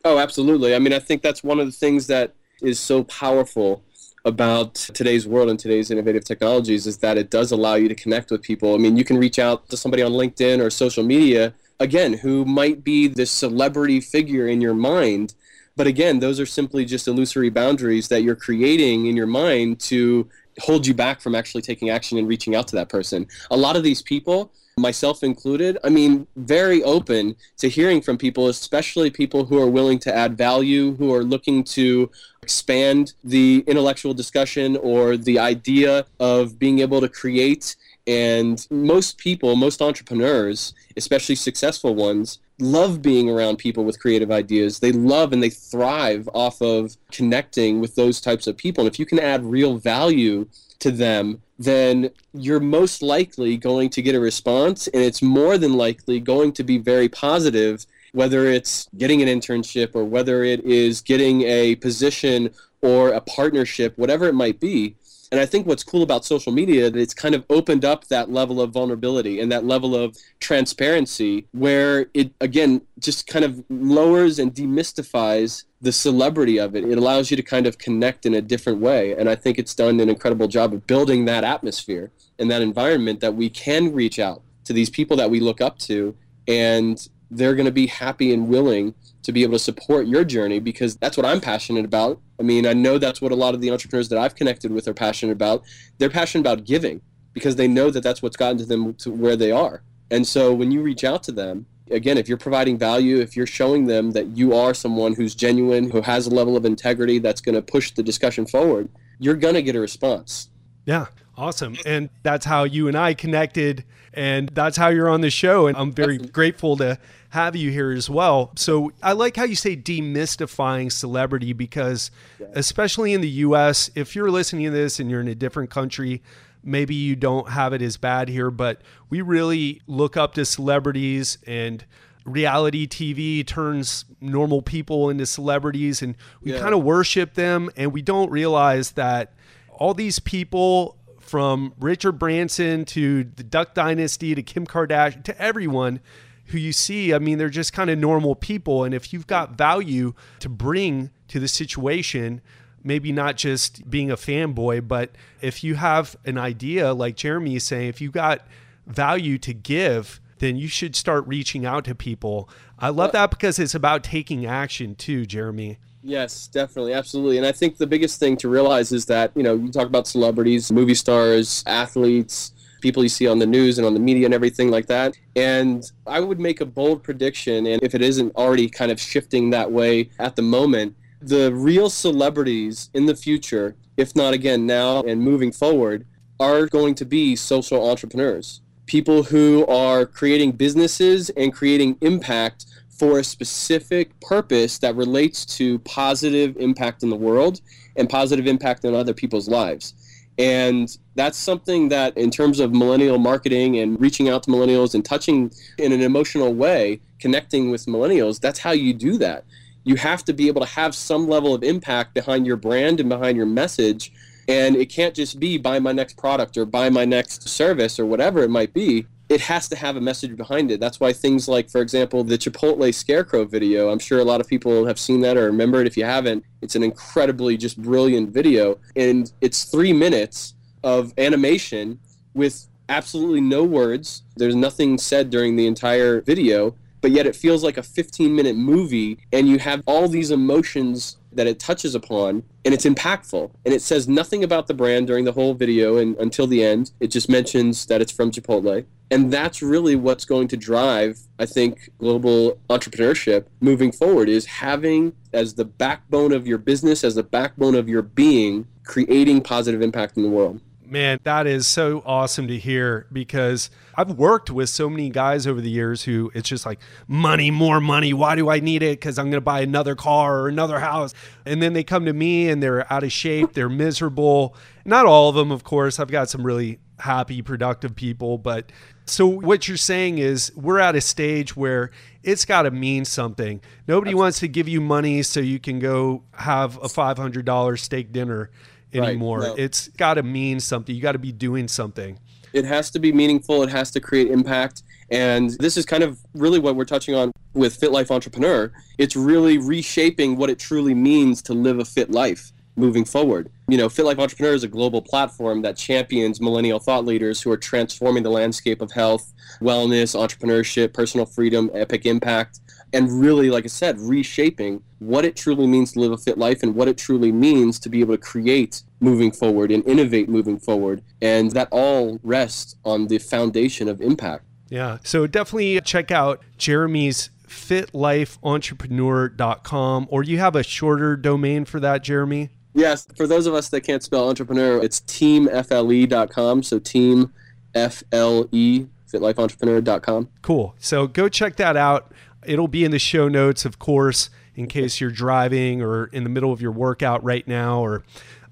Oh, 0.06 0.18
absolutely. 0.18 0.74
I 0.74 0.78
mean, 0.78 0.94
I 0.94 1.00
think 1.00 1.20
that's 1.20 1.44
one 1.44 1.60
of 1.60 1.66
the 1.66 1.72
things 1.72 2.06
that 2.06 2.34
is 2.62 2.80
so 2.80 3.04
powerful 3.04 3.82
about 4.24 4.74
today's 4.74 5.26
world 5.26 5.50
and 5.50 5.58
today's 5.58 5.90
innovative 5.90 6.24
technologies 6.24 6.86
is 6.86 6.98
that 6.98 7.18
it 7.18 7.30
does 7.30 7.52
allow 7.52 7.74
you 7.74 7.88
to 7.88 7.94
connect 7.94 8.30
with 8.30 8.42
people. 8.42 8.74
I 8.74 8.78
mean, 8.78 8.96
you 8.96 9.04
can 9.04 9.18
reach 9.18 9.38
out 9.38 9.68
to 9.68 9.76
somebody 9.76 10.02
on 10.02 10.12
LinkedIn 10.12 10.60
or 10.64 10.70
social 10.70 11.04
media, 11.04 11.54
again, 11.80 12.14
who 12.14 12.44
might 12.44 12.84
be 12.84 13.06
this 13.06 13.30
celebrity 13.30 14.00
figure 14.00 14.46
in 14.48 14.60
your 14.60 14.74
mind, 14.74 15.34
But 15.76 15.86
again, 15.86 16.20
those 16.20 16.38
are 16.38 16.46
simply 16.46 16.84
just 16.84 17.08
illusory 17.08 17.50
boundaries 17.50 18.08
that 18.08 18.22
you're 18.22 18.36
creating 18.36 19.06
in 19.06 19.16
your 19.16 19.26
mind 19.26 19.80
to 19.80 20.28
hold 20.60 20.86
you 20.86 20.94
back 20.94 21.20
from 21.20 21.34
actually 21.34 21.62
taking 21.62 21.90
action 21.90 22.16
and 22.16 22.28
reaching 22.28 22.54
out 22.54 22.68
to 22.68 22.76
that 22.76 22.88
person. 22.88 23.26
A 23.50 23.56
lot 23.56 23.76
of 23.76 23.82
these 23.82 24.00
people, 24.00 24.52
myself 24.76 25.22
included, 25.22 25.78
I 25.84 25.88
mean, 25.88 26.26
very 26.36 26.82
open 26.82 27.36
to 27.58 27.68
hearing 27.68 28.00
from 28.00 28.18
people, 28.18 28.48
especially 28.48 29.10
people 29.10 29.44
who 29.44 29.60
are 29.60 29.68
willing 29.68 29.98
to 30.00 30.14
add 30.14 30.36
value, 30.36 30.96
who 30.96 31.14
are 31.14 31.22
looking 31.22 31.62
to 31.64 32.10
expand 32.42 33.12
the 33.22 33.62
intellectual 33.66 34.14
discussion 34.14 34.76
or 34.78 35.16
the 35.16 35.38
idea 35.38 36.06
of 36.18 36.58
being 36.58 36.80
able 36.80 37.00
to 37.00 37.08
create. 37.08 37.76
And 38.06 38.66
most 38.68 39.16
people, 39.16 39.54
most 39.54 39.80
entrepreneurs, 39.80 40.74
especially 40.96 41.36
successful 41.36 41.94
ones, 41.94 42.40
love 42.58 43.00
being 43.00 43.30
around 43.30 43.56
people 43.56 43.84
with 43.84 44.00
creative 44.00 44.30
ideas. 44.30 44.80
They 44.80 44.92
love 44.92 45.32
and 45.32 45.42
they 45.42 45.50
thrive 45.50 46.28
off 46.34 46.60
of 46.60 46.96
connecting 47.12 47.80
with 47.80 47.94
those 47.94 48.20
types 48.20 48.46
of 48.46 48.56
people. 48.56 48.84
And 48.84 48.92
if 48.92 48.98
you 48.98 49.06
can 49.06 49.20
add 49.20 49.44
real 49.44 49.78
value 49.78 50.46
to 50.84 50.90
them, 50.90 51.40
then 51.58 52.10
you're 52.34 52.60
most 52.60 53.02
likely 53.02 53.56
going 53.56 53.88
to 53.90 54.02
get 54.02 54.14
a 54.14 54.20
response. 54.20 54.86
And 54.88 55.02
it's 55.02 55.22
more 55.22 55.56
than 55.56 55.72
likely 55.72 56.20
going 56.20 56.52
to 56.52 56.62
be 56.62 56.76
very 56.76 57.08
positive, 57.08 57.86
whether 58.12 58.44
it's 58.46 58.88
getting 58.98 59.22
an 59.22 59.28
internship 59.28 59.94
or 59.94 60.04
whether 60.04 60.44
it 60.44 60.62
is 60.64 61.00
getting 61.00 61.42
a 61.42 61.76
position 61.76 62.50
or 62.82 63.08
a 63.08 63.20
partnership, 63.20 63.96
whatever 63.96 64.26
it 64.26 64.34
might 64.34 64.60
be. 64.60 64.94
And 65.30 65.40
I 65.40 65.46
think 65.46 65.66
what's 65.66 65.82
cool 65.82 66.02
about 66.02 66.24
social 66.24 66.52
media 66.52 66.90
that 66.90 66.98
it's 66.98 67.14
kind 67.14 67.34
of 67.34 67.44
opened 67.50 67.84
up 67.84 68.06
that 68.08 68.30
level 68.30 68.60
of 68.60 68.70
vulnerability 68.70 69.40
and 69.40 69.50
that 69.50 69.64
level 69.64 69.94
of 69.94 70.16
transparency 70.40 71.46
where 71.52 72.06
it 72.14 72.32
again 72.40 72.82
just 72.98 73.26
kind 73.26 73.44
of 73.44 73.64
lowers 73.68 74.38
and 74.38 74.54
demystifies 74.54 75.64
the 75.80 75.92
celebrity 75.92 76.58
of 76.58 76.74
it. 76.74 76.84
It 76.84 76.98
allows 76.98 77.30
you 77.30 77.36
to 77.36 77.42
kind 77.42 77.66
of 77.66 77.78
connect 77.78 78.26
in 78.26 78.34
a 78.34 78.40
different 78.40 78.80
way. 78.80 79.12
And 79.12 79.28
I 79.28 79.34
think 79.34 79.58
it's 79.58 79.74
done 79.74 80.00
an 80.00 80.08
incredible 80.08 80.48
job 80.48 80.72
of 80.72 80.86
building 80.86 81.26
that 81.26 81.44
atmosphere 81.44 82.10
and 82.38 82.50
that 82.50 82.62
environment 82.62 83.20
that 83.20 83.34
we 83.34 83.50
can 83.50 83.92
reach 83.92 84.18
out 84.18 84.42
to 84.64 84.72
these 84.72 84.88
people 84.88 85.16
that 85.18 85.30
we 85.30 85.40
look 85.40 85.60
up 85.60 85.78
to 85.80 86.16
and 86.48 87.08
they're 87.30 87.54
going 87.54 87.66
to 87.66 87.72
be 87.72 87.86
happy 87.86 88.32
and 88.32 88.48
willing 88.48 88.94
to 89.24 89.32
be 89.32 89.42
able 89.42 89.54
to 89.54 89.58
support 89.58 90.06
your 90.06 90.22
journey 90.22 90.60
because 90.60 90.96
that's 90.96 91.16
what 91.16 91.26
I'm 91.26 91.40
passionate 91.40 91.84
about. 91.84 92.20
I 92.38 92.42
mean, 92.42 92.66
I 92.66 92.74
know 92.74 92.98
that's 92.98 93.20
what 93.20 93.32
a 93.32 93.34
lot 93.34 93.54
of 93.54 93.60
the 93.60 93.70
entrepreneurs 93.70 94.08
that 94.10 94.18
I've 94.18 94.34
connected 94.34 94.70
with 94.70 94.86
are 94.86 94.94
passionate 94.94 95.32
about. 95.32 95.64
They're 95.98 96.10
passionate 96.10 96.42
about 96.42 96.64
giving 96.64 97.00
because 97.32 97.56
they 97.56 97.66
know 97.66 97.90
that 97.90 98.02
that's 98.02 98.22
what's 98.22 98.36
gotten 98.36 98.58
to 98.58 98.66
them 98.66 98.94
to 98.94 99.10
where 99.10 99.34
they 99.34 99.50
are. 99.50 99.82
And 100.10 100.26
so 100.26 100.52
when 100.54 100.70
you 100.70 100.82
reach 100.82 101.04
out 101.04 101.22
to 101.24 101.32
them, 101.32 101.66
again, 101.90 102.18
if 102.18 102.28
you're 102.28 102.38
providing 102.38 102.78
value, 102.78 103.18
if 103.18 103.34
you're 103.34 103.46
showing 103.46 103.86
them 103.86 104.12
that 104.12 104.36
you 104.36 104.54
are 104.54 104.74
someone 104.74 105.14
who's 105.14 105.34
genuine, 105.34 105.90
who 105.90 106.02
has 106.02 106.26
a 106.26 106.30
level 106.30 106.56
of 106.56 106.66
integrity 106.66 107.18
that's 107.18 107.40
going 107.40 107.54
to 107.54 107.62
push 107.62 107.90
the 107.92 108.02
discussion 108.02 108.46
forward, 108.46 108.88
you're 109.18 109.34
going 109.34 109.54
to 109.54 109.62
get 109.62 109.74
a 109.74 109.80
response. 109.80 110.50
Yeah, 110.84 111.06
awesome. 111.36 111.76
And 111.86 112.10
that's 112.22 112.44
how 112.44 112.64
you 112.64 112.88
and 112.88 112.96
I 112.96 113.14
connected 113.14 113.84
and 114.12 114.48
that's 114.50 114.76
how 114.76 114.88
you're 114.88 115.08
on 115.08 115.22
the 115.22 115.30
show 115.30 115.66
and 115.66 115.76
I'm 115.76 115.92
very 115.92 116.18
grateful 116.18 116.76
to 116.76 116.98
have 117.34 117.56
you 117.56 117.72
here 117.72 117.90
as 117.90 118.08
well. 118.08 118.52
So 118.54 118.92
I 119.02 119.12
like 119.12 119.34
how 119.34 119.42
you 119.42 119.56
say 119.56 119.76
demystifying 119.76 120.92
celebrity 120.92 121.52
because, 121.52 122.12
especially 122.52 123.12
in 123.12 123.22
the 123.22 123.28
US, 123.28 123.90
if 123.96 124.14
you're 124.14 124.30
listening 124.30 124.66
to 124.66 124.70
this 124.70 125.00
and 125.00 125.10
you're 125.10 125.20
in 125.20 125.26
a 125.26 125.34
different 125.34 125.68
country, 125.68 126.22
maybe 126.62 126.94
you 126.94 127.16
don't 127.16 127.48
have 127.48 127.72
it 127.72 127.82
as 127.82 127.96
bad 127.96 128.28
here, 128.28 128.52
but 128.52 128.82
we 129.10 129.20
really 129.20 129.82
look 129.88 130.16
up 130.16 130.34
to 130.34 130.44
celebrities 130.44 131.38
and 131.44 131.84
reality 132.24 132.86
TV 132.86 133.44
turns 133.44 134.04
normal 134.20 134.62
people 134.62 135.10
into 135.10 135.26
celebrities 135.26 136.02
and 136.02 136.14
we 136.40 136.52
yeah. 136.52 136.60
kind 136.60 136.72
of 136.72 136.84
worship 136.84 137.34
them 137.34 137.68
and 137.76 137.92
we 137.92 138.00
don't 138.00 138.30
realize 138.30 138.92
that 138.92 139.32
all 139.72 139.92
these 139.92 140.20
people 140.20 140.96
from 141.18 141.74
Richard 141.80 142.12
Branson 142.12 142.84
to 142.84 143.24
the 143.24 143.42
Duck 143.42 143.74
Dynasty 143.74 144.36
to 144.36 144.42
Kim 144.42 144.68
Kardashian 144.68 145.24
to 145.24 145.42
everyone 145.42 145.98
who 146.46 146.58
you 146.58 146.72
see, 146.72 147.14
I 147.14 147.18
mean, 147.18 147.38
they're 147.38 147.48
just 147.48 147.72
kind 147.72 147.90
of 147.90 147.98
normal 147.98 148.34
people. 148.34 148.84
And 148.84 148.94
if 148.94 149.12
you've 149.12 149.26
got 149.26 149.52
value 149.52 150.14
to 150.40 150.48
bring 150.48 151.10
to 151.28 151.40
the 151.40 151.48
situation, 151.48 152.40
maybe 152.82 153.12
not 153.12 153.36
just 153.36 153.88
being 153.88 154.10
a 154.10 154.16
fanboy, 154.16 154.86
but 154.86 155.10
if 155.40 155.64
you 155.64 155.76
have 155.76 156.16
an 156.24 156.36
idea, 156.36 156.92
like 156.92 157.16
Jeremy 157.16 157.56
is 157.56 157.64
saying, 157.64 157.88
if 157.88 158.00
you 158.00 158.10
got 158.10 158.46
value 158.86 159.38
to 159.38 159.54
give, 159.54 160.20
then 160.38 160.56
you 160.56 160.68
should 160.68 160.94
start 160.94 161.26
reaching 161.26 161.64
out 161.64 161.84
to 161.86 161.94
people. 161.94 162.48
I 162.78 162.90
love 162.90 163.12
that 163.12 163.30
because 163.30 163.58
it's 163.58 163.74
about 163.74 164.04
taking 164.04 164.44
action 164.44 164.94
too, 164.94 165.24
Jeremy. 165.24 165.78
Yes, 166.02 166.48
definitely, 166.48 166.92
absolutely. 166.92 167.38
And 167.38 167.46
I 167.46 167.52
think 167.52 167.78
the 167.78 167.86
biggest 167.86 168.20
thing 168.20 168.36
to 168.38 168.48
realize 168.50 168.92
is 168.92 169.06
that, 169.06 169.32
you 169.34 169.42
know, 169.42 169.54
you 169.54 169.72
talk 169.72 169.86
about 169.86 170.06
celebrities, 170.06 170.70
movie 170.70 170.94
stars, 170.94 171.64
athletes, 171.66 172.52
people 172.84 173.02
you 173.02 173.08
see 173.08 173.26
on 173.26 173.38
the 173.38 173.46
news 173.46 173.78
and 173.78 173.86
on 173.86 173.94
the 173.94 173.98
media 173.98 174.26
and 174.26 174.34
everything 174.34 174.70
like 174.70 174.84
that. 174.86 175.16
And 175.34 175.82
I 176.06 176.20
would 176.20 176.38
make 176.38 176.60
a 176.60 176.66
bold 176.66 177.02
prediction, 177.02 177.66
and 177.66 177.82
if 177.82 177.94
it 177.94 178.02
isn't 178.02 178.36
already 178.36 178.68
kind 178.68 178.92
of 178.92 179.00
shifting 179.00 179.48
that 179.50 179.72
way 179.72 180.10
at 180.18 180.36
the 180.36 180.42
moment, 180.42 180.94
the 181.22 181.50
real 181.54 181.88
celebrities 181.88 182.90
in 182.92 183.06
the 183.06 183.16
future, 183.16 183.74
if 183.96 184.14
not 184.14 184.34
again 184.34 184.66
now 184.66 185.00
and 185.04 185.22
moving 185.22 185.50
forward, 185.50 186.04
are 186.38 186.66
going 186.66 186.94
to 186.96 187.06
be 187.06 187.34
social 187.34 187.88
entrepreneurs. 187.88 188.60
People 188.84 189.22
who 189.22 189.66
are 189.66 190.04
creating 190.04 190.52
businesses 190.52 191.30
and 191.30 191.54
creating 191.54 191.96
impact 192.02 192.66
for 192.90 193.18
a 193.18 193.24
specific 193.24 194.20
purpose 194.20 194.76
that 194.78 194.94
relates 194.94 195.46
to 195.56 195.78
positive 195.80 196.54
impact 196.58 197.02
in 197.02 197.08
the 197.08 197.16
world 197.16 197.62
and 197.96 198.10
positive 198.10 198.46
impact 198.46 198.84
on 198.84 198.94
other 198.94 199.14
people's 199.14 199.48
lives. 199.48 199.94
And 200.38 200.96
that's 201.14 201.38
something 201.38 201.88
that, 201.90 202.16
in 202.16 202.30
terms 202.30 202.58
of 202.58 202.72
millennial 202.72 203.18
marketing 203.18 203.78
and 203.78 204.00
reaching 204.00 204.28
out 204.28 204.42
to 204.44 204.50
millennials 204.50 204.94
and 204.94 205.04
touching 205.04 205.52
in 205.78 205.92
an 205.92 206.00
emotional 206.00 206.52
way, 206.52 207.00
connecting 207.20 207.70
with 207.70 207.86
millennials, 207.86 208.40
that's 208.40 208.58
how 208.58 208.72
you 208.72 208.92
do 208.92 209.16
that. 209.18 209.44
You 209.84 209.96
have 209.96 210.24
to 210.24 210.32
be 210.32 210.48
able 210.48 210.62
to 210.62 210.66
have 210.66 210.94
some 210.94 211.28
level 211.28 211.54
of 211.54 211.62
impact 211.62 212.14
behind 212.14 212.46
your 212.46 212.56
brand 212.56 213.00
and 213.00 213.08
behind 213.08 213.36
your 213.36 213.46
message. 213.46 214.12
And 214.48 214.76
it 214.76 214.86
can't 214.86 215.14
just 215.14 215.38
be 215.38 215.56
buy 215.56 215.78
my 215.78 215.92
next 215.92 216.16
product 216.16 216.56
or 216.56 216.64
buy 216.64 216.90
my 216.90 217.04
next 217.04 217.48
service 217.48 217.98
or 217.98 218.06
whatever 218.06 218.42
it 218.42 218.50
might 218.50 218.74
be 218.74 219.06
it 219.28 219.40
has 219.40 219.68
to 219.68 219.76
have 219.76 219.96
a 219.96 220.00
message 220.00 220.36
behind 220.36 220.70
it. 220.70 220.80
That's 220.80 221.00
why 221.00 221.12
things 221.12 221.48
like, 221.48 221.70
for 221.70 221.80
example, 221.80 222.24
the 222.24 222.36
Chipotle 222.36 222.92
Scarecrow 222.92 223.44
video, 223.44 223.90
I'm 223.90 223.98
sure 223.98 224.18
a 224.18 224.24
lot 224.24 224.40
of 224.40 224.46
people 224.46 224.86
have 224.86 224.98
seen 224.98 225.20
that 225.22 225.36
or 225.36 225.46
remember 225.46 225.80
it 225.80 225.86
if 225.86 225.96
you 225.96 226.04
haven't. 226.04 226.44
It's 226.60 226.76
an 226.76 226.82
incredibly 226.82 227.56
just 227.56 227.80
brilliant 227.80 228.30
video. 228.30 228.78
And 228.96 229.32
it's 229.40 229.64
three 229.64 229.92
minutes 229.92 230.54
of 230.82 231.14
animation 231.16 231.98
with 232.34 232.68
absolutely 232.88 233.40
no 233.40 233.64
words. 233.64 234.22
There's 234.36 234.54
nothing 234.54 234.98
said 234.98 235.30
during 235.30 235.56
the 235.56 235.66
entire 235.66 236.20
video, 236.20 236.74
but 237.00 237.10
yet 237.10 237.26
it 237.26 237.34
feels 237.34 237.64
like 237.64 237.78
a 237.78 237.82
15 237.82 238.34
minute 238.34 238.56
movie 238.56 239.18
and 239.32 239.48
you 239.48 239.58
have 239.58 239.82
all 239.86 240.08
these 240.08 240.30
emotions 240.30 241.16
that 241.36 241.46
it 241.46 241.58
touches 241.58 241.94
upon 241.94 242.42
and 242.64 242.72
it's 242.74 242.84
impactful. 242.84 243.50
And 243.64 243.74
it 243.74 243.82
says 243.82 244.08
nothing 244.08 244.42
about 244.44 244.66
the 244.66 244.74
brand 244.74 245.06
during 245.06 245.24
the 245.24 245.32
whole 245.32 245.54
video 245.54 245.96
and 245.96 246.16
until 246.16 246.46
the 246.46 246.64
end. 246.64 246.92
It 247.00 247.08
just 247.08 247.28
mentions 247.28 247.86
that 247.86 248.00
it's 248.00 248.12
from 248.12 248.30
chipotle. 248.30 248.84
And 249.10 249.32
that's 249.32 249.62
really 249.62 249.96
what's 249.96 250.24
going 250.24 250.48
to 250.48 250.56
drive 250.56 251.18
i 251.38 251.46
think 251.46 251.90
global 251.98 252.58
entrepreneurship 252.70 253.46
moving 253.60 253.92
forward 253.92 254.28
is 254.28 254.46
having 254.46 255.12
as 255.32 255.54
the 255.54 255.64
backbone 255.64 256.32
of 256.32 256.46
your 256.46 256.58
business 256.58 257.04
as 257.04 257.14
the 257.14 257.22
backbone 257.22 257.74
of 257.74 257.88
your 257.88 258.02
being 258.02 258.66
creating 258.84 259.40
positive 259.40 259.82
impact 259.82 260.16
in 260.16 260.22
the 260.22 260.28
world 260.28 260.60
Man, 260.86 261.18
that 261.24 261.46
is 261.46 261.66
so 261.66 262.02
awesome 262.04 262.46
to 262.48 262.58
hear 262.58 263.06
because 263.12 263.70
I've 263.94 264.12
worked 264.12 264.50
with 264.50 264.68
so 264.68 264.90
many 264.90 265.08
guys 265.08 265.46
over 265.46 265.60
the 265.60 265.70
years 265.70 266.04
who 266.04 266.30
it's 266.34 266.48
just 266.48 266.66
like 266.66 266.78
money, 267.08 267.50
more 267.50 267.80
money. 267.80 268.12
Why 268.12 268.36
do 268.36 268.50
I 268.50 268.60
need 268.60 268.82
it? 268.82 269.00
Because 269.00 269.18
I'm 269.18 269.26
going 269.26 269.38
to 269.38 269.40
buy 269.40 269.60
another 269.60 269.94
car 269.94 270.40
or 270.40 270.48
another 270.48 270.80
house. 270.80 271.14
And 271.46 271.62
then 271.62 271.72
they 271.72 271.84
come 271.84 272.04
to 272.04 272.12
me 272.12 272.48
and 272.48 272.62
they're 272.62 272.90
out 272.92 273.02
of 273.02 273.12
shape, 273.12 273.54
they're 273.54 273.68
miserable. 273.68 274.54
Not 274.84 275.06
all 275.06 275.30
of 275.30 275.34
them, 275.34 275.50
of 275.50 275.64
course. 275.64 275.98
I've 275.98 276.10
got 276.10 276.28
some 276.28 276.44
really 276.44 276.78
happy, 276.98 277.40
productive 277.40 277.96
people. 277.96 278.36
But 278.36 278.70
so 279.06 279.26
what 279.26 279.68
you're 279.68 279.76
saying 279.76 280.18
is 280.18 280.52
we're 280.54 280.78
at 280.78 280.96
a 280.96 281.00
stage 281.00 281.56
where 281.56 281.90
it's 282.22 282.44
got 282.44 282.62
to 282.62 282.70
mean 282.70 283.04
something. 283.04 283.60
Nobody 283.88 284.14
wants 284.14 284.40
to 284.40 284.48
give 284.48 284.68
you 284.68 284.80
money 284.80 285.22
so 285.22 285.40
you 285.40 285.58
can 285.58 285.78
go 285.78 286.24
have 286.32 286.76
a 286.78 286.88
$500 286.88 287.78
steak 287.78 288.12
dinner 288.12 288.50
anymore. 288.94 289.40
Right, 289.40 289.48
no. 289.48 289.54
It's 289.54 289.88
got 289.88 290.14
to 290.14 290.22
mean 290.22 290.60
something. 290.60 290.94
You 290.94 291.02
got 291.02 291.12
to 291.12 291.18
be 291.18 291.32
doing 291.32 291.68
something. 291.68 292.18
It 292.52 292.64
has 292.64 292.90
to 292.92 292.98
be 292.98 293.12
meaningful. 293.12 293.62
It 293.62 293.70
has 293.70 293.90
to 293.92 294.00
create 294.00 294.30
impact. 294.30 294.82
And 295.10 295.50
this 295.58 295.76
is 295.76 295.84
kind 295.84 296.02
of 296.02 296.18
really 296.34 296.58
what 296.58 296.76
we're 296.76 296.84
touching 296.84 297.14
on 297.14 297.32
with 297.52 297.74
Fit 297.74 297.92
Life 297.92 298.10
Entrepreneur. 298.10 298.72
It's 298.98 299.16
really 299.16 299.58
reshaping 299.58 300.36
what 300.36 300.50
it 300.50 300.58
truly 300.58 300.94
means 300.94 301.42
to 301.42 301.52
live 301.52 301.78
a 301.78 301.84
fit 301.84 302.10
life 302.10 302.52
moving 302.76 303.04
forward. 303.04 303.50
You 303.68 303.78
know, 303.78 303.88
Fit 303.88 304.04
Life 304.04 304.18
Entrepreneur 304.18 304.54
is 304.54 304.64
a 304.64 304.68
global 304.68 305.00
platform 305.00 305.62
that 305.62 305.76
champions 305.76 306.40
millennial 306.40 306.78
thought 306.78 307.04
leaders 307.04 307.40
who 307.40 307.50
are 307.50 307.56
transforming 307.56 308.22
the 308.22 308.30
landscape 308.30 308.80
of 308.80 308.90
health, 308.92 309.32
wellness, 309.60 310.18
entrepreneurship, 310.18 310.92
personal 310.92 311.26
freedom, 311.26 311.70
epic 311.74 312.06
impact. 312.06 312.60
And 312.94 313.20
really, 313.20 313.50
like 313.50 313.64
I 313.64 313.68
said, 313.68 313.98
reshaping 313.98 314.82
what 315.00 315.24
it 315.24 315.36
truly 315.36 315.66
means 315.66 315.92
to 315.92 316.00
live 316.00 316.12
a 316.12 316.16
fit 316.16 316.38
life 316.38 316.62
and 316.62 316.74
what 316.74 316.88
it 316.88 316.96
truly 316.96 317.32
means 317.32 317.78
to 317.80 317.90
be 317.90 318.00
able 318.00 318.14
to 318.14 318.22
create 318.22 318.82
moving 319.00 319.30
forward 319.30 319.70
and 319.70 319.86
innovate 319.86 320.28
moving 320.28 320.58
forward. 320.58 321.02
And 321.20 321.50
that 321.52 321.68
all 321.70 322.18
rests 322.22 322.76
on 322.84 323.08
the 323.08 323.18
foundation 323.18 323.88
of 323.88 324.00
impact. 324.00 324.44
Yeah. 324.70 324.98
So 325.02 325.26
definitely 325.26 325.80
check 325.82 326.10
out 326.10 326.42
Jeremy's 326.56 327.30
fitlifeentrepreneur.com 327.46 330.06
or 330.10 330.22
you 330.22 330.38
have 330.38 330.56
a 330.56 330.62
shorter 330.62 331.16
domain 331.16 331.64
for 331.64 331.80
that, 331.80 332.02
Jeremy? 332.02 332.50
Yes. 332.74 333.06
For 333.16 333.26
those 333.26 333.46
of 333.46 333.54
us 333.54 333.68
that 333.68 333.82
can't 333.82 334.02
spell 334.02 334.28
entrepreneur, 334.28 334.82
it's 334.82 335.00
teamfle.com. 335.00 336.62
So 336.62 336.78
team 336.78 337.32
F-L-E, 337.74 338.86
fitlifeentrepreneur.com. 339.12 340.28
Cool. 340.42 340.74
So 340.78 341.06
go 341.06 341.28
check 341.28 341.56
that 341.56 341.76
out. 341.76 342.12
It'll 342.46 342.68
be 342.68 342.84
in 342.84 342.90
the 342.90 342.98
show 342.98 343.28
notes, 343.28 343.64
of 343.64 343.78
course, 343.78 344.30
in 344.54 344.66
case 344.66 345.00
you're 345.00 345.10
driving 345.10 345.82
or 345.82 346.06
in 346.06 346.24
the 346.24 346.30
middle 346.30 346.52
of 346.52 346.60
your 346.60 346.72
workout 346.72 347.22
right 347.24 347.46
now 347.46 347.80
or 347.80 348.04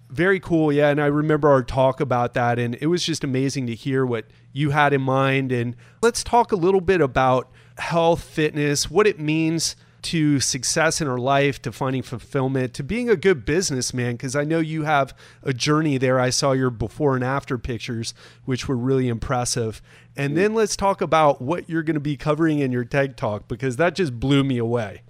very 0.08 0.40
cool. 0.40 0.72
Yeah. 0.72 0.90
And 0.90 1.00
I 1.00 1.06
remember 1.06 1.48
our 1.48 1.62
talk 1.62 2.00
about 2.00 2.34
that. 2.34 2.58
And 2.58 2.76
it 2.80 2.86
was 2.86 3.04
just 3.04 3.24
amazing 3.24 3.66
to 3.68 3.74
hear 3.74 4.04
what 4.04 4.26
you 4.52 4.70
had 4.70 4.92
in 4.92 5.00
mind. 5.00 5.52
And 5.52 5.76
let's 6.02 6.22
talk 6.22 6.52
a 6.52 6.56
little 6.56 6.80
bit 6.80 7.00
about 7.00 7.50
health, 7.78 8.22
fitness, 8.22 8.90
what 8.90 9.06
it 9.06 9.18
means 9.18 9.76
to 10.02 10.40
success 10.40 11.00
in 11.00 11.08
our 11.08 11.18
life, 11.18 11.60
to 11.62 11.72
finding 11.72 12.02
fulfillment, 12.02 12.74
to 12.74 12.82
being 12.82 13.08
a 13.08 13.16
good 13.16 13.44
businessman. 13.44 14.12
Because 14.12 14.36
I 14.36 14.44
know 14.44 14.58
you 14.58 14.84
have 14.84 15.16
a 15.42 15.52
journey 15.52 15.98
there. 15.98 16.18
I 16.18 16.30
saw 16.30 16.52
your 16.52 16.70
before 16.70 17.14
and 17.14 17.24
after 17.24 17.58
pictures, 17.58 18.14
which 18.44 18.68
were 18.68 18.76
really 18.76 19.08
impressive. 19.08 19.80
And 20.16 20.36
then 20.36 20.54
let's 20.54 20.76
talk 20.76 21.00
about 21.00 21.40
what 21.40 21.68
you're 21.70 21.82
going 21.82 21.94
to 21.94 22.00
be 22.00 22.16
covering 22.16 22.58
in 22.58 22.72
your 22.72 22.84
TED 22.84 23.16
Talk, 23.16 23.48
because 23.48 23.76
that 23.76 23.94
just 23.94 24.18
blew 24.18 24.44
me 24.44 24.58
away. 24.58 25.02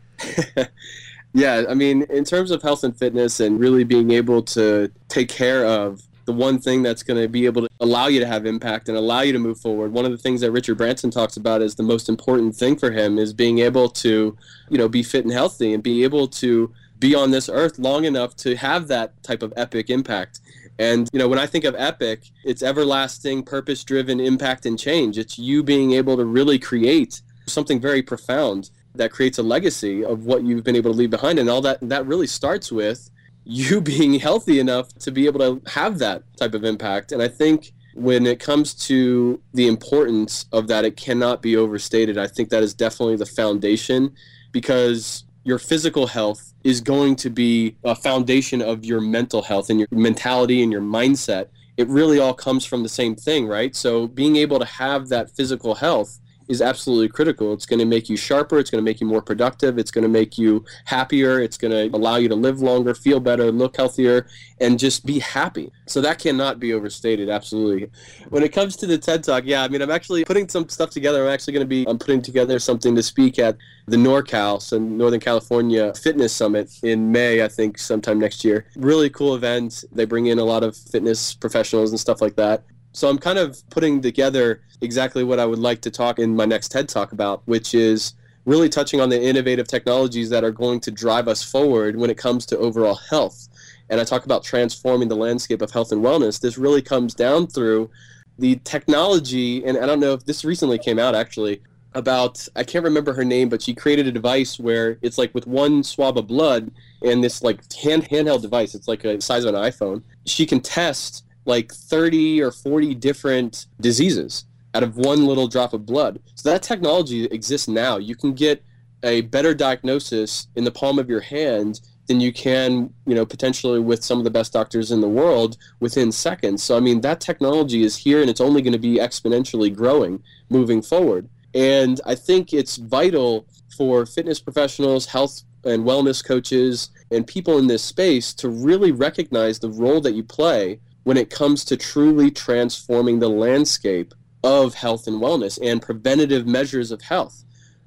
yeah, 1.35 1.64
I 1.68 1.74
mean, 1.74 2.02
in 2.11 2.24
terms 2.24 2.50
of 2.50 2.62
health 2.62 2.85
and 2.85 2.96
fitness 2.96 3.40
and 3.40 3.59
really 3.59 3.85
being 3.85 4.11
able 4.12 4.42
to 4.42 4.92
take 5.09 5.28
care 5.28 5.64
of 5.64 6.02
the 6.25 6.33
one 6.33 6.59
thing 6.59 6.83
that's 6.83 7.03
going 7.03 7.21
to 7.21 7.29
be 7.29 7.47
able 7.47 7.63
to 7.63 7.69
allow 7.81 8.07
you 8.07 8.21
to 8.21 8.27
have 8.27 8.47
impact 8.47 8.89
and 8.89 8.97
allow 8.97 9.21
you 9.21 9.33
to 9.33 9.39
move 9.39 9.59
forward. 9.59 9.93
One 9.93 10.05
of 10.05 10.13
the 10.13 10.19
things 10.19 10.41
that 10.41 10.53
Richard 10.53 10.77
Branson 10.77 11.11
talks 11.11 11.37
about 11.37 11.63
is 11.63 11.75
the 11.75 11.83
most 11.83 12.09
important 12.09 12.55
thing 12.55 12.77
for 12.77 12.91
him 12.91 13.19
is 13.19 13.33
being 13.33 13.59
able 13.59 13.89
to, 13.89 14.37
you 14.71 14.79
know, 14.79 14.89
be 14.89 15.03
fit 15.03 15.25
and 15.25 15.33
healthy 15.33 15.73
and 15.75 15.83
be 15.83 16.05
able 16.05 16.29
to 16.29 16.73
be 16.99 17.15
on 17.15 17.33
this 17.33 17.49
earth 17.49 17.79
long 17.79 18.05
enough 18.05 18.37
to 18.37 18.55
have 18.55 18.87
that 18.89 19.21
type 19.25 19.43
of 19.43 19.53
epic 19.57 19.91
impact. 19.91 20.41
And, 20.79 21.09
you 21.13 21.19
know, 21.19 21.29
when 21.29 21.39
I 21.39 21.47
think 21.47 21.65
of 21.65 21.75
epic, 21.77 22.31
it's 22.45 22.63
everlasting, 22.63 23.43
purpose 23.43 23.83
driven 23.85 24.21
impact 24.21 24.67
and 24.67 24.79
change. 24.79 25.19
It's 25.19 25.39
you 25.39 25.63
being 25.63 25.93
able 25.93 26.17
to 26.17 26.25
really 26.25 26.59
create 26.59 27.21
something 27.47 27.81
very 27.81 28.03
profound 28.03 28.71
that 28.95 29.11
creates 29.11 29.39
a 29.39 29.43
legacy 29.43 30.05
of 30.05 30.27
what 30.27 30.45
you've 30.45 30.65
been 30.65 30.77
able 30.77 30.93
to 30.93 30.97
leave 30.97 31.11
behind. 31.11 31.39
And 31.39 31.51
all 31.51 31.61
that, 31.63 31.79
that 31.83 32.07
really 32.07 32.27
starts 32.27 32.71
with 32.71 33.11
you 33.44 33.81
being 33.92 34.14
healthy 34.14 34.59
enough 34.59 34.92
to 35.00 35.11
be 35.11 35.26
able 35.26 35.40
to 35.40 35.70
have 35.70 35.98
that 35.98 36.22
type 36.37 36.55
of 36.55 36.64
impact. 36.64 37.12
And 37.12 37.22
I 37.22 37.28
think 37.28 37.72
when 37.94 38.26
it 38.26 38.40
comes 38.40 38.74
to 38.74 39.40
the 39.52 39.68
importance 39.68 40.46
of 40.52 40.68
that, 40.68 40.85
it 40.85 40.96
cannot 40.96 41.42
be 41.42 41.57
overstated. 41.57 42.16
I 42.16 42.26
think 42.26 42.48
that 42.50 42.62
is 42.62 42.74
definitely 42.74 43.16
the 43.16 43.26
foundation 43.26 44.14
because 44.50 45.24
your 45.44 45.59
physical 45.59 46.07
health 46.07 46.55
is 46.64 46.81
going 46.81 47.16
to 47.16 47.31
be 47.31 47.76
a 47.85 47.94
foundation 47.94 48.62
of 48.62 48.85
your 48.85 49.00
mental 49.00 49.42
health 49.42 49.70
and 49.70 49.81
your 49.81 49.88
mentality 49.90 50.62
and 50.62 50.70
your 50.70 50.83
mindset. 50.83 51.48
It 51.76 51.88
really 51.88 52.18
all 52.18 52.35
comes 52.35 52.64
from 52.64 52.83
the 52.83 52.88
same 52.88 53.16
thing, 53.16 53.46
right? 53.46 53.74
So 53.74 54.07
being 54.07 54.37
able 54.37 54.59
to 54.59 54.64
have 54.64 55.09
that 55.09 55.31
physical 55.31 55.74
health 55.74 56.20
is 56.53 56.62
absolutely 56.62 57.09
critical. 57.09 57.53
It's 57.53 57.67
going 57.67 57.81
to 57.81 57.85
make 57.85 58.09
you 58.09 58.17
sharper. 58.17 58.59
It's 58.59 58.71
going 58.71 58.85
to 58.85 58.88
make 58.88 59.01
you 59.01 59.07
more 59.07 59.23
productive. 59.23 59.79
It's 59.79 59.91
going 59.91 60.03
to 60.03 60.09
make 60.09 60.38
you 60.38 60.65
happier. 60.85 61.41
It's 61.41 61.57
going 61.57 61.73
to 61.73 61.97
allow 61.97 62.17
you 62.17 62.29
to 62.29 62.35
live 62.37 62.61
longer, 62.61 62.95
feel 62.95 63.19
better, 63.19 63.51
look 63.51 63.77
healthier, 63.77 64.27
and 64.61 64.79
just 64.79 65.05
be 65.05 65.19
happy. 65.19 65.73
So 65.87 66.01
that 66.03 66.19
cannot 66.19 66.61
be 66.61 66.73
overstated. 66.73 67.29
Absolutely. 67.29 67.91
When 68.29 68.43
it 68.43 68.51
comes 68.51 68.77
to 68.77 68.87
the 68.87 68.99
TED 68.99 69.25
Talk, 69.25 69.45
yeah, 69.45 69.65
I 69.65 69.69
mean, 69.69 69.83
I'm 69.83 69.91
actually 69.91 70.25
putting 70.25 70.49
some 70.49 70.69
stuff 70.69 70.91
together. 70.91 71.25
I'm 71.27 71.33
actually 71.33 71.55
going 71.55 71.65
to 71.65 71.69
be 71.69 71.85
I'm 71.88 71.99
putting 71.99 72.23
together 72.23 72.59
something 72.59 72.95
to 72.95 73.03
speak 73.03 73.38
at 73.38 73.57
the 73.87 73.97
NorCal, 73.97 74.62
so 74.62 74.79
Northern 74.79 75.21
California 75.21 75.93
Fitness 75.95 76.33
Summit 76.33 76.71
in 76.85 77.11
May, 77.11 77.43
I 77.43 77.49
think, 77.49 77.79
sometime 77.79 78.19
next 78.21 78.45
year. 78.45 78.67
Really 78.77 79.11
cool 79.11 79.35
event. 79.35 79.85
They 79.91 80.05
bring 80.05 80.27
in 80.27 80.38
a 80.38 80.45
lot 80.45 80.62
of 80.62 80.77
fitness 80.77 81.35
professionals 81.35 81.91
and 81.91 81.99
stuff 81.99 82.21
like 82.21 82.37
that. 82.37 82.62
So 82.92 83.09
I'm 83.09 83.18
kind 83.18 83.38
of 83.38 83.62
putting 83.70 84.00
together 84.00 84.62
exactly 84.81 85.24
what 85.24 85.38
I 85.38 85.46
would 85.46 85.59
like 85.59 85.81
to 85.83 85.90
talk 85.90 86.18
in 86.18 86.37
my 86.37 86.44
next 86.44 86.68
TED 86.68 86.88
Talk 86.88 87.12
about, 87.12 87.42
which 87.46 87.74
is 87.74 88.14
really 88.44 88.68
touching 88.68 89.00
on 89.00 89.09
the 89.09 89.22
innovative 89.22 89.68
technologies 89.68 90.28
that 90.31 90.44
are 90.44 90.50
going 90.50 90.81
to 90.81 90.90
drive 90.90 91.28
us 91.28 91.42
forward 91.42 91.96
when 91.96 92.11
it 92.11 92.18
comes 92.18 92.44
to 92.46 92.59
overall 92.59 92.98
health. 93.09 93.48
And 93.88 94.00
I 94.00 94.05
talk 94.05 94.24
about 94.24 94.42
transforming 94.42 95.09
the 95.09 95.16
landscape 95.16 95.62
of 95.62 95.70
health 95.70 95.92
and 95.92 96.02
wellness. 96.02 96.40
This 96.40 96.59
really 96.59 96.83
comes 96.83 97.14
down 97.14 97.46
through 97.46 97.90
the 98.38 98.57
technology, 98.64 99.64
and 99.64 99.78
I 99.78 99.87
don't 99.87 100.00
know 100.00 100.14
if 100.14 100.24
this 100.24 100.44
recently 100.44 100.78
came 100.78 100.98
out 100.98 101.14
actually, 101.14 101.62
about 101.94 102.48
I 102.57 102.64
can't 102.64 102.85
remember 102.85 103.12
her 103.12 103.24
name, 103.24 103.48
but 103.48 103.62
she 103.62 103.74
created 103.74 104.07
a 104.07 104.12
device 104.12 104.59
where 104.59 104.98
it's 105.02 105.18
like 105.18 105.35
with 105.35 105.46
one 105.46 105.85
swab 105.85 106.16
of 106.18 106.26
blood 106.26 106.70
and 107.02 107.22
this 107.22 107.42
like 107.42 107.61
hand 107.72 108.09
handheld 108.09 108.42
device, 108.42 108.74
it's 108.74 108.88
like 108.88 109.05
a 109.05 109.20
size 109.20 109.44
of 109.44 109.55
an 109.55 109.61
iPhone. 109.61 110.02
She 110.26 110.46
can 110.46 110.61
test 110.61 111.24
like 111.44 111.72
30 111.72 112.42
or 112.42 112.52
40 112.52 112.94
different 112.94 113.66
diseases 113.81 114.44
out 114.74 114.83
of 114.83 114.96
one 114.96 115.26
little 115.26 115.48
drop 115.48 115.72
of 115.72 115.85
blood. 115.85 116.20
So 116.35 116.50
that 116.50 116.62
technology 116.62 117.24
exists 117.26 117.68
now. 117.68 117.98
You 117.98 118.16
can 118.16 118.33
get 118.33 118.64
a 119.02 119.22
better 119.22 119.55
diagnosis 119.55 120.46
in 120.57 120.64
the 120.64 120.70
palm 120.70 120.98
of 120.98 121.09
your 121.09 121.20
hand 121.20 121.81
than 122.07 122.20
you 122.20 122.33
can, 122.33 122.92
you 123.07 123.14
know, 123.14 123.26
potentially 123.26 123.81
with 123.81 124.02
some 124.02 124.18
of 124.18 124.24
the 124.24 124.31
best 124.31 124.52
doctors 124.52 124.90
in 124.90 125.00
the 125.00 125.09
world 125.09 125.57
within 125.81 126.11
seconds. 126.11 126.62
So 126.62 126.76
I 126.76 126.81
mean, 126.81 127.00
that 127.02 127.20
technology 127.20 127.83
is 127.83 127.96
here 127.96 128.20
and 128.20 128.31
it's 128.31 128.40
only 128.40 128.62
going 128.62 128.72
to 128.72 128.78
be 128.78 128.96
exponentially 128.96 129.74
growing 129.74 130.22
moving 130.48 130.83
forward. 130.83 131.28
And 131.55 132.00
I 132.07 132.14
think 132.14 132.52
it's 132.52 132.76
vital 132.76 133.46
for 133.76 134.07
fitness 134.07 134.40
professionals, 134.40 135.07
health 135.07 135.42
and 135.64 135.85
wellness 135.85 136.24
coaches, 136.24 136.90
and 137.11 137.26
people 137.26 137.59
in 137.59 137.66
this 137.66 137.83
space 137.83 138.35
to 138.35 138.48
really 138.48 138.90
recognize 138.90 139.59
the 139.59 139.70
role 139.70 140.00
that 140.00 140.14
you 140.14 140.22
play 140.22 140.81
when 141.05 141.17
it 141.17 141.31
comes 141.31 141.65
to 141.65 141.77
truly 141.77 142.31
transforming 142.31 143.19
the 143.19 143.29
landscape 143.29 144.15
of 144.45 144.75
health 144.75 145.07
and 145.07 145.21
wellness 145.21 145.59
and 145.62 145.81
preventative 145.83 146.47
measures 146.47 146.91
of 146.91 147.01
health. 147.03 147.45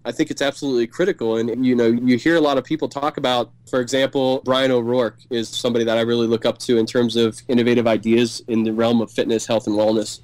I 0.08 0.12
think 0.12 0.30
it's 0.30 0.42
absolutely 0.42 0.86
critical. 0.86 1.38
And, 1.38 1.66
you 1.66 1.76
know, 1.76 1.88
you 1.88 2.18
hear 2.18 2.36
a 2.36 2.42
lot 2.42 2.60
of 2.60 2.64
people 2.64 2.88
talk 2.88 3.18
about, 3.18 3.52
for 3.68 3.82
example, 3.82 4.42
Bryan 4.46 4.72
O'Rourke 4.72 5.18
is 5.32 5.50
somebody 5.50 5.84
that 5.86 5.98
I 5.98 6.02
really 6.02 6.28
look 6.28 6.46
up 6.46 6.60
to 6.60 6.78
in 6.78 6.86
terms 6.86 7.16
of 7.16 7.42
innovative 7.48 7.88
ideas 7.88 8.44
in 8.48 8.64
the 8.64 8.72
realm 8.72 9.02
of 9.02 9.12
fitness, 9.12 9.48
health, 9.48 9.66
and 9.66 9.76
wellness. 9.76 10.20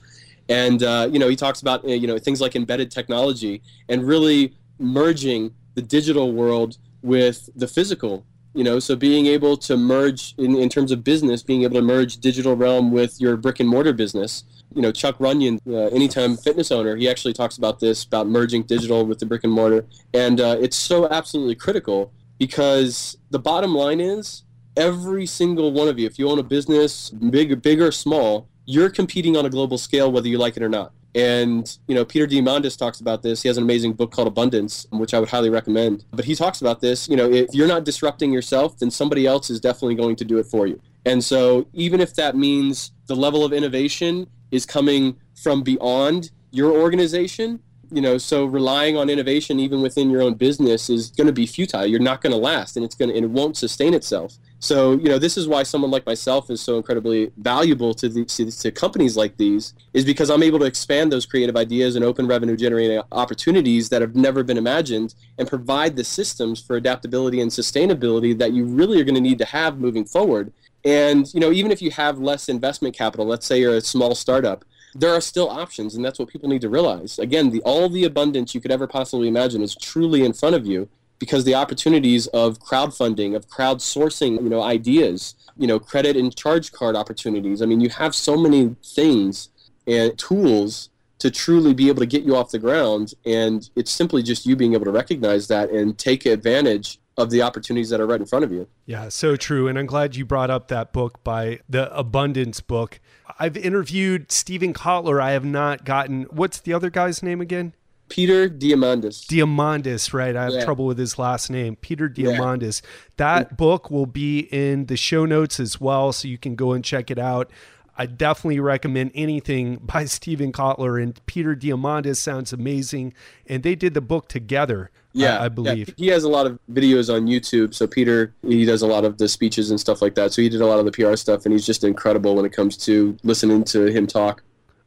And, 0.49 0.83
uh, 0.83 1.09
you 1.11 1.17
know, 1.17 1.27
he 1.29 1.35
talks 1.35 1.61
about, 1.61 1.83
you 1.87 2.05
know, 2.05 2.19
things 2.19 2.41
like 2.41 2.55
embedded 2.55 2.91
technology 2.91 3.63
and 3.89 4.03
really 4.03 4.53
merging 4.77 5.53
the 5.73 5.81
digital 5.81 6.31
world 6.31 6.77
with 7.01 7.49
the 7.55 7.67
physical 7.67 8.25
you 8.53 8.63
know 8.63 8.79
so 8.79 8.95
being 8.95 9.25
able 9.25 9.55
to 9.57 9.77
merge 9.77 10.33
in, 10.37 10.55
in 10.55 10.69
terms 10.69 10.91
of 10.91 11.03
business 11.03 11.43
being 11.43 11.63
able 11.63 11.75
to 11.75 11.81
merge 11.81 12.17
digital 12.17 12.55
realm 12.55 12.91
with 12.91 13.19
your 13.21 13.37
brick 13.37 13.59
and 13.59 13.69
mortar 13.69 13.93
business. 13.93 14.43
You 14.73 14.81
know 14.81 14.91
chuck 14.91 15.15
runyon 15.19 15.59
uh, 15.67 15.87
anytime 15.87 16.37
fitness 16.37 16.71
owner 16.71 16.95
he 16.95 17.09
actually 17.09 17.33
talks 17.33 17.57
about 17.57 17.79
this 17.79 18.03
about 18.03 18.27
merging 18.27 18.63
digital 18.63 19.05
with 19.05 19.19
the 19.19 19.25
brick 19.25 19.43
and 19.43 19.53
mortar. 19.53 19.85
And 20.13 20.39
uh, 20.39 20.57
it's 20.59 20.77
so 20.77 21.09
absolutely 21.09 21.55
critical 21.55 22.13
because 22.39 23.17
the 23.29 23.39
bottom 23.39 23.75
line 23.75 23.99
is 23.99 24.43
every 24.77 25.25
single 25.25 25.71
one 25.71 25.87
of 25.87 25.99
you 25.99 26.07
if 26.07 26.17
you 26.17 26.29
own 26.29 26.39
a 26.39 26.43
business 26.43 27.09
big 27.09 27.61
big 27.61 27.81
or 27.81 27.91
small 27.91 28.47
you're 28.65 28.89
competing 28.89 29.35
on 29.35 29.45
a 29.45 29.49
global 29.49 29.77
scale 29.77 30.09
whether 30.09 30.29
you 30.29 30.37
like 30.37 30.55
it 30.55 30.63
or 30.63 30.69
not 30.69 30.93
and, 31.13 31.77
you 31.87 31.95
know, 31.95 32.05
Peter 32.05 32.25
Diamandis 32.25 32.77
talks 32.77 33.01
about 33.01 33.21
this. 33.21 33.41
He 33.41 33.47
has 33.47 33.57
an 33.57 33.63
amazing 33.63 33.93
book 33.93 34.11
called 34.11 34.27
Abundance, 34.27 34.87
which 34.91 35.13
I 35.13 35.19
would 35.19 35.29
highly 35.29 35.49
recommend. 35.49 36.05
But 36.11 36.25
he 36.25 36.35
talks 36.35 36.61
about 36.61 36.79
this, 36.79 37.09
you 37.09 37.15
know, 37.17 37.29
if 37.29 37.53
you're 37.53 37.67
not 37.67 37.83
disrupting 37.83 38.31
yourself, 38.31 38.77
then 38.77 38.91
somebody 38.91 39.27
else 39.27 39.49
is 39.49 39.59
definitely 39.59 39.95
going 39.95 40.15
to 40.17 40.25
do 40.25 40.37
it 40.37 40.45
for 40.45 40.67
you. 40.67 40.79
And 41.05 41.23
so 41.23 41.67
even 41.73 41.99
if 41.99 42.13
that 42.15 42.35
means 42.35 42.91
the 43.07 43.15
level 43.15 43.43
of 43.43 43.51
innovation 43.51 44.27
is 44.51 44.65
coming 44.65 45.17
from 45.35 45.63
beyond 45.63 46.31
your 46.51 46.71
organization, 46.71 47.59
you 47.91 48.01
know, 48.01 48.17
so 48.17 48.45
relying 48.45 48.97
on 48.97 49.09
innovation 49.09 49.59
even 49.59 49.81
within 49.81 50.09
your 50.09 50.21
own 50.21 50.35
business 50.35 50.89
is 50.89 51.09
going 51.11 51.27
to 51.27 51.33
be 51.33 51.45
futile. 51.45 51.85
You're 51.85 51.99
not 51.99 52.21
going 52.21 52.31
to 52.31 52.39
last 52.39 52.77
and 52.77 52.85
it's 52.85 52.95
going 52.95 53.09
to, 53.09 53.15
and 53.15 53.25
it 53.25 53.29
won't 53.29 53.57
sustain 53.57 53.93
itself. 53.93 54.37
So, 54.59 54.93
you 54.93 55.09
know, 55.09 55.17
this 55.17 55.37
is 55.37 55.47
why 55.47 55.63
someone 55.63 55.89
like 55.89 56.05
myself 56.05 56.51
is 56.51 56.61
so 56.61 56.77
incredibly 56.77 57.31
valuable 57.37 57.95
to, 57.95 58.07
the, 58.07 58.25
to, 58.25 58.51
to, 58.51 58.71
companies 58.71 59.17
like 59.17 59.35
these, 59.37 59.73
is 59.93 60.05
because 60.05 60.29
I'm 60.29 60.43
able 60.43 60.59
to 60.59 60.65
expand 60.65 61.11
those 61.11 61.25
creative 61.25 61.57
ideas 61.57 61.95
and 61.95 62.05
open 62.05 62.27
revenue 62.27 62.55
generating 62.55 63.01
opportunities 63.11 63.89
that 63.89 64.01
have 64.01 64.15
never 64.15 64.43
been 64.43 64.57
imagined 64.57 65.15
and 65.39 65.47
provide 65.47 65.95
the 65.95 66.03
systems 66.03 66.61
for 66.61 66.75
adaptability 66.75 67.41
and 67.41 67.49
sustainability 67.49 68.37
that 68.37 68.53
you 68.53 68.65
really 68.65 69.01
are 69.01 69.03
going 69.03 69.15
to 69.15 69.21
need 69.21 69.39
to 69.39 69.45
have 69.45 69.79
moving 69.79 70.05
forward. 70.05 70.53
And, 70.85 71.31
you 71.33 71.39
know, 71.39 71.51
even 71.51 71.71
if 71.71 71.81
you 71.81 71.89
have 71.91 72.19
less 72.19 72.47
investment 72.47 72.95
capital, 72.95 73.25
let's 73.25 73.47
say 73.47 73.59
you're 73.59 73.77
a 73.77 73.81
small 73.81 74.13
startup, 74.13 74.63
there 74.93 75.13
are 75.13 75.21
still 75.21 75.49
options, 75.49 75.95
and 75.95 76.03
that's 76.03 76.19
what 76.19 76.27
people 76.27 76.49
need 76.49 76.61
to 76.61 76.69
realize. 76.69 77.19
Again, 77.19 77.49
the 77.49 77.61
all 77.61 77.89
the 77.89 78.03
abundance 78.03 78.53
you 78.53 78.61
could 78.61 78.71
ever 78.71 78.87
possibly 78.87 79.27
imagine 79.27 79.61
is 79.61 79.75
truly 79.75 80.23
in 80.23 80.33
front 80.33 80.55
of 80.55 80.65
you 80.65 80.89
because 81.19 81.43
the 81.43 81.53
opportunities 81.55 82.27
of 82.27 82.59
crowdfunding, 82.59 83.35
of 83.35 83.47
crowdsourcing, 83.47 84.41
you 84.41 84.49
know, 84.49 84.61
ideas, 84.61 85.35
you 85.55 85.67
know, 85.67 85.79
credit 85.79 86.17
and 86.17 86.35
charge 86.35 86.71
card 86.71 86.95
opportunities. 86.95 87.61
I 87.61 87.67
mean, 87.67 87.79
you 87.79 87.89
have 87.89 88.15
so 88.15 88.35
many 88.35 88.75
things 88.83 89.49
and 89.85 90.17
tools 90.17 90.89
to 91.19 91.29
truly 91.29 91.75
be 91.75 91.87
able 91.87 91.99
to 91.99 92.07
get 92.07 92.23
you 92.23 92.35
off 92.35 92.49
the 92.49 92.57
ground, 92.57 93.13
and 93.25 93.69
it's 93.75 93.91
simply 93.91 94.23
just 94.23 94.47
you 94.47 94.55
being 94.55 94.73
able 94.73 94.85
to 94.85 94.91
recognize 94.91 95.47
that 95.49 95.69
and 95.69 95.95
take 95.97 96.25
advantage 96.25 96.99
of 97.17 97.29
the 97.29 97.41
opportunities 97.41 97.89
that 97.89 97.99
are 97.99 98.07
right 98.07 98.19
in 98.19 98.25
front 98.25 98.43
of 98.43 98.51
you. 98.51 98.67
Yeah, 98.85 99.09
so 99.09 99.35
true. 99.35 99.67
And 99.67 99.77
I'm 99.77 99.85
glad 99.85 100.15
you 100.15 100.25
brought 100.25 100.49
up 100.49 100.69
that 100.69 100.93
book 100.93 101.23
by 101.23 101.59
the 101.69 101.95
Abundance 101.95 102.61
book. 102.61 102.99
I've 103.39 103.57
interviewed 103.57 104.31
Steven 104.31 104.73
Kotler. 104.73 105.21
I 105.21 105.31
have 105.31 105.45
not 105.45 105.85
gotten 105.85 106.23
what's 106.23 106.59
the 106.59 106.73
other 106.73 106.89
guy's 106.89 107.21
name 107.23 107.41
again? 107.41 107.73
Peter 108.11 108.49
Diamandis. 108.49 109.25
Diamandis, 109.25 110.13
right? 110.13 110.35
I 110.35 110.43
have 110.43 110.53
yeah. 110.53 110.65
trouble 110.65 110.85
with 110.85 110.97
his 110.97 111.17
last 111.17 111.49
name. 111.49 111.77
Peter 111.77 112.09
Diamandis. 112.09 112.81
Yeah. 112.81 112.89
That 113.15 113.57
book 113.57 113.89
will 113.89 114.05
be 114.05 114.39
in 114.51 114.87
the 114.87 114.97
show 114.97 115.25
notes 115.25 115.61
as 115.61 115.79
well, 115.79 116.11
so 116.11 116.27
you 116.27 116.37
can 116.37 116.55
go 116.55 116.73
and 116.73 116.83
check 116.83 117.09
it 117.09 117.17
out. 117.17 117.49
I 117.97 118.05
definitely 118.05 118.59
recommend 118.59 119.11
anything 119.13 119.75
by 119.81 120.05
Steven 120.05 120.51
Kotler 120.51 121.01
and 121.01 121.23
Peter 121.25 121.55
Diamandis 121.55 122.17
sounds 122.17 122.53
amazing. 122.53 123.13
And 123.47 123.63
they 123.63 123.75
did 123.75 123.93
the 123.93 124.01
book 124.01 124.27
together. 124.27 124.91
Yeah, 125.13 125.39
I, 125.39 125.45
I 125.45 125.49
believe 125.49 125.89
yeah. 125.89 125.93
he 125.97 126.07
has 126.07 126.23
a 126.23 126.29
lot 126.29 126.45
of 126.45 126.57
videos 126.71 127.13
on 127.13 127.27
YouTube. 127.27 127.73
So 127.73 127.85
Peter, 127.85 128.33
he 128.43 128.63
does 128.65 128.81
a 128.81 128.87
lot 128.87 129.03
of 129.03 129.17
the 129.17 129.27
speeches 129.27 129.69
and 129.69 129.79
stuff 129.79 130.01
like 130.01 130.15
that. 130.15 130.31
So 130.31 130.41
he 130.41 130.47
did 130.47 130.61
a 130.61 130.65
lot 130.65 130.79
of 130.79 130.85
the 130.85 130.91
PR 130.91 131.15
stuff, 131.17 131.45
and 131.45 131.51
he's 131.51 131.65
just 131.65 131.83
incredible 131.83 132.35
when 132.35 132.45
it 132.45 132.53
comes 132.53 132.77
to 132.85 133.17
listening 133.23 133.65
to 133.65 133.87
him 133.87 134.07
talk. 134.07 134.41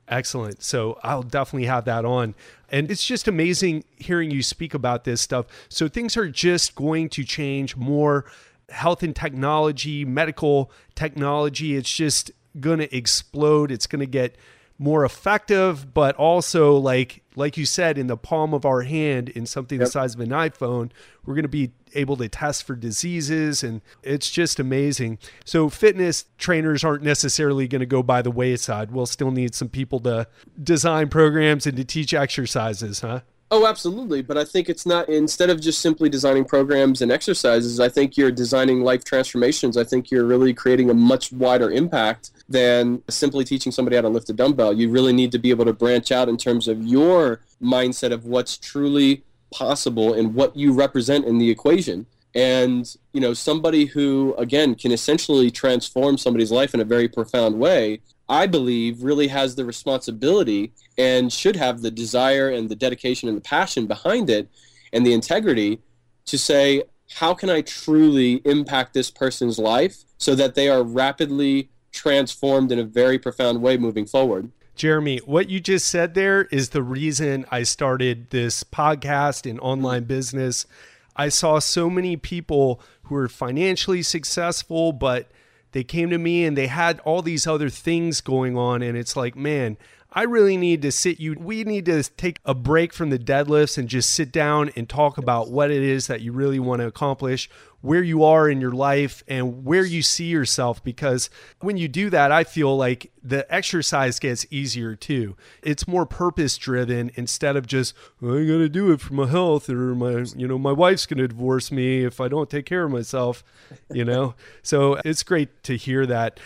Excellent. 0.08 0.62
So 0.62 0.98
I'll 1.02 1.22
definitely 1.22 1.66
have 1.66 1.84
that 1.86 2.04
on. 2.04 2.34
And 2.70 2.90
it's 2.90 3.04
just 3.04 3.28
amazing 3.28 3.84
hearing 3.96 4.30
you 4.30 4.42
speak 4.42 4.74
about 4.74 5.04
this 5.04 5.20
stuff. 5.20 5.46
So 5.68 5.88
things 5.88 6.16
are 6.16 6.28
just 6.28 6.74
going 6.74 7.08
to 7.10 7.24
change 7.24 7.76
more 7.76 8.24
health 8.68 9.02
and 9.02 9.14
technology, 9.14 10.04
medical 10.04 10.70
technology. 10.94 11.76
It's 11.76 11.92
just 11.92 12.30
going 12.58 12.78
to 12.78 12.96
explode. 12.96 13.70
It's 13.70 13.86
going 13.86 14.00
to 14.00 14.06
get 14.06 14.36
more 14.78 15.04
effective, 15.04 15.94
but 15.94 16.16
also 16.16 16.76
like 16.76 17.22
like 17.36 17.56
you 17.56 17.66
said, 17.66 17.98
in 17.98 18.06
the 18.06 18.16
palm 18.16 18.54
of 18.54 18.64
our 18.64 18.82
hand, 18.82 19.28
in 19.28 19.46
something 19.46 19.78
yep. 19.78 19.86
the 19.86 19.90
size 19.90 20.14
of 20.14 20.20
an 20.20 20.30
iPhone, 20.30 20.90
we're 21.24 21.34
going 21.34 21.42
to 21.42 21.48
be 21.48 21.72
able 21.94 22.16
to 22.16 22.28
test 22.28 22.64
for 22.64 22.76
diseases, 22.76 23.62
and 23.62 23.80
it's 24.02 24.30
just 24.30 24.60
amazing. 24.60 25.18
So 25.44 25.68
fitness 25.68 26.26
trainers 26.38 26.84
aren't 26.84 27.02
necessarily 27.02 27.66
going 27.66 27.80
to 27.80 27.86
go 27.86 28.02
by 28.02 28.22
the 28.22 28.30
wayside. 28.30 28.90
We'll 28.90 29.06
still 29.06 29.30
need 29.30 29.54
some 29.54 29.68
people 29.68 30.00
to 30.00 30.26
design 30.62 31.08
programs 31.08 31.66
and 31.66 31.76
to 31.76 31.84
teach 31.84 32.14
exercises, 32.14 33.00
huh? 33.00 33.20
Oh, 33.50 33.66
absolutely. 33.66 34.22
But 34.22 34.36
I 34.36 34.44
think 34.44 34.68
it's 34.68 34.86
not, 34.86 35.08
instead 35.08 35.50
of 35.50 35.60
just 35.60 35.80
simply 35.80 36.08
designing 36.08 36.44
programs 36.44 37.02
and 37.02 37.12
exercises, 37.12 37.78
I 37.78 37.88
think 37.88 38.16
you're 38.16 38.32
designing 38.32 38.82
life 38.82 39.04
transformations. 39.04 39.76
I 39.76 39.84
think 39.84 40.10
you're 40.10 40.24
really 40.24 40.52
creating 40.54 40.90
a 40.90 40.94
much 40.94 41.30
wider 41.30 41.70
impact 41.70 42.30
than 42.48 43.02
simply 43.08 43.44
teaching 43.44 43.70
somebody 43.70 43.96
how 43.96 44.02
to 44.02 44.08
lift 44.08 44.30
a 44.30 44.32
dumbbell. 44.32 44.72
You 44.72 44.90
really 44.90 45.12
need 45.12 45.30
to 45.32 45.38
be 45.38 45.50
able 45.50 45.66
to 45.66 45.72
branch 45.72 46.10
out 46.10 46.28
in 46.28 46.36
terms 46.36 46.68
of 46.68 46.82
your 46.82 47.40
mindset 47.62 48.12
of 48.12 48.24
what's 48.24 48.56
truly 48.56 49.22
possible 49.52 50.14
and 50.14 50.34
what 50.34 50.56
you 50.56 50.72
represent 50.72 51.24
in 51.24 51.38
the 51.38 51.50
equation. 51.50 52.06
And, 52.34 52.92
you 53.12 53.20
know, 53.20 53.34
somebody 53.34 53.84
who, 53.84 54.34
again, 54.36 54.74
can 54.74 54.90
essentially 54.90 55.52
transform 55.52 56.18
somebody's 56.18 56.50
life 56.50 56.74
in 56.74 56.80
a 56.80 56.84
very 56.84 57.08
profound 57.08 57.60
way 57.60 58.00
I 58.28 58.46
believe, 58.46 59.02
really 59.02 59.28
has 59.28 59.54
the 59.54 59.64
responsibility 59.64 60.72
and 60.96 61.32
should 61.32 61.56
have 61.56 61.80
the 61.80 61.90
desire 61.90 62.48
and 62.48 62.68
the 62.68 62.76
dedication 62.76 63.28
and 63.28 63.36
the 63.36 63.42
passion 63.42 63.86
behind 63.86 64.30
it 64.30 64.48
and 64.92 65.04
the 65.04 65.12
integrity 65.12 65.80
to 66.26 66.38
say, 66.38 66.84
how 67.14 67.34
can 67.34 67.50
I 67.50 67.60
truly 67.60 68.34
impact 68.44 68.94
this 68.94 69.10
person's 69.10 69.58
life 69.58 70.04
so 70.18 70.34
that 70.34 70.54
they 70.54 70.68
are 70.68 70.82
rapidly 70.82 71.70
transformed 71.92 72.72
in 72.72 72.78
a 72.78 72.84
very 72.84 73.18
profound 73.18 73.60
way 73.60 73.76
moving 73.76 74.06
forward? 74.06 74.50
Jeremy, 74.74 75.18
what 75.18 75.48
you 75.48 75.60
just 75.60 75.86
said 75.86 76.14
there 76.14 76.44
is 76.46 76.70
the 76.70 76.82
reason 76.82 77.46
I 77.50 77.62
started 77.62 78.30
this 78.30 78.64
podcast 78.64 79.48
in 79.48 79.60
online 79.60 80.04
business. 80.04 80.66
I 81.14 81.28
saw 81.28 81.60
so 81.60 81.88
many 81.88 82.16
people 82.16 82.80
who 83.04 83.14
were 83.14 83.28
financially 83.28 84.02
successful, 84.02 84.92
but 84.92 85.30
they 85.70 85.84
came 85.84 86.10
to 86.10 86.18
me 86.18 86.44
and 86.44 86.56
they 86.56 86.66
had 86.66 86.98
all 87.00 87.22
these 87.22 87.46
other 87.46 87.68
things 87.68 88.20
going 88.20 88.56
on 88.56 88.80
and 88.82 88.96
it's 88.96 89.16
like 89.16 89.36
man 89.36 89.76
I 90.14 90.22
really 90.22 90.56
need 90.56 90.82
to 90.82 90.92
sit 90.92 91.18
you 91.18 91.34
we 91.38 91.64
need 91.64 91.86
to 91.86 92.02
take 92.02 92.38
a 92.44 92.54
break 92.54 92.92
from 92.92 93.10
the 93.10 93.18
deadlifts 93.18 93.76
and 93.76 93.88
just 93.88 94.10
sit 94.10 94.30
down 94.30 94.70
and 94.76 94.88
talk 94.88 95.18
about 95.18 95.50
what 95.50 95.70
it 95.70 95.82
is 95.82 96.06
that 96.06 96.20
you 96.20 96.32
really 96.32 96.60
want 96.60 96.80
to 96.80 96.86
accomplish, 96.86 97.50
where 97.80 98.02
you 98.02 98.22
are 98.22 98.48
in 98.48 98.60
your 98.60 98.72
life 98.72 99.24
and 99.26 99.64
where 99.64 99.84
you 99.84 100.02
see 100.02 100.26
yourself 100.26 100.82
because 100.84 101.30
when 101.60 101.76
you 101.76 101.88
do 101.88 102.10
that 102.10 102.30
I 102.30 102.44
feel 102.44 102.76
like 102.76 103.10
the 103.24 103.52
exercise 103.52 104.20
gets 104.20 104.46
easier 104.50 104.94
too. 104.94 105.36
It's 105.62 105.88
more 105.88 106.06
purpose 106.06 106.56
driven 106.58 107.10
instead 107.16 107.56
of 107.56 107.66
just 107.66 107.94
well, 108.20 108.38
I 108.38 108.44
got 108.44 108.58
to 108.58 108.68
do 108.68 108.92
it 108.92 109.00
for 109.00 109.14
my 109.14 109.26
health 109.26 109.68
or 109.68 109.94
my 109.96 110.24
you 110.36 110.46
know 110.46 110.58
my 110.58 110.72
wife's 110.72 111.06
going 111.06 111.18
to 111.18 111.28
divorce 111.28 111.72
me 111.72 112.04
if 112.04 112.20
I 112.20 112.28
don't 112.28 112.48
take 112.48 112.66
care 112.66 112.84
of 112.84 112.92
myself, 112.92 113.42
you 113.90 114.04
know. 114.04 114.36
so 114.62 115.00
it's 115.04 115.24
great 115.24 115.64
to 115.64 115.76
hear 115.76 116.06
that. 116.06 116.38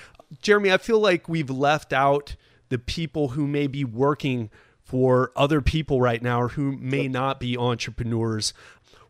Jeremy, 0.42 0.72
I 0.72 0.78
feel 0.78 1.00
like 1.00 1.28
we've 1.28 1.50
left 1.50 1.92
out 1.92 2.36
the 2.68 2.78
people 2.78 3.28
who 3.28 3.46
may 3.46 3.66
be 3.66 3.84
working 3.84 4.50
for 4.82 5.32
other 5.36 5.60
people 5.60 6.00
right 6.00 6.22
now 6.22 6.40
or 6.40 6.48
who 6.48 6.72
may 6.72 7.08
not 7.08 7.38
be 7.38 7.58
entrepreneurs. 7.58 8.54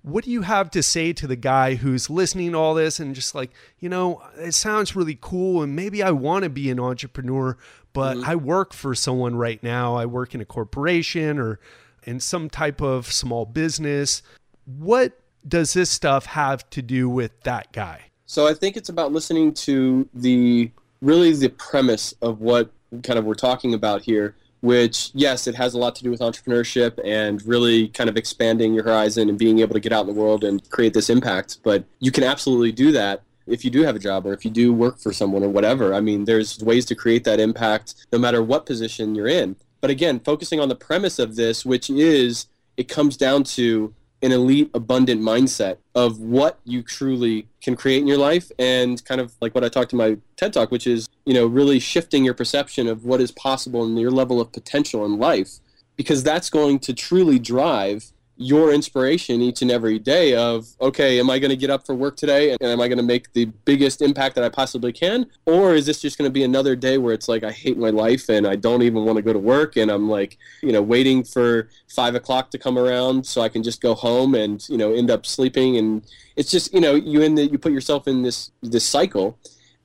What 0.03 0.25
do 0.25 0.31
you 0.31 0.43
have 0.43 0.71
to 0.73 0.83
say 0.83 1.13
to 1.13 1.27
the 1.27 1.37
guy 1.37 1.77
who's 1.77 2.11
listening 2.11 2.53
to 2.53 2.59
all 2.59 2.75
this 2.75 2.99
and 2.99 3.15
just 3.15 3.35
like, 3.35 3.53
you 3.79 3.89
know, 3.89 4.23
it 4.37 4.55
sounds 4.55 4.97
really 4.97 5.17
cool 5.21 5.63
and 5.63 5.77
maybe 5.77 6.03
I 6.03 6.11
want 6.11 6.45
to 6.45 6.51
be 6.51 6.71
an 6.71 6.81
entrepreneur, 6.81 7.57
but 7.93 8.17
mm-hmm. 8.17 8.29
I 8.29 8.35
work 8.35 8.73
for 8.73 8.95
someone 8.95 9.37
right 9.37 9.63
now. 9.63 9.95
I 9.95 10.07
work 10.07 10.35
in 10.35 10.41
a 10.41 10.45
corporation 10.45 11.39
or 11.39 11.61
in 12.05 12.19
some 12.19 12.51
type 12.51 12.81
of 12.81 13.13
small 13.13 13.45
business. 13.45 14.23
What 14.65 15.21
does 15.47 15.75
this 15.75 15.91
stuff 15.91 16.27
have 16.27 16.69
to 16.71 16.83
do 16.83 17.09
with 17.09 17.41
that 17.43 17.73
guy? 17.73 18.07
So 18.27 18.47
I 18.47 18.55
think 18.55 18.77
it's 18.77 18.89
about 18.89 19.13
listening 19.13 19.55
to 19.55 20.09
the 20.13 20.71
really 21.01 21.33
the 21.33 21.51
premise 21.51 22.15
of 22.21 22.41
what 22.41 22.71
kind 23.03 23.19
of 23.19 23.25
we're 23.25 23.35
talking 23.35 23.75
about 23.75 24.03
here, 24.03 24.35
which, 24.61 25.11
yes, 25.15 25.47
it 25.47 25.55
has 25.55 25.75
a 25.75 25.79
lot 25.79 25.95
to 25.97 26.03
do 26.03 26.11
with 26.11 26.21
entrepreneurship 26.21 26.99
and 27.05 27.45
really 27.47 27.89
kind 27.89 28.11
of 28.11 28.17
expanding 28.17 28.75
your 28.75 28.85
horizon 28.85 29.29
and 29.29 29.39
being 29.39 29.61
able 29.61 29.75
to 29.75 29.81
get 29.81 29.93
out 29.93 30.07
in 30.07 30.15
the 30.15 30.21
world 30.21 30.45
and 30.45 30.69
create 30.71 30.95
this 30.95 31.11
impact. 31.11 31.59
But 31.63 31.85
you 32.01 32.11
can 32.11 32.25
absolutely 32.25 32.73
do 32.73 32.93
that 32.93 33.23
if 33.47 33.65
you 33.65 33.71
do 33.71 33.83
have 33.83 33.97
a 33.97 33.99
job 33.99 34.27
or 34.27 34.33
if 34.33 34.45
you 34.45 34.51
do 34.51 34.73
work 34.73 34.99
for 34.99 35.13
someone 35.13 35.43
or 35.43 35.49
whatever. 35.49 35.95
I 35.95 36.01
mean, 36.01 36.25
there's 36.25 36.59
ways 36.59 36.85
to 36.87 36.95
create 36.95 37.25
that 37.25 37.41
impact 37.41 38.07
no 38.13 38.19
matter 38.19 38.43
what 38.43 38.67
position 38.67 39.15
you're 39.15 39.29
in. 39.29 39.57
But 39.81 39.91
again, 39.91 40.21
focusing 40.21 40.61
on 40.61 40.69
the 40.69 40.75
premise 40.75 41.19
of 41.19 41.37
this, 41.37 41.65
which 41.65 41.89
is 41.89 42.47
it 42.77 42.89
comes 42.89 43.17
down 43.17 43.45
to 43.45 43.95
an 44.23 44.33
elite 44.33 44.71
abundant 44.75 45.21
mindset 45.21 45.79
of 45.95 46.21
what 46.21 46.59
you 46.65 46.83
truly 46.83 47.47
can 47.63 47.77
create 47.77 48.01
in 48.01 48.07
your 48.07 48.19
life 48.19 48.51
and 48.59 49.05
kind 49.05 49.21
of 49.21 49.35
like 49.41 49.55
what 49.55 49.65
I 49.65 49.69
talked 49.69 49.91
to 49.91 49.97
my 49.97 50.17
TED 50.37 50.53
talk 50.53 50.71
which 50.71 50.87
is 50.87 51.09
you 51.25 51.35
know 51.35 51.47
really 51.47 51.79
shifting 51.79 52.25
your 52.25 52.35
perception 52.35 52.89
of 52.89 53.05
what 53.05 53.21
is 53.21 53.31
possible 53.31 53.85
and 53.85 53.99
your 53.99 54.11
level 54.11 54.41
of 54.41 54.53
potential 54.53 55.05
in 55.05 55.19
life 55.19 55.61
because 55.97 56.23
that's 56.23 56.51
going 56.51 56.79
to 56.81 56.95
truly 56.95 57.39
drive 57.39 58.13
your 58.39 58.73
inspiration 58.73 59.43
each 59.43 59.63
and 59.63 59.71
every 59.71 59.99
day 59.99 60.35
of 60.35 60.69
okay 60.81 61.19
am 61.19 61.29
i 61.29 61.39
going 61.39 61.51
to 61.51 61.57
get 61.57 61.71
up 61.71 61.85
for 61.85 61.95
work 61.95 62.17
today 62.17 62.51
and 62.51 62.63
am 62.63 62.81
i 62.81 62.87
going 62.89 62.99
to 62.99 63.05
make 63.05 63.33
the 63.33 63.45
biggest 63.65 64.01
impact 64.01 64.35
that 64.35 64.45
i 64.45 64.49
possibly 64.49 64.93
can? 64.93 65.27
Or 65.45 65.75
is 65.75 65.87
this 65.87 66.01
just 66.01 66.17
going 66.17 66.29
to 66.29 66.33
be 66.33 66.45
another 66.45 66.77
day 66.77 66.99
where 66.99 67.13
it's 67.13 67.29
like 67.29 67.45
i 67.45 67.51
hate 67.51 67.77
my 67.77 67.91
life 67.91 68.29
and 68.29 68.47
i 68.47 68.57
don't 68.57 68.83
even 68.83 69.05
want 69.05 69.17
to 69.17 69.23
go 69.23 69.33
to 69.33 69.39
work 69.39 69.77
and 69.77 69.91
i'm 69.91 70.09
like 70.09 70.39
you 70.63 70.73
know 70.73 70.83
waiting 70.83 71.25
for 71.25 71.69
five 71.89 72.15
o'clock 72.15 72.51
to 72.53 72.59
come 72.59 72.79
around 72.79 73.27
so 73.27 73.41
i 73.41 73.49
can 73.49 73.63
just 73.63 73.81
go 73.81 73.95
home 73.95 74.35
and 74.35 74.69
you 74.69 74.79
know 74.79 74.93
end 74.93 75.11
up 75.11 75.27
sleeping? 75.27 75.77
And 75.77 76.05
it's 76.37 76.51
just 76.51 76.73
you 76.73 76.81
know 76.81 76.95
you 76.95 77.23
in 77.23 77.35
the 77.35 77.47
you 77.47 77.59
put 77.59 77.73
yourself 77.73 78.09
in 78.09 78.23
this 78.23 78.51
this 78.63 78.85
cycle. 78.85 79.39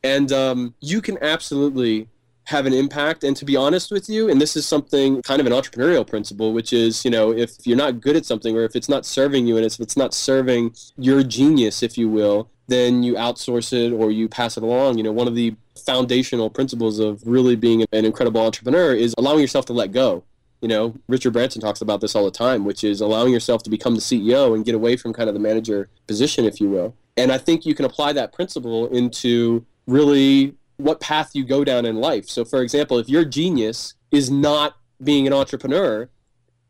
And 0.06 0.34
um, 0.34 0.76
you 0.82 1.02
can 1.02 1.18
absolutely 1.22 2.10
have 2.46 2.66
an 2.66 2.74
impact. 2.74 3.24
And 3.24 3.36
to 3.38 3.46
be 3.46 3.56
honest 3.56 3.92
with 3.92 4.10
you, 4.10 4.30
and 4.30 4.42
this 4.42 4.56
is 4.56 4.66
something 4.66 5.22
kind 5.22 5.40
of 5.40 5.48
an 5.48 5.54
entrepreneurial 5.54 6.06
principle, 6.06 6.54
which 6.54 6.74
is, 6.74 7.06
you 7.06 7.12
know, 7.12 7.32
if 7.32 7.52
you're 7.66 7.78
not 7.78 8.02
good 8.02 8.16
at 8.16 8.26
something 8.26 8.58
or 8.58 8.64
if 8.64 8.76
it's 8.76 8.90
not 8.90 9.06
serving 9.06 9.48
you 9.48 9.58
and 9.58 9.66
if 9.66 9.80
it's 9.80 9.98
not 9.98 10.14
serving 10.14 10.76
your 10.98 11.24
genius, 11.24 11.84
if 11.84 11.98
you 11.98 12.10
will, 12.10 12.50
then 12.68 13.04
you 13.04 13.14
outsource 13.14 13.74
it 13.74 13.94
or 13.94 14.12
you 14.12 14.28
pass 14.28 14.58
it 14.58 14.64
along. 14.64 14.98
You 14.98 15.04
know, 15.04 15.12
one 15.12 15.28
of 15.28 15.36
the 15.36 15.56
foundational 15.86 16.50
principles 16.50 17.00
of 17.00 17.22
really 17.26 17.56
being 17.56 17.86
an 17.92 18.06
incredible 18.06 18.42
entrepreneur 18.42 18.94
is 18.94 19.14
allowing 19.18 19.40
yourself 19.40 19.66
to 19.66 19.74
let 19.74 19.92
go. 19.92 20.24
You 20.62 20.70
know, 20.70 20.96
Richard 21.10 21.34
Branson 21.34 21.62
talks 21.62 21.82
about 21.82 22.00
this 22.00 22.16
all 22.16 22.24
the 22.24 22.32
time, 22.32 22.64
which 22.64 22.86
is 22.86 23.02
allowing 23.02 23.34
yourself 23.34 23.64
to 23.64 23.70
become 23.70 23.96
the 23.96 24.02
CEO 24.02 24.56
and 24.56 24.64
get 24.64 24.76
away 24.76 24.96
from 24.96 25.12
kind 25.12 25.28
of 25.28 25.34
the 25.34 25.40
manager 25.40 25.90
position, 26.08 26.46
if 26.46 26.62
you 26.62 26.70
will. 26.70 26.96
And 27.18 27.32
I 27.32 27.38
think 27.38 27.66
you 27.66 27.76
can 27.76 27.84
apply 27.84 28.14
that 28.14 28.32
principle 28.32 28.88
into 28.88 29.66
really 29.88 30.56
what 30.84 31.00
path 31.00 31.32
you 31.34 31.46
go 31.46 31.64
down 31.64 31.86
in 31.86 31.96
life. 31.96 32.28
So, 32.30 32.46
for 32.46 32.62
example, 32.62 33.00
if 33.00 33.10
your 33.10 33.26
genius 33.26 33.94
is 34.12 34.30
not 34.30 34.76
being 35.04 35.26
an 35.28 35.34
entrepreneur, 35.34 36.10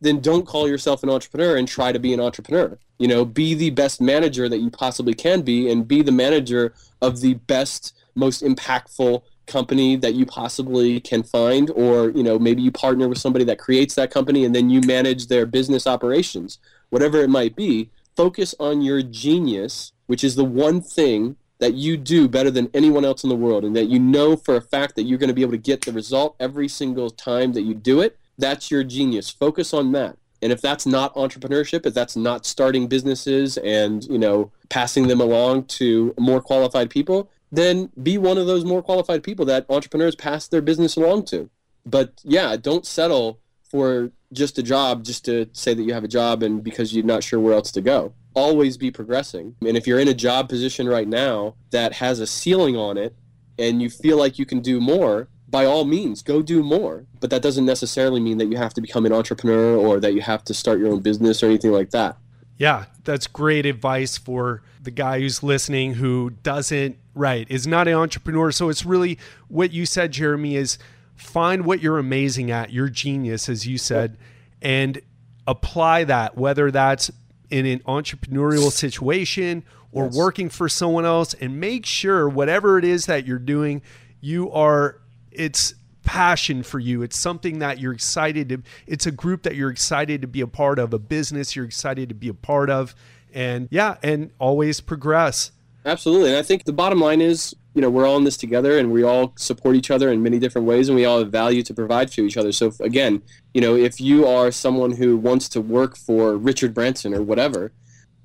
then 0.02 0.20
don't 0.20 0.46
call 0.46 0.68
yourself 0.68 1.04
an 1.04 1.10
entrepreneur 1.10 1.56
and 1.56 1.68
try 1.68 1.92
to 1.92 2.00
be 2.00 2.14
an 2.14 2.20
entrepreneur. 2.20 2.78
You 3.00 3.08
know, 3.08 3.26
be 3.26 3.54
the 3.54 3.70
best 3.72 4.02
manager 4.02 4.48
that 4.48 4.60
you 4.60 4.70
possibly 4.70 5.14
can 5.14 5.42
be 5.42 5.72
and 5.72 5.88
be 5.88 6.02
the 6.02 6.12
manager 6.12 6.74
of 7.02 7.22
the 7.22 7.36
best, 7.36 7.94
most 8.16 8.44
impactful 8.44 9.24
company 9.46 9.96
that 9.98 10.14
you 10.14 10.26
possibly 10.26 11.00
can 11.02 11.22
find 11.22 11.70
or 11.72 12.12
you 12.12 12.24
know 12.24 12.40
maybe 12.40 12.62
you 12.62 12.72
partner 12.72 13.10
with 13.10 13.18
somebody 13.18 13.44
that 13.44 13.60
creates 13.60 13.94
that 13.96 14.10
company 14.10 14.46
and 14.46 14.56
then 14.56 14.70
you 14.70 14.80
manage 14.82 15.28
their 15.28 15.46
business 15.46 15.86
operations 15.86 16.60
whatever 16.92 17.18
it 17.18 17.30
might 17.30 17.54
be 17.54 17.90
focus 18.16 18.56
on 18.58 18.82
your 18.82 19.02
genius 19.02 19.92
which 20.08 20.24
is 20.24 20.36
the 20.36 20.46
one 20.46 20.80
thing 20.80 21.36
that 21.60 21.74
you 21.74 21.96
do 21.96 22.28
better 22.28 22.52
than 22.52 22.70
anyone 22.74 23.06
else 23.06 23.24
in 23.24 23.30
the 23.30 23.36
world 23.36 23.64
and 23.64 23.76
that 23.76 23.86
you 23.86 24.00
know 24.00 24.36
for 24.36 24.56
a 24.56 24.62
fact 24.62 24.96
that 24.96 25.04
you're 25.04 25.18
going 25.18 25.30
to 25.30 25.34
be 25.34 25.42
able 25.42 25.52
to 25.52 25.58
get 25.58 25.82
the 25.82 25.92
result 25.92 26.36
every 26.40 26.68
single 26.68 27.10
time 27.10 27.54
that 27.54 27.62
you 27.62 27.74
do 27.74 28.02
it 28.02 28.18
that's 28.38 28.70
your 28.72 28.84
genius 28.84 29.30
focus 29.30 29.74
on 29.74 29.92
that 29.92 30.18
and 30.42 30.52
if 30.52 30.62
that's 30.62 30.86
not 30.86 31.14
entrepreneurship 31.16 31.86
if 31.86 31.94
that's 31.94 32.16
not 32.16 32.46
starting 32.46 32.88
businesses 32.88 33.58
and 33.58 34.06
you 34.06 34.18
know 34.18 34.52
passing 34.70 35.08
them 35.08 35.22
along 35.22 35.64
to 35.66 36.14
more 36.18 36.42
qualified 36.42 36.90
people 36.90 37.30
then 37.54 37.92
be 38.02 38.18
one 38.18 38.40
of 38.40 38.48
those 38.48 38.66
more 38.66 38.82
qualified 38.82 39.22
people 39.22 39.46
that 39.46 39.68
entrepreneurs 39.70 40.16
pass 40.16 40.48
their 40.48 40.62
business 40.62 40.96
along 40.96 41.24
to. 41.26 41.52
But 41.86 42.20
yeah, 42.24 42.56
don't 42.58 42.86
settle 42.86 43.40
for 43.64 44.12
just 44.32 44.58
a 44.58 44.64
job 44.64 45.04
just 45.04 45.24
to 45.26 45.48
say 45.54 45.76
that 45.76 45.84
you 45.84 45.94
have 45.94 46.04
a 46.04 46.08
job 46.08 46.42
and 46.42 46.64
because 46.64 46.96
you're 46.96 47.06
not 47.06 47.24
sure 47.24 47.40
where 47.40 47.54
else 47.54 47.72
to 47.74 47.82
go. 47.82 48.14
Always 48.36 48.78
be 48.78 48.92
progressing. 48.92 49.56
And 49.66 49.78
if 49.78 49.86
you're 49.86 50.00
in 50.00 50.08
a 50.08 50.14
job 50.14 50.50
position 50.50 50.88
right 50.88 51.08
now 51.08 51.56
that 51.72 51.94
has 51.94 52.20
a 52.20 52.28
ceiling 52.28 52.76
on 52.76 52.98
it 52.98 53.16
and 53.60 53.82
you 53.82 53.90
feel 53.90 54.18
like 54.18 54.40
you 54.40 54.46
can 54.46 54.60
do 54.60 54.82
more, 54.82 55.28
by 55.48 55.66
all 55.66 55.86
means, 55.86 56.24
go 56.24 56.42
do 56.42 56.64
more. 56.64 57.06
But 57.20 57.30
that 57.30 57.44
doesn't 57.44 57.66
necessarily 57.66 58.20
mean 58.20 58.40
that 58.40 58.48
you 58.48 58.58
have 58.58 58.74
to 58.74 58.82
become 58.82 59.06
an 59.06 59.14
entrepreneur 59.14 59.76
or 59.76 60.00
that 60.00 60.16
you 60.16 60.22
have 60.22 60.44
to 60.46 60.54
start 60.54 60.80
your 60.80 60.92
own 60.92 61.02
business 61.02 61.44
or 61.44 61.46
anything 61.46 61.72
like 61.72 61.92
that. 61.92 62.18
Yeah, 62.58 62.86
that's 63.04 63.28
great 63.28 63.66
advice 63.66 64.18
for 64.18 64.64
the 64.82 64.92
guy 64.92 65.20
who's 65.20 65.44
listening 65.44 65.94
who 65.94 66.32
doesn't, 66.42 66.98
right, 67.14 67.46
is 67.50 67.68
not 67.68 67.88
an 67.88 67.94
entrepreneur. 67.94 68.52
So 68.52 68.70
it's 68.70 68.86
really 68.86 69.20
what 69.48 69.72
you 69.72 69.86
said, 69.86 70.12
Jeremy, 70.12 70.56
is 70.56 70.78
find 71.16 71.66
what 71.66 71.82
you're 71.82 72.00
amazing 72.00 72.52
at, 72.52 72.72
your 72.72 72.90
genius, 72.90 73.48
as 73.48 73.68
you 73.68 73.78
said, 73.78 74.18
and 74.62 75.02
apply 75.46 76.04
that, 76.06 76.38
whether 76.38 76.72
that's 76.72 77.12
in 77.54 77.66
an 77.66 77.80
entrepreneurial 77.80 78.72
situation 78.72 79.64
or 79.92 80.06
yes. 80.06 80.16
working 80.16 80.50
for 80.50 80.68
someone 80.68 81.06
else, 81.06 81.34
and 81.36 81.60
make 81.60 81.86
sure 81.86 82.28
whatever 82.28 82.80
it 82.80 82.86
is 82.86 83.06
that 83.06 83.28
you're 83.28 83.38
doing, 83.38 83.82
you 84.22 84.52
are, 84.52 85.00
it's, 85.32 85.76
passion 86.04 86.64
for 86.64 86.80
you. 86.80 87.02
It's 87.02 87.18
something 87.18 87.60
that 87.60 87.80
you're 87.80 87.94
excited 87.94 88.50
to, 88.50 88.62
it's 88.86 89.06
a 89.06 89.12
group 89.12 89.44
that 89.44 89.56
you're 89.56 89.70
excited 89.70 90.22
to 90.22 90.28
be 90.28 90.42
a 90.42 90.48
part 90.48 90.78
of, 90.78 90.94
a 90.94 91.00
business 91.00 91.56
you're 91.56 91.66
excited 91.66 92.10
to 92.10 92.16
be 92.16 92.28
a 92.28 92.34
part 92.34 92.70
of. 92.70 92.94
And 93.34 93.70
yeah, 93.72 93.96
and 94.04 94.32
always 94.38 94.82
progress. 94.82 95.52
Absolutely. 95.86 96.30
And 96.30 96.38
I 96.38 96.42
think 96.42 96.66
the 96.66 96.74
bottom 96.74 97.00
line 97.00 97.22
is, 97.22 97.56
you 97.74 97.82
know, 97.82 97.90
we're 97.90 98.06
all 98.06 98.18
in 98.18 98.24
this 98.24 98.38
together 98.38 98.78
and 98.78 98.92
we 98.92 99.04
all 99.04 99.34
support 99.36 99.76
each 99.76 99.90
other 99.90 100.12
in 100.12 100.22
many 100.22 100.40
different 100.40 100.68
ways 100.68 100.90
and 100.90 100.96
we 100.96 101.06
all 101.06 101.20
have 101.20 101.32
value 101.32 101.64
to 101.64 101.74
provide 101.74 102.12
to 102.12 102.26
each 102.26 102.38
other. 102.38 102.52
So, 102.52 102.68
if, 102.68 102.80
again, 102.80 103.22
you 103.54 103.62
know, 103.62 103.76
if 103.76 104.00
you 104.00 104.28
are 104.28 104.52
someone 104.52 104.92
who 104.92 105.18
wants 105.18 105.50
to 105.50 105.62
work 105.62 105.98
for 105.98 106.38
Richard 106.38 106.74
Branson 106.74 107.14
or 107.14 107.22
whatever, 107.22 107.72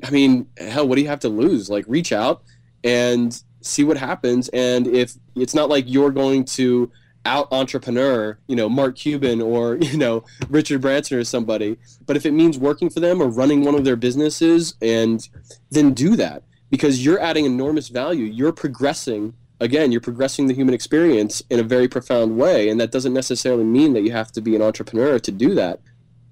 I 0.05 0.11
mean, 0.11 0.49
hell, 0.59 0.87
what 0.87 0.97
do 0.97 1.03
you 1.03 1.09
have 1.09 1.21
to 1.21 1.29
lose? 1.29 1.71
Like, 1.71 1.85
reach 1.89 2.13
out 2.13 2.43
and 2.85 3.43
see 3.63 3.85
what 3.85 3.97
happens. 3.97 4.49
And 4.51 4.87
if 4.87 5.15
it's 5.35 5.55
not 5.55 5.69
like 5.69 5.85
you're 5.87 6.11
going 6.11 6.45
to 6.45 6.91
out 7.25 7.49
entrepreneur, 7.51 8.39
you 8.47 8.57
know, 8.57 8.69
Mark 8.69 8.97
Cuban 8.97 9.41
or, 9.41 9.77
you 9.81 9.97
know, 9.97 10.25
Richard 10.49 10.81
Branson 10.81 11.19
or 11.19 11.25
somebody. 11.25 11.79
But 12.07 12.17
if 12.17 12.27
it 12.27 12.33
means 12.33 12.59
working 12.59 12.91
for 12.91 13.01
them 13.01 13.23
or 13.23 13.29
running 13.29 13.65
one 13.65 13.75
of 13.75 13.85
their 13.85 13.97
businesses 13.97 14.75
and 14.83 15.27
then 15.71 15.95
do 15.95 16.17
that 16.17 16.43
because 16.71 17.05
you're 17.05 17.21
adding 17.21 17.45
enormous 17.45 17.89
value. 17.89 18.25
You're 18.25 18.53
progressing 18.53 19.35
again, 19.61 19.93
you're 19.93 20.01
progressing 20.01 20.47
the 20.47 20.55
human 20.55 20.75
experience 20.75 21.43
in 21.51 21.59
a 21.59 21.65
very 21.65 21.89
profound 21.89 22.37
way. 22.37 22.69
And 22.69 22.81
that 22.81 22.93
doesn't 22.93 23.15
necessarily 23.15 23.65
mean 23.65 23.93
that 23.95 24.03
you 24.03 24.13
have 24.13 24.33
to 24.33 24.41
be 24.41 24.55
an 24.55 24.63
entrepreneur 24.63 25.19
to 25.19 25.31
do 25.31 25.55
that. 25.55 25.81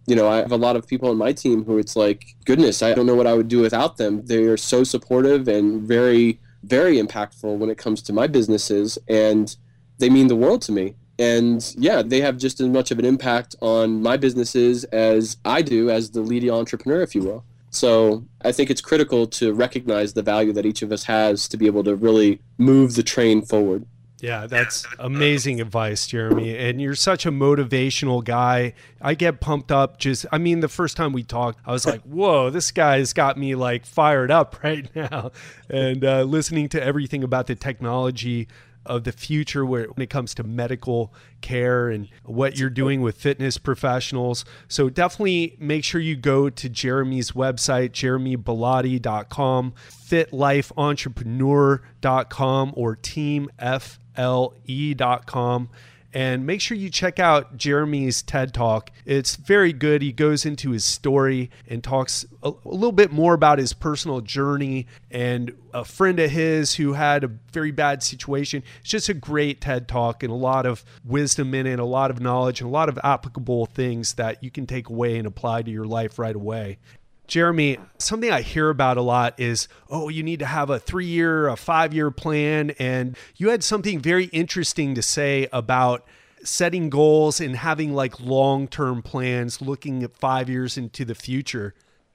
You 0.07 0.15
know, 0.15 0.29
I 0.29 0.37
have 0.37 0.53
a 0.53 0.57
lot 0.57 0.77
of 0.77 0.87
people 0.87 1.11
on 1.11 1.17
my 1.17 1.33
team 1.33 1.65
who 1.65 1.79
it's 1.79 1.97
like, 1.97 2.37
goodness, 2.45 2.83
I 2.83 2.95
don't 2.95 3.07
know 3.07 3.17
what 3.17 3.27
I 3.27 3.35
would 3.35 3.49
do 3.49 3.61
without 3.61 3.97
them. 3.97 4.25
They 4.25 4.45
are 4.45 4.57
so 4.57 4.85
supportive 4.85 5.49
and 5.49 5.83
very, 5.83 6.39
very 6.63 6.97
impactful 6.97 7.59
when 7.59 7.71
it 7.71 7.79
comes 7.79 8.03
to 8.03 8.13
my 8.13 8.29
businesses. 8.29 8.99
And 9.09 9.55
they 9.99 10.09
mean 10.09 10.29
the 10.29 10.37
world 10.37 10.63
to 10.63 10.73
me. 10.73 10.95
And 11.19 11.75
yeah, 11.79 12.03
they 12.03 12.21
have 12.21 12.37
just 12.37 12.61
as 12.61 12.69
much 12.69 12.91
of 12.91 12.99
an 12.99 13.05
impact 13.05 13.57
on 13.61 14.03
my 14.03 14.17
businesses 14.17 14.85
as 14.85 15.39
I 15.45 15.63
do 15.63 15.91
as 15.91 16.11
the 16.11 16.21
lead 16.21 16.49
entrepreneur, 16.49 17.03
if 17.03 17.15
you 17.15 17.23
will. 17.23 17.45
So 17.77 18.25
I 18.43 18.53
think 18.53 18.71
it's 18.71 18.81
critical 18.81 19.27
to 19.27 19.53
recognize 19.53 20.15
the 20.15 20.23
value 20.23 20.53
that 20.55 20.65
each 20.65 20.83
of 20.83 20.91
us 20.93 21.05
has 21.05 21.47
to 21.49 21.57
be 21.57 21.67
able 21.67 21.85
to 21.85 21.95
really 21.95 22.41
move 22.59 22.95
the 22.95 23.03
train 23.03 23.43
forward. 23.43 23.85
Yeah, 24.19 24.47
that's 24.47 24.87
amazing 24.99 25.61
advice, 25.61 26.07
Jeremy. 26.07 26.57
And 26.57 26.81
you're 26.81 26.95
such 26.95 27.27
a 27.27 27.31
motivational 27.31 28.25
guy. 28.25 28.73
I 29.01 29.13
get 29.13 29.41
pumped 29.41 29.71
up 29.71 29.99
just, 29.99 30.25
I 30.33 30.39
mean, 30.39 30.61
the 30.61 30.69
first 30.69 30.97
time 30.97 31.13
we 31.13 31.23
talked, 31.23 31.61
I 31.67 31.73
was 31.73 31.85
like, 31.85 32.01
whoa, 32.03 32.49
this 32.49 32.71
guy's 32.71 33.13
got 33.13 33.37
me 33.37 33.55
like 33.55 33.85
fired 33.85 34.31
up 34.31 34.57
right 34.65 34.89
now. 34.97 35.33
And 35.69 36.03
uh, 36.03 36.23
listening 36.23 36.71
to 36.71 36.83
everything 36.83 37.23
about 37.23 37.47
the 37.47 37.55
technology 37.55 38.49
of 38.87 39.05
the 39.05 39.13
future 39.13 39.65
where, 39.65 39.87
when 39.87 40.03
it 40.03 40.11
comes 40.11 40.35
to 40.35 40.43
medical 40.43 41.15
care 41.41 41.89
and 41.89 42.09
what 42.25 42.59
you're 42.59 42.69
doing 42.71 43.01
with 43.01 43.17
fitness 43.17 43.59
professionals. 43.59 44.45
So 44.69 44.89
definitely 44.89 45.57
make 45.59 45.85
sure 45.85 46.01
you 46.01 46.17
go 46.17 46.51
to 46.51 46.69
Jeremy's 46.69 47.31
website, 47.33 47.91
jeremybellotti.com, 47.91 49.75
fitlifeentrepreneur.com, 49.91 52.73
or 52.77 52.97
teamfle.com 52.97 55.69
and 56.17 56.47
make 56.47 56.63
sure 56.63 56.79
you 56.79 56.89
check 56.89 57.19
out 57.19 57.59
Jeremy's 57.59 58.23
TED 58.23 58.55
Talk. 58.55 58.91
It's 59.05 59.37
very 59.37 59.75
good. 59.75 60.01
He 60.01 60.13
goes 60.13 60.47
into 60.47 60.71
his 60.71 60.83
story 60.83 61.51
and 61.69 61.85
talks 61.85 62.25
a, 62.43 62.49
a, 62.49 62.69
little 62.69 62.91
bit 62.91 63.13
more 63.13 63.35
about 63.35 63.59
his 63.59 63.75
personal 63.75 64.23
journey 64.23 64.87
and 65.11 65.55
a 65.75 65.85
friend 65.85 66.19
of 66.19 66.31
his 66.31 66.77
who 66.77 66.95
had 66.95 67.23
a 67.23 67.29
very 67.53 67.71
bad 67.71 68.03
situation. 68.03 68.63
It's 68.81 68.89
just 68.89 69.11
a 69.11 69.15
great 69.15 69.61
TED 69.61 69.89
Talk 69.89 70.23
and 70.23 70.33
a 70.33 70.37
lot 70.37 70.65
of 70.65 70.87
wisdom 71.05 71.53
in 71.53 71.67
it, 71.67 71.79
a 71.79 71.85
lot 71.85 72.11
of 72.11 72.19
knowledge, 72.19 72.63
and 72.63 72.69
a 72.71 72.73
lot 72.73 72.89
of 72.89 72.99
applicable 73.05 73.67
things 73.67 74.15
that 74.15 74.43
you 74.43 74.51
can 74.51 74.67
take 74.67 74.89
away 74.89 75.19
and 75.19 75.27
apply 75.27 75.61
to 75.65 75.71
your 75.71 75.85
life 75.85 76.19
right 76.19 76.35
away. 76.35 76.79
Jeremy, 77.27 77.79
something 77.99 78.31
I 78.31 78.43
hear 78.43 78.71
about 78.71 78.97
a 78.97 79.03
lot 79.03 79.39
is, 79.39 79.69
oh, 79.91 80.09
you 80.09 80.23
need 80.23 80.39
to 80.39 80.47
have 80.47 80.71
a 80.71 80.79
three 80.79 81.07
year, 81.07 81.49
a 81.49 81.57
five 81.57 81.93
year 81.93 82.11
plan. 82.11 82.71
And 82.79 83.17
you 83.37 83.51
had 83.51 83.65
something 83.65 84.01
very 84.01 84.27
interesting 84.27 84.95
to 84.95 85.03
say 85.03 85.49
about 85.53 86.07
setting 86.43 86.91
goals 86.91 87.41
and 87.41 87.57
having 87.57 87.95
like 87.95 88.21
long 88.21 88.69
term 88.69 89.03
plans, 89.03 89.61
looking 89.61 90.03
at 90.03 90.17
five 90.17 90.49
years 90.49 90.77
into 90.79 91.05
the 91.05 91.15
future. 91.15 91.75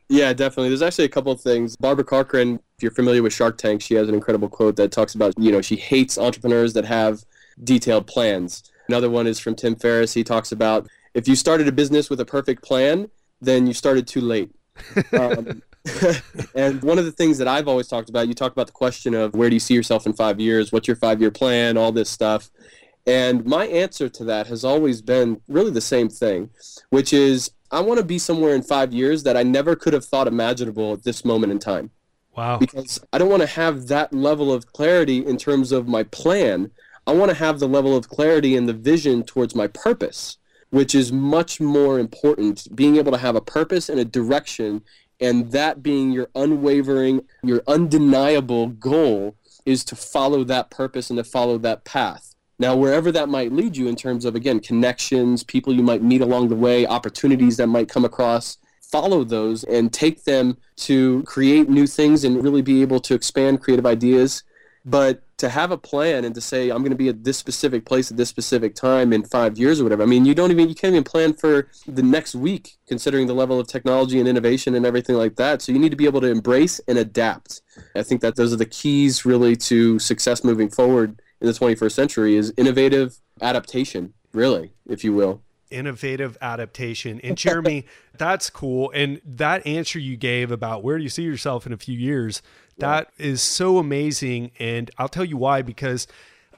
Yeah, 0.10 0.34
definitely. 0.34 0.70
There's 0.70 0.82
actually 0.82 1.06
a 1.06 1.10
couple 1.10 1.32
of 1.32 1.40
things. 1.40 1.76
Barbara 1.78 2.04
Corcoran, 2.04 2.56
if 2.78 2.84
you're 2.84 2.92
familiar 2.92 3.24
with 3.24 3.34
Shark 3.34 3.58
Tank, 3.58 3.82
she 3.82 3.94
has 3.96 4.10
an 4.10 4.16
incredible 4.16 4.50
quote 4.50 4.76
that 4.76 4.92
talks 4.92 5.16
about, 5.16 5.34
you 5.38 5.52
know, 5.52 5.62
she 5.62 5.78
hates 5.78 6.18
entrepreneurs 6.18 6.74
that 6.74 6.86
have 6.86 7.24
detailed 7.64 8.08
plans. 8.08 8.64
Another 8.90 9.10
one 9.10 9.26
is 9.26 9.40
from 9.40 9.56
Tim 9.56 9.76
Ferriss. 9.76 10.14
He 10.14 10.24
talks 10.24 10.52
about 10.52 10.88
if 11.14 11.28
you 11.28 11.36
started 11.36 11.68
a 11.68 11.72
business 11.72 12.10
with 12.10 12.20
a 12.20 12.26
perfect 12.26 12.62
plan, 12.62 13.10
then 13.40 13.68
you 13.68 13.74
started 13.74 14.06
too 14.06 14.22
late 14.22 14.52
um, 15.14 15.62
and 16.56 16.82
one 16.84 17.00
of 17.00 17.06
the 17.06 17.12
things 17.12 17.38
that 17.38 17.48
I've 17.48 17.68
always 17.68 17.88
talked 17.88 18.10
about, 18.10 18.28
you 18.28 18.34
talk 18.34 18.52
about 18.52 18.68
the 18.68 18.74
question 18.74 19.14
of 19.14 19.34
where 19.34 19.50
do 19.50 19.56
you 19.56 19.60
see 19.60 19.74
yourself 19.74 20.06
in 20.06 20.14
five 20.14 20.40
years? 20.40 20.72
What's 20.72 20.88
your 20.88 20.98
five 20.98 21.22
year 21.22 21.32
plan? 21.32 21.78
All 21.78 21.92
this 21.92 22.10
stuff. 22.10 22.50
And 23.08 23.46
my 23.46 23.66
answer 23.66 24.10
to 24.10 24.24
that 24.26 24.48
has 24.48 24.64
always 24.64 25.02
been 25.02 25.42
really 25.48 25.72
the 25.72 25.82
same 25.82 26.08
thing, 26.08 26.52
which 26.90 27.14
is 27.14 27.52
I 27.72 27.80
want 27.80 28.00
to 28.00 28.06
be 28.06 28.20
somewhere 28.20 28.54
in 28.54 28.62
five 28.62 28.94
years 28.94 29.24
that 29.24 29.38
I 29.38 29.44
never 29.44 29.76
could 29.76 29.94
have 29.94 30.06
thought 30.06 30.28
imaginable 30.28 30.94
at 30.94 31.04
this 31.04 31.26
moment 31.26 31.52
in 31.52 31.60
time. 31.60 31.90
Wow. 32.36 32.58
Because 32.58 33.00
I 33.12 33.18
don't 33.18 33.30
want 33.30 33.42
to 33.42 33.48
have 33.48 33.88
that 33.88 34.14
level 34.14 34.54
of 34.54 34.68
clarity 34.68 35.26
in 35.26 35.38
terms 35.38 35.72
of 35.72 35.88
my 35.88 36.04
plan. 36.04 36.72
I 37.08 37.14
want 37.14 37.30
to 37.30 37.36
have 37.36 37.60
the 37.60 37.68
level 37.68 37.96
of 37.96 38.08
clarity 38.08 38.56
and 38.56 38.70
the 38.70 38.74
vision 38.74 39.24
towards 39.24 39.56
my 39.56 39.68
purpose 39.68 40.38
which 40.72 40.96
is 40.96 41.12
much 41.12 41.62
more 41.62 42.00
important. 42.00 42.68
Being 42.76 42.98
able 42.98 43.12
to 43.12 43.18
have 43.18 43.36
a 43.36 43.42
purpose 43.42 43.88
and 43.88 44.00
a 44.00 44.06
direction, 44.06 44.82
and 45.20 45.52
that 45.52 45.84
being 45.84 46.12
your 46.12 46.30
unwavering, 46.34 47.22
your 47.44 47.62
undeniable 47.68 48.68
goal 48.68 49.36
is 49.66 49.84
to 49.86 49.96
follow 49.96 50.44
that 50.46 50.72
purpose 50.72 51.10
and 51.10 51.18
to 51.18 51.24
follow 51.24 51.58
that 51.60 51.86
path. 51.86 52.36
Now, 52.58 52.76
wherever 52.76 53.12
that 53.12 53.30
might 53.30 53.52
lead 53.52 53.76
you 53.76 53.88
in 53.88 53.96
terms 53.96 54.26
of, 54.26 54.36
again, 54.36 54.60
connections, 54.60 55.44
people 55.44 55.74
you 55.74 55.84
might 55.84 56.04
meet 56.04 56.22
along 56.22 56.50
the 56.50 56.56
way, 56.56 56.86
opportunities 56.86 57.58
that 57.58 57.68
might 57.68 57.90
come 57.90 58.06
across, 58.06 58.58
follow 58.82 59.24
those 59.24 59.64
and 59.64 59.92
take 59.92 60.26
them 60.26 60.58
to 60.76 61.24
create 61.24 61.70
new 61.70 61.88
things 61.88 62.24
and 62.24 62.44
really 62.44 62.62
be 62.62 62.82
able 62.82 63.00
to 63.00 63.14
expand 63.14 63.62
creative 63.62 63.86
ideas. 63.86 64.44
But 64.86 65.24
to 65.42 65.50
have 65.50 65.72
a 65.72 65.78
plan 65.78 66.24
and 66.24 66.36
to 66.36 66.42
say 66.42 66.70
I'm 66.70 66.80
going 66.80 66.92
to 66.92 66.96
be 66.96 67.10
at 67.10 67.24
this 67.24 67.38
specific 67.38 67.84
place 67.84 68.12
at 68.12 68.18
this 68.18 68.30
specific 68.30 68.76
time 68.76 69.12
in 69.12 69.24
five 69.24 69.58
years 69.58 69.82
or 69.82 69.84
whatever. 69.84 70.04
I 70.04 70.06
mean, 70.06 70.24
you 70.24 70.36
don't 70.36 70.52
even 70.52 70.70
you 70.70 70.76
can't 70.76 70.94
even 70.94 71.04
plan 71.04 71.34
for 71.34 71.68
the 71.88 72.04
next 72.04 72.36
week, 72.36 72.78
considering 72.88 73.26
the 73.26 73.34
level 73.34 73.60
of 73.60 73.68
technology 73.68 74.20
and 74.20 74.28
innovation 74.28 74.76
and 74.76 74.86
everything 74.86 75.16
like 75.16 75.36
that. 75.38 75.64
So 75.64 75.72
you 75.72 75.80
need 75.80 75.90
to 75.90 75.96
be 75.96 76.06
able 76.06 76.22
to 76.22 76.28
embrace 76.28 76.80
and 76.88 76.98
adapt. 77.00 77.62
I 77.96 78.04
think 78.04 78.22
that 78.22 78.36
those 78.36 78.54
are 78.54 78.58
the 78.58 78.68
keys 78.68 79.26
really 79.26 79.56
to 79.58 79.98
success 79.98 80.44
moving 80.44 80.70
forward 80.70 81.20
in 81.42 81.48
the 81.48 81.54
21st 81.54 81.92
century 81.92 82.36
is 82.36 82.54
innovative 82.56 83.20
adaptation, 83.42 84.14
really, 84.34 84.74
if 84.88 85.04
you 85.04 85.12
will 85.14 85.42
innovative 85.72 86.38
adaptation. 86.42 87.20
And 87.22 87.38
Jeremy, 87.38 87.86
that's 88.18 88.50
cool. 88.50 88.92
And 88.94 89.22
that 89.26 89.66
answer 89.66 90.00
you 90.00 90.18
gave 90.18 90.52
about 90.52 90.84
where 90.84 90.98
do 90.98 91.04
you 91.04 91.10
see 91.10 91.24
yourself 91.24 91.66
in 91.66 91.74
a 91.74 91.78
few 91.78 91.98
years, 91.98 92.42
that 92.78 93.12
is 93.18 93.42
so 93.42 93.78
amazing. 93.78 94.52
And 94.60 94.90
I'll 94.98 95.10
tell 95.10 95.26
you 95.26 95.38
why, 95.38 95.62
because 95.62 96.08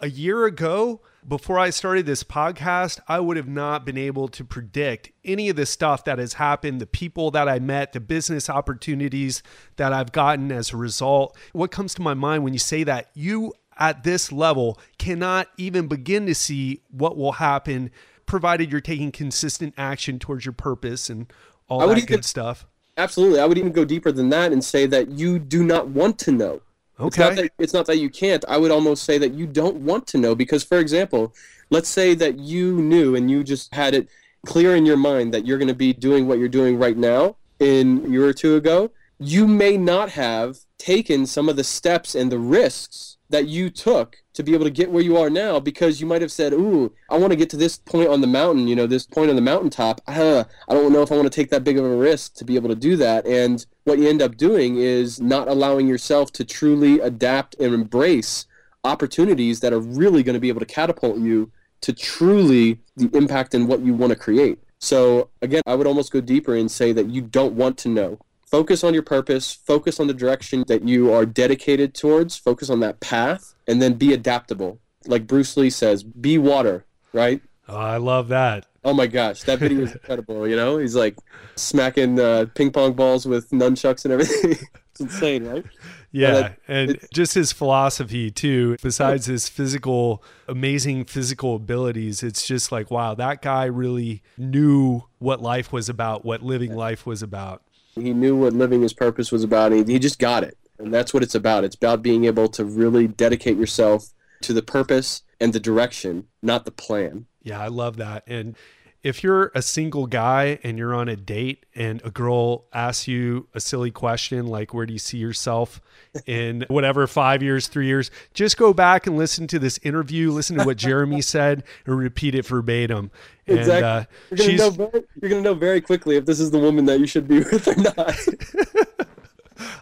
a 0.01 0.09
year 0.09 0.45
ago, 0.45 1.01
before 1.27 1.57
I 1.57 1.69
started 1.69 2.05
this 2.05 2.23
podcast, 2.23 2.99
I 3.07 3.19
would 3.19 3.37
have 3.37 3.47
not 3.47 3.85
been 3.85 3.97
able 3.97 4.27
to 4.29 4.43
predict 4.43 5.11
any 5.23 5.49
of 5.49 5.55
the 5.55 5.65
stuff 5.65 6.03
that 6.05 6.19
has 6.19 6.33
happened, 6.33 6.81
the 6.81 6.85
people 6.85 7.31
that 7.31 7.47
I 7.47 7.59
met, 7.59 7.93
the 7.93 7.99
business 7.99 8.49
opportunities 8.49 9.41
that 9.77 9.93
I've 9.93 10.11
gotten 10.11 10.51
as 10.51 10.73
a 10.73 10.77
result. 10.77 11.37
What 11.53 11.71
comes 11.71 11.93
to 11.95 12.01
my 12.01 12.13
mind 12.13 12.43
when 12.43 12.53
you 12.53 12.59
say 12.59 12.83
that? 12.83 13.09
You 13.13 13.53
at 13.77 14.03
this 14.03 14.31
level 14.31 14.79
cannot 14.97 15.47
even 15.57 15.87
begin 15.87 16.25
to 16.25 16.35
see 16.35 16.81
what 16.91 17.17
will 17.17 17.33
happen 17.33 17.91
provided 18.25 18.71
you're 18.71 18.81
taking 18.81 19.11
consistent 19.11 19.73
action 19.77 20.19
towards 20.19 20.45
your 20.45 20.53
purpose 20.53 21.09
and 21.09 21.31
all 21.67 21.87
that 21.87 21.97
even, 21.97 22.05
good 22.05 22.25
stuff. 22.25 22.65
Absolutely. 22.97 23.39
I 23.39 23.45
would 23.45 23.57
even 23.57 23.71
go 23.71 23.85
deeper 23.85 24.11
than 24.11 24.29
that 24.29 24.51
and 24.51 24.63
say 24.63 24.85
that 24.87 25.09
you 25.09 25.39
do 25.39 25.63
not 25.63 25.87
want 25.87 26.19
to 26.19 26.31
know. 26.31 26.61
Okay. 26.99 27.07
It's 27.07 27.17
not, 27.17 27.35
that, 27.35 27.51
it's 27.57 27.73
not 27.73 27.85
that 27.87 27.97
you 27.97 28.09
can't. 28.09 28.45
I 28.47 28.57
would 28.57 28.71
almost 28.71 29.03
say 29.03 29.17
that 29.17 29.33
you 29.33 29.47
don't 29.47 29.77
want 29.77 30.05
to 30.07 30.17
know 30.17 30.35
because, 30.35 30.63
for 30.63 30.77
example, 30.77 31.33
let's 31.69 31.89
say 31.89 32.13
that 32.15 32.37
you 32.39 32.81
knew 32.81 33.15
and 33.15 33.31
you 33.31 33.43
just 33.43 33.73
had 33.73 33.95
it 33.95 34.09
clear 34.45 34.75
in 34.75 34.85
your 34.85 34.97
mind 34.97 35.33
that 35.33 35.45
you're 35.45 35.57
going 35.57 35.67
to 35.67 35.73
be 35.73 35.93
doing 35.93 36.27
what 36.27 36.37
you're 36.37 36.49
doing 36.49 36.77
right 36.77 36.97
now 36.97 37.35
in 37.59 38.05
a 38.05 38.09
year 38.09 38.25
or 38.25 38.33
two 38.33 38.55
ago. 38.55 38.91
You 39.19 39.47
may 39.47 39.77
not 39.77 40.09
have 40.11 40.57
taken 40.77 41.25
some 41.25 41.49
of 41.49 41.55
the 41.55 41.63
steps 41.63 42.13
and 42.13 42.31
the 42.31 42.39
risks 42.39 43.17
that 43.29 43.47
you 43.47 43.69
took 43.69 44.22
to 44.33 44.43
be 44.43 44.53
able 44.53 44.65
to 44.65 44.71
get 44.71 44.91
where 44.91 45.03
you 45.03 45.17
are 45.17 45.29
now 45.29 45.59
because 45.59 46.01
you 46.01 46.07
might 46.07 46.21
have 46.21 46.31
said, 46.31 46.53
"Ooh, 46.53 46.91
I 47.09 47.17
want 47.17 47.31
to 47.31 47.37
get 47.37 47.49
to 47.51 47.57
this 47.57 47.77
point 47.77 48.09
on 48.09 48.21
the 48.21 48.27
mountain, 48.27 48.67
you 48.67 48.75
know, 48.75 48.87
this 48.87 49.05
point 49.05 49.29
on 49.29 49.35
the 49.35 49.41
mountaintop. 49.41 50.01
Uh, 50.07 50.43
I 50.67 50.73
don't 50.73 50.91
know 50.91 51.01
if 51.01 51.11
I 51.11 51.15
want 51.15 51.31
to 51.31 51.35
take 51.35 51.49
that 51.51 51.63
big 51.63 51.77
of 51.77 51.85
a 51.85 51.95
risk 51.95 52.35
to 52.35 52.45
be 52.45 52.55
able 52.55 52.69
to 52.69 52.75
do 52.75 52.95
that." 52.97 53.25
And 53.25 53.65
what 53.83 53.99
you 53.99 54.07
end 54.07 54.21
up 54.21 54.37
doing 54.37 54.77
is 54.77 55.21
not 55.21 55.47
allowing 55.47 55.87
yourself 55.87 56.31
to 56.33 56.43
truly 56.43 56.99
adapt 56.99 57.55
and 57.59 57.73
embrace 57.73 58.45
opportunities 58.83 59.59
that 59.61 59.73
are 59.73 59.79
really 59.79 60.23
going 60.23 60.33
to 60.33 60.39
be 60.39 60.49
able 60.49 60.59
to 60.59 60.65
catapult 60.65 61.17
you 61.17 61.51
to 61.81 61.93
truly 61.93 62.79
the 62.95 63.09
impact 63.15 63.53
in 63.53 63.67
what 63.67 63.81
you 63.81 63.93
want 63.93 64.11
to 64.11 64.15
create. 64.15 64.59
So 64.79 65.29
again, 65.41 65.61
I 65.65 65.75
would 65.75 65.87
almost 65.87 66.11
go 66.11 66.21
deeper 66.21 66.55
and 66.55 66.69
say 66.69 66.91
that 66.91 67.09
you 67.09 67.21
don't 67.21 67.53
want 67.53 67.77
to 67.79 67.89
know 67.89 68.19
focus 68.53 68.83
on 68.83 68.93
your 68.93 69.01
purpose, 69.01 69.51
focus 69.51 69.99
on 69.99 70.05
the 70.05 70.13
direction 70.13 70.63
that 70.67 70.87
you 70.87 71.11
are 71.11 71.25
dedicated 71.25 71.95
towards, 71.95 72.37
focus 72.37 72.69
on 72.69 72.81
that 72.81 72.99
path, 72.99 73.55
and 73.67 73.81
then 73.81 73.95
be 73.95 74.13
adaptable. 74.13 74.77
Like 75.07 75.25
Bruce 75.25 75.57
Lee 75.57 75.71
says, 75.71 76.03
be 76.03 76.37
water, 76.37 76.85
right? 77.13 77.41
Oh, 77.67 77.75
I 77.75 77.97
love 77.97 78.27
that. 78.27 78.67
Oh 78.83 78.93
my 78.93 79.07
gosh, 79.07 79.41
that 79.43 79.57
video 79.57 79.81
is 79.81 79.91
incredible. 79.93 80.47
You 80.47 80.55
know, 80.55 80.77
he's 80.77 80.95
like 80.95 81.17
smacking 81.55 82.19
uh, 82.19 82.45
ping 82.53 82.71
pong 82.71 82.93
balls 82.93 83.25
with 83.25 83.49
nunchucks 83.49 84.05
and 84.05 84.13
everything. 84.13 84.51
it's 84.91 85.01
insane, 85.01 85.45
right? 85.45 85.65
Yeah, 86.11 86.51
and 86.67 86.99
just 87.11 87.33
his 87.33 87.51
philosophy 87.51 88.29
too. 88.29 88.77
Besides 88.83 89.25
his 89.25 89.49
physical, 89.49 90.23
amazing 90.47 91.05
physical 91.05 91.55
abilities, 91.55 92.21
it's 92.21 92.45
just 92.45 92.71
like 92.71 92.91
wow, 92.91 93.15
that 93.15 93.41
guy 93.41 93.65
really 93.65 94.21
knew 94.37 95.05
what 95.17 95.41
life 95.41 95.73
was 95.73 95.89
about, 95.89 96.23
what 96.23 96.43
living 96.43 96.75
life 96.75 97.07
was 97.07 97.23
about. 97.23 97.63
He 97.95 98.13
knew 98.13 98.35
what 98.35 98.53
living 98.53 98.81
his 98.81 98.93
purpose 98.93 99.31
was 99.31 99.43
about. 99.43 99.71
He, 99.71 99.83
he 99.83 99.99
just 99.99 100.19
got 100.19 100.43
it. 100.43 100.57
And 100.79 100.93
that's 100.93 101.13
what 101.13 101.23
it's 101.23 101.35
about. 101.35 101.63
It's 101.63 101.75
about 101.75 102.01
being 102.01 102.25
able 102.25 102.49
to 102.49 102.65
really 102.65 103.07
dedicate 103.07 103.57
yourself 103.57 104.07
to 104.41 104.53
the 104.53 104.63
purpose 104.63 105.23
and 105.39 105.53
the 105.53 105.59
direction, 105.59 106.27
not 106.41 106.65
the 106.65 106.71
plan. 106.71 107.27
Yeah, 107.41 107.61
I 107.61 107.67
love 107.67 107.97
that. 107.97 108.23
And 108.27 108.55
if 109.03 109.21
you're 109.21 109.51
a 109.53 109.61
single 109.61 110.07
guy 110.07 110.57
and 110.63 110.77
you're 110.77 110.95
on 110.95 111.09
a 111.09 111.15
date 111.15 111.65
and 111.75 112.01
a 112.05 112.09
girl 112.09 112.65
asks 112.71 113.07
you 113.07 113.47
a 113.53 113.59
silly 113.59 113.91
question 113.91 114.47
like 114.47 114.73
where 114.73 114.85
do 114.85 114.93
you 114.93 114.99
see 114.99 115.17
yourself 115.17 115.81
in 116.25 116.65
whatever 116.69 117.05
5 117.05 117.43
years, 117.43 117.67
3 117.67 117.85
years, 117.85 118.09
just 118.33 118.57
go 118.57 118.73
back 118.73 119.05
and 119.05 119.17
listen 119.17 119.45
to 119.47 119.59
this 119.59 119.77
interview, 119.83 120.31
listen 120.31 120.57
to 120.57 120.63
what 120.63 120.77
Jeremy 120.77 121.21
said 121.33 121.63
and 121.85 121.97
repeat 121.97 122.33
it 122.33 122.45
verbatim. 122.45 123.11
And, 123.45 123.59
exactly. 123.59 123.83
Uh, 123.83 124.03
you're 124.47 124.71
going 124.71 125.05
very, 125.17 125.33
to 125.33 125.41
know 125.41 125.53
very 125.53 125.81
quickly 125.81 126.15
if 126.15 126.25
this 126.25 126.39
is 126.39 126.51
the 126.51 126.59
woman 126.59 126.85
that 126.85 126.99
you 126.99 127.07
should 127.07 127.27
be 127.27 127.39
with 127.51 127.67
or 127.67 127.75
not. 127.75 128.15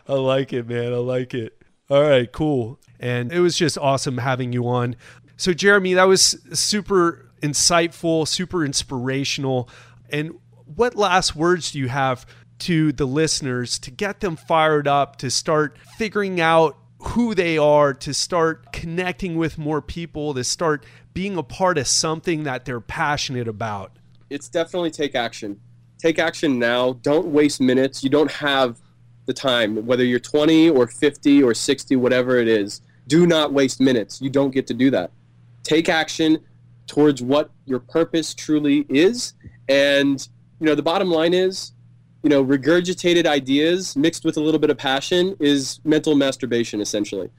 I 0.08 0.14
like 0.14 0.52
it, 0.52 0.68
man. 0.68 0.94
I 0.94 0.98
like 0.98 1.36
it. 1.36 1.62
All 1.90 2.02
right, 2.02 2.32
cool. 2.32 2.80
And 3.00 3.32
it 3.32 3.40
was 3.40 3.56
just 3.56 3.78
awesome 3.78 4.18
having 4.18 4.52
you 4.52 4.68
on. 4.68 4.96
So, 5.38 5.54
Jeremy, 5.54 5.94
that 5.94 6.04
was 6.06 6.38
super 6.54 7.31
insightful, 7.42 8.28
super 8.28 8.66
inspirational. 8.66 9.70
And 10.10 10.34
what 10.66 10.96
last 10.96 11.36
words 11.36 11.72
do 11.72 11.80
you 11.80 11.90
have 11.90 12.26
to 12.60 12.92
the 12.92 13.06
listeners 13.06 13.80
to 13.80 13.92
get 13.92 14.20
them 14.20 14.36
fired 14.36 14.88
up 14.88 15.18
to 15.18 15.32
start 15.32 15.78
figuring 15.98 16.40
out 16.40 16.78
who 17.00 17.34
they 17.34 17.58
are, 17.58 17.94
to 17.96 18.14
start 18.14 18.72
connecting 18.72 19.36
with 19.36 19.58
more 19.58 19.82
people, 19.82 20.34
to 20.36 20.44
start 20.44 20.86
being 21.14 21.36
a 21.36 21.44
part 21.44 21.78
of 21.78 21.88
something 21.88 22.44
that 22.44 22.66
they're 22.66 22.80
passionate 22.80 23.48
about? 23.48 23.98
It's 24.30 24.48
definitely 24.48 24.92
take 24.92 25.16
action. 25.16 25.60
Take 25.98 26.20
action 26.20 26.60
now. 26.60 26.94
Don't 26.94 27.28
waste 27.28 27.60
minutes. 27.60 28.04
You 28.04 28.10
don't 28.10 28.32
have 28.32 28.80
the 29.26 29.34
time, 29.34 29.86
whether 29.86 30.04
you're 30.04 30.20
20 30.20 30.70
or 30.70 30.88
50 30.88 31.44
or 31.44 31.54
60, 31.54 31.96
whatever 31.96 32.38
it 32.38 32.48
is. 32.48 32.82
Do 33.08 33.26
not 33.26 33.52
waste 33.54 33.80
minutes. 33.80 34.22
You 34.22 34.30
don't 34.30 34.52
get 34.52 34.68
to 34.68 34.74
do 34.74 34.90
that. 34.92 35.12
Take 35.64 35.90
action 35.90 36.40
towards 36.92 37.22
what 37.22 37.50
your 37.66 37.80
purpose 37.80 38.34
truly 38.34 38.86
is. 38.90 39.34
And, 39.70 40.28
you 40.60 40.66
know, 40.66 40.76
the 40.76 40.84
bottom 40.84 41.10
line 41.10 41.34
is, 41.34 41.72
you 42.22 42.30
know, 42.30 42.44
regurgitated 42.44 43.26
ideas 43.26 43.96
mixed 43.96 44.26
with 44.26 44.36
a 44.36 44.42
little 44.42 44.60
bit 44.60 44.70
of 44.70 44.78
passion 44.78 45.38
is 45.40 45.80
mental 45.86 46.16
masturbation, 46.16 46.82
essentially. 46.82 47.30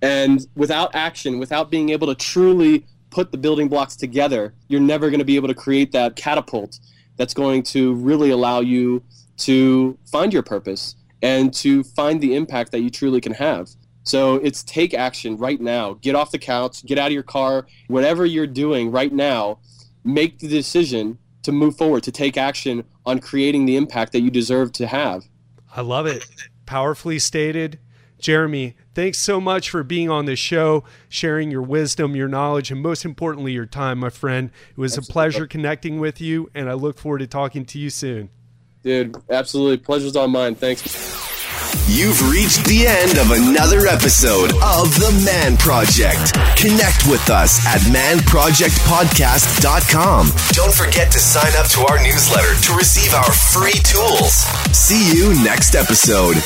And 0.00 0.46
without 0.56 0.94
action, 0.94 1.38
without 1.38 1.70
being 1.70 1.90
able 1.90 2.06
to 2.06 2.14
truly 2.14 2.86
put 3.10 3.30
the 3.30 3.36
building 3.36 3.68
blocks 3.68 3.94
together, 3.94 4.54
you're 4.68 4.80
never 4.80 5.10
going 5.10 5.18
to 5.18 5.24
be 5.26 5.36
able 5.36 5.48
to 5.48 5.54
create 5.54 5.92
that 5.92 6.16
catapult 6.16 6.80
that's 7.18 7.34
going 7.34 7.62
to 7.64 7.92
really 7.96 8.30
allow 8.30 8.60
you 8.60 9.02
to 9.36 9.98
find 10.10 10.32
your 10.32 10.42
purpose 10.42 10.96
and 11.20 11.52
to 11.52 11.84
find 11.84 12.22
the 12.22 12.34
impact 12.34 12.72
that 12.72 12.80
you 12.80 12.88
truly 12.88 13.20
can 13.20 13.34
have. 13.34 13.68
So 14.04 14.36
it's 14.36 14.62
take 14.62 14.94
action 14.94 15.36
right 15.36 15.60
now. 15.60 15.94
Get 15.94 16.14
off 16.14 16.30
the 16.30 16.38
couch, 16.38 16.84
get 16.84 16.98
out 16.98 17.08
of 17.08 17.12
your 17.12 17.22
car, 17.22 17.66
whatever 17.88 18.24
you're 18.24 18.46
doing 18.46 18.90
right 18.90 19.12
now, 19.12 19.58
make 20.04 20.38
the 20.38 20.48
decision 20.48 21.18
to 21.42 21.52
move 21.52 21.76
forward, 21.76 22.02
to 22.04 22.12
take 22.12 22.36
action 22.36 22.84
on 23.06 23.18
creating 23.18 23.66
the 23.66 23.76
impact 23.76 24.12
that 24.12 24.20
you 24.20 24.30
deserve 24.30 24.72
to 24.72 24.86
have. 24.86 25.24
I 25.74 25.80
love 25.80 26.06
it. 26.06 26.24
Powerfully 26.66 27.18
stated. 27.18 27.78
Jeremy, 28.18 28.74
thanks 28.94 29.18
so 29.18 29.40
much 29.40 29.68
for 29.68 29.82
being 29.82 30.08
on 30.08 30.24
the 30.24 30.36
show, 30.36 30.84
sharing 31.10 31.50
your 31.50 31.60
wisdom, 31.60 32.16
your 32.16 32.28
knowledge, 32.28 32.70
and 32.70 32.80
most 32.80 33.04
importantly, 33.04 33.52
your 33.52 33.66
time, 33.66 33.98
my 33.98 34.08
friend. 34.08 34.50
It 34.70 34.78
was 34.78 34.96
absolutely. 34.96 35.10
a 35.10 35.12
pleasure 35.12 35.46
connecting 35.46 35.98
with 35.98 36.20
you, 36.20 36.50
and 36.54 36.70
I 36.70 36.72
look 36.72 36.98
forward 36.98 37.18
to 37.18 37.26
talking 37.26 37.66
to 37.66 37.78
you 37.78 37.90
soon. 37.90 38.30
Dude, 38.82 39.16
absolutely. 39.28 39.78
Pleasure's 39.78 40.16
all 40.16 40.28
mine. 40.28 40.54
Thanks. 40.54 41.33
You've 41.86 42.30
reached 42.30 42.64
the 42.64 42.86
end 42.86 43.18
of 43.18 43.30
another 43.30 43.86
episode 43.86 44.52
of 44.62 44.94
The 44.94 45.10
Man 45.24 45.56
Project. 45.56 46.32
Connect 46.56 47.06
with 47.06 47.28
us 47.30 47.64
at 47.66 47.80
manprojectpodcast.com. 47.92 50.26
Don't 50.52 50.74
forget 50.74 51.10
to 51.12 51.18
sign 51.18 51.52
up 51.58 51.66
to 51.70 51.80
our 51.86 52.02
newsletter 52.02 52.54
to 52.62 52.72
receive 52.74 53.12
our 53.14 53.32
free 53.32 53.78
tools. 53.84 54.44
See 54.72 55.14
you 55.16 55.34
next 55.44 55.74
episode. 55.74 56.36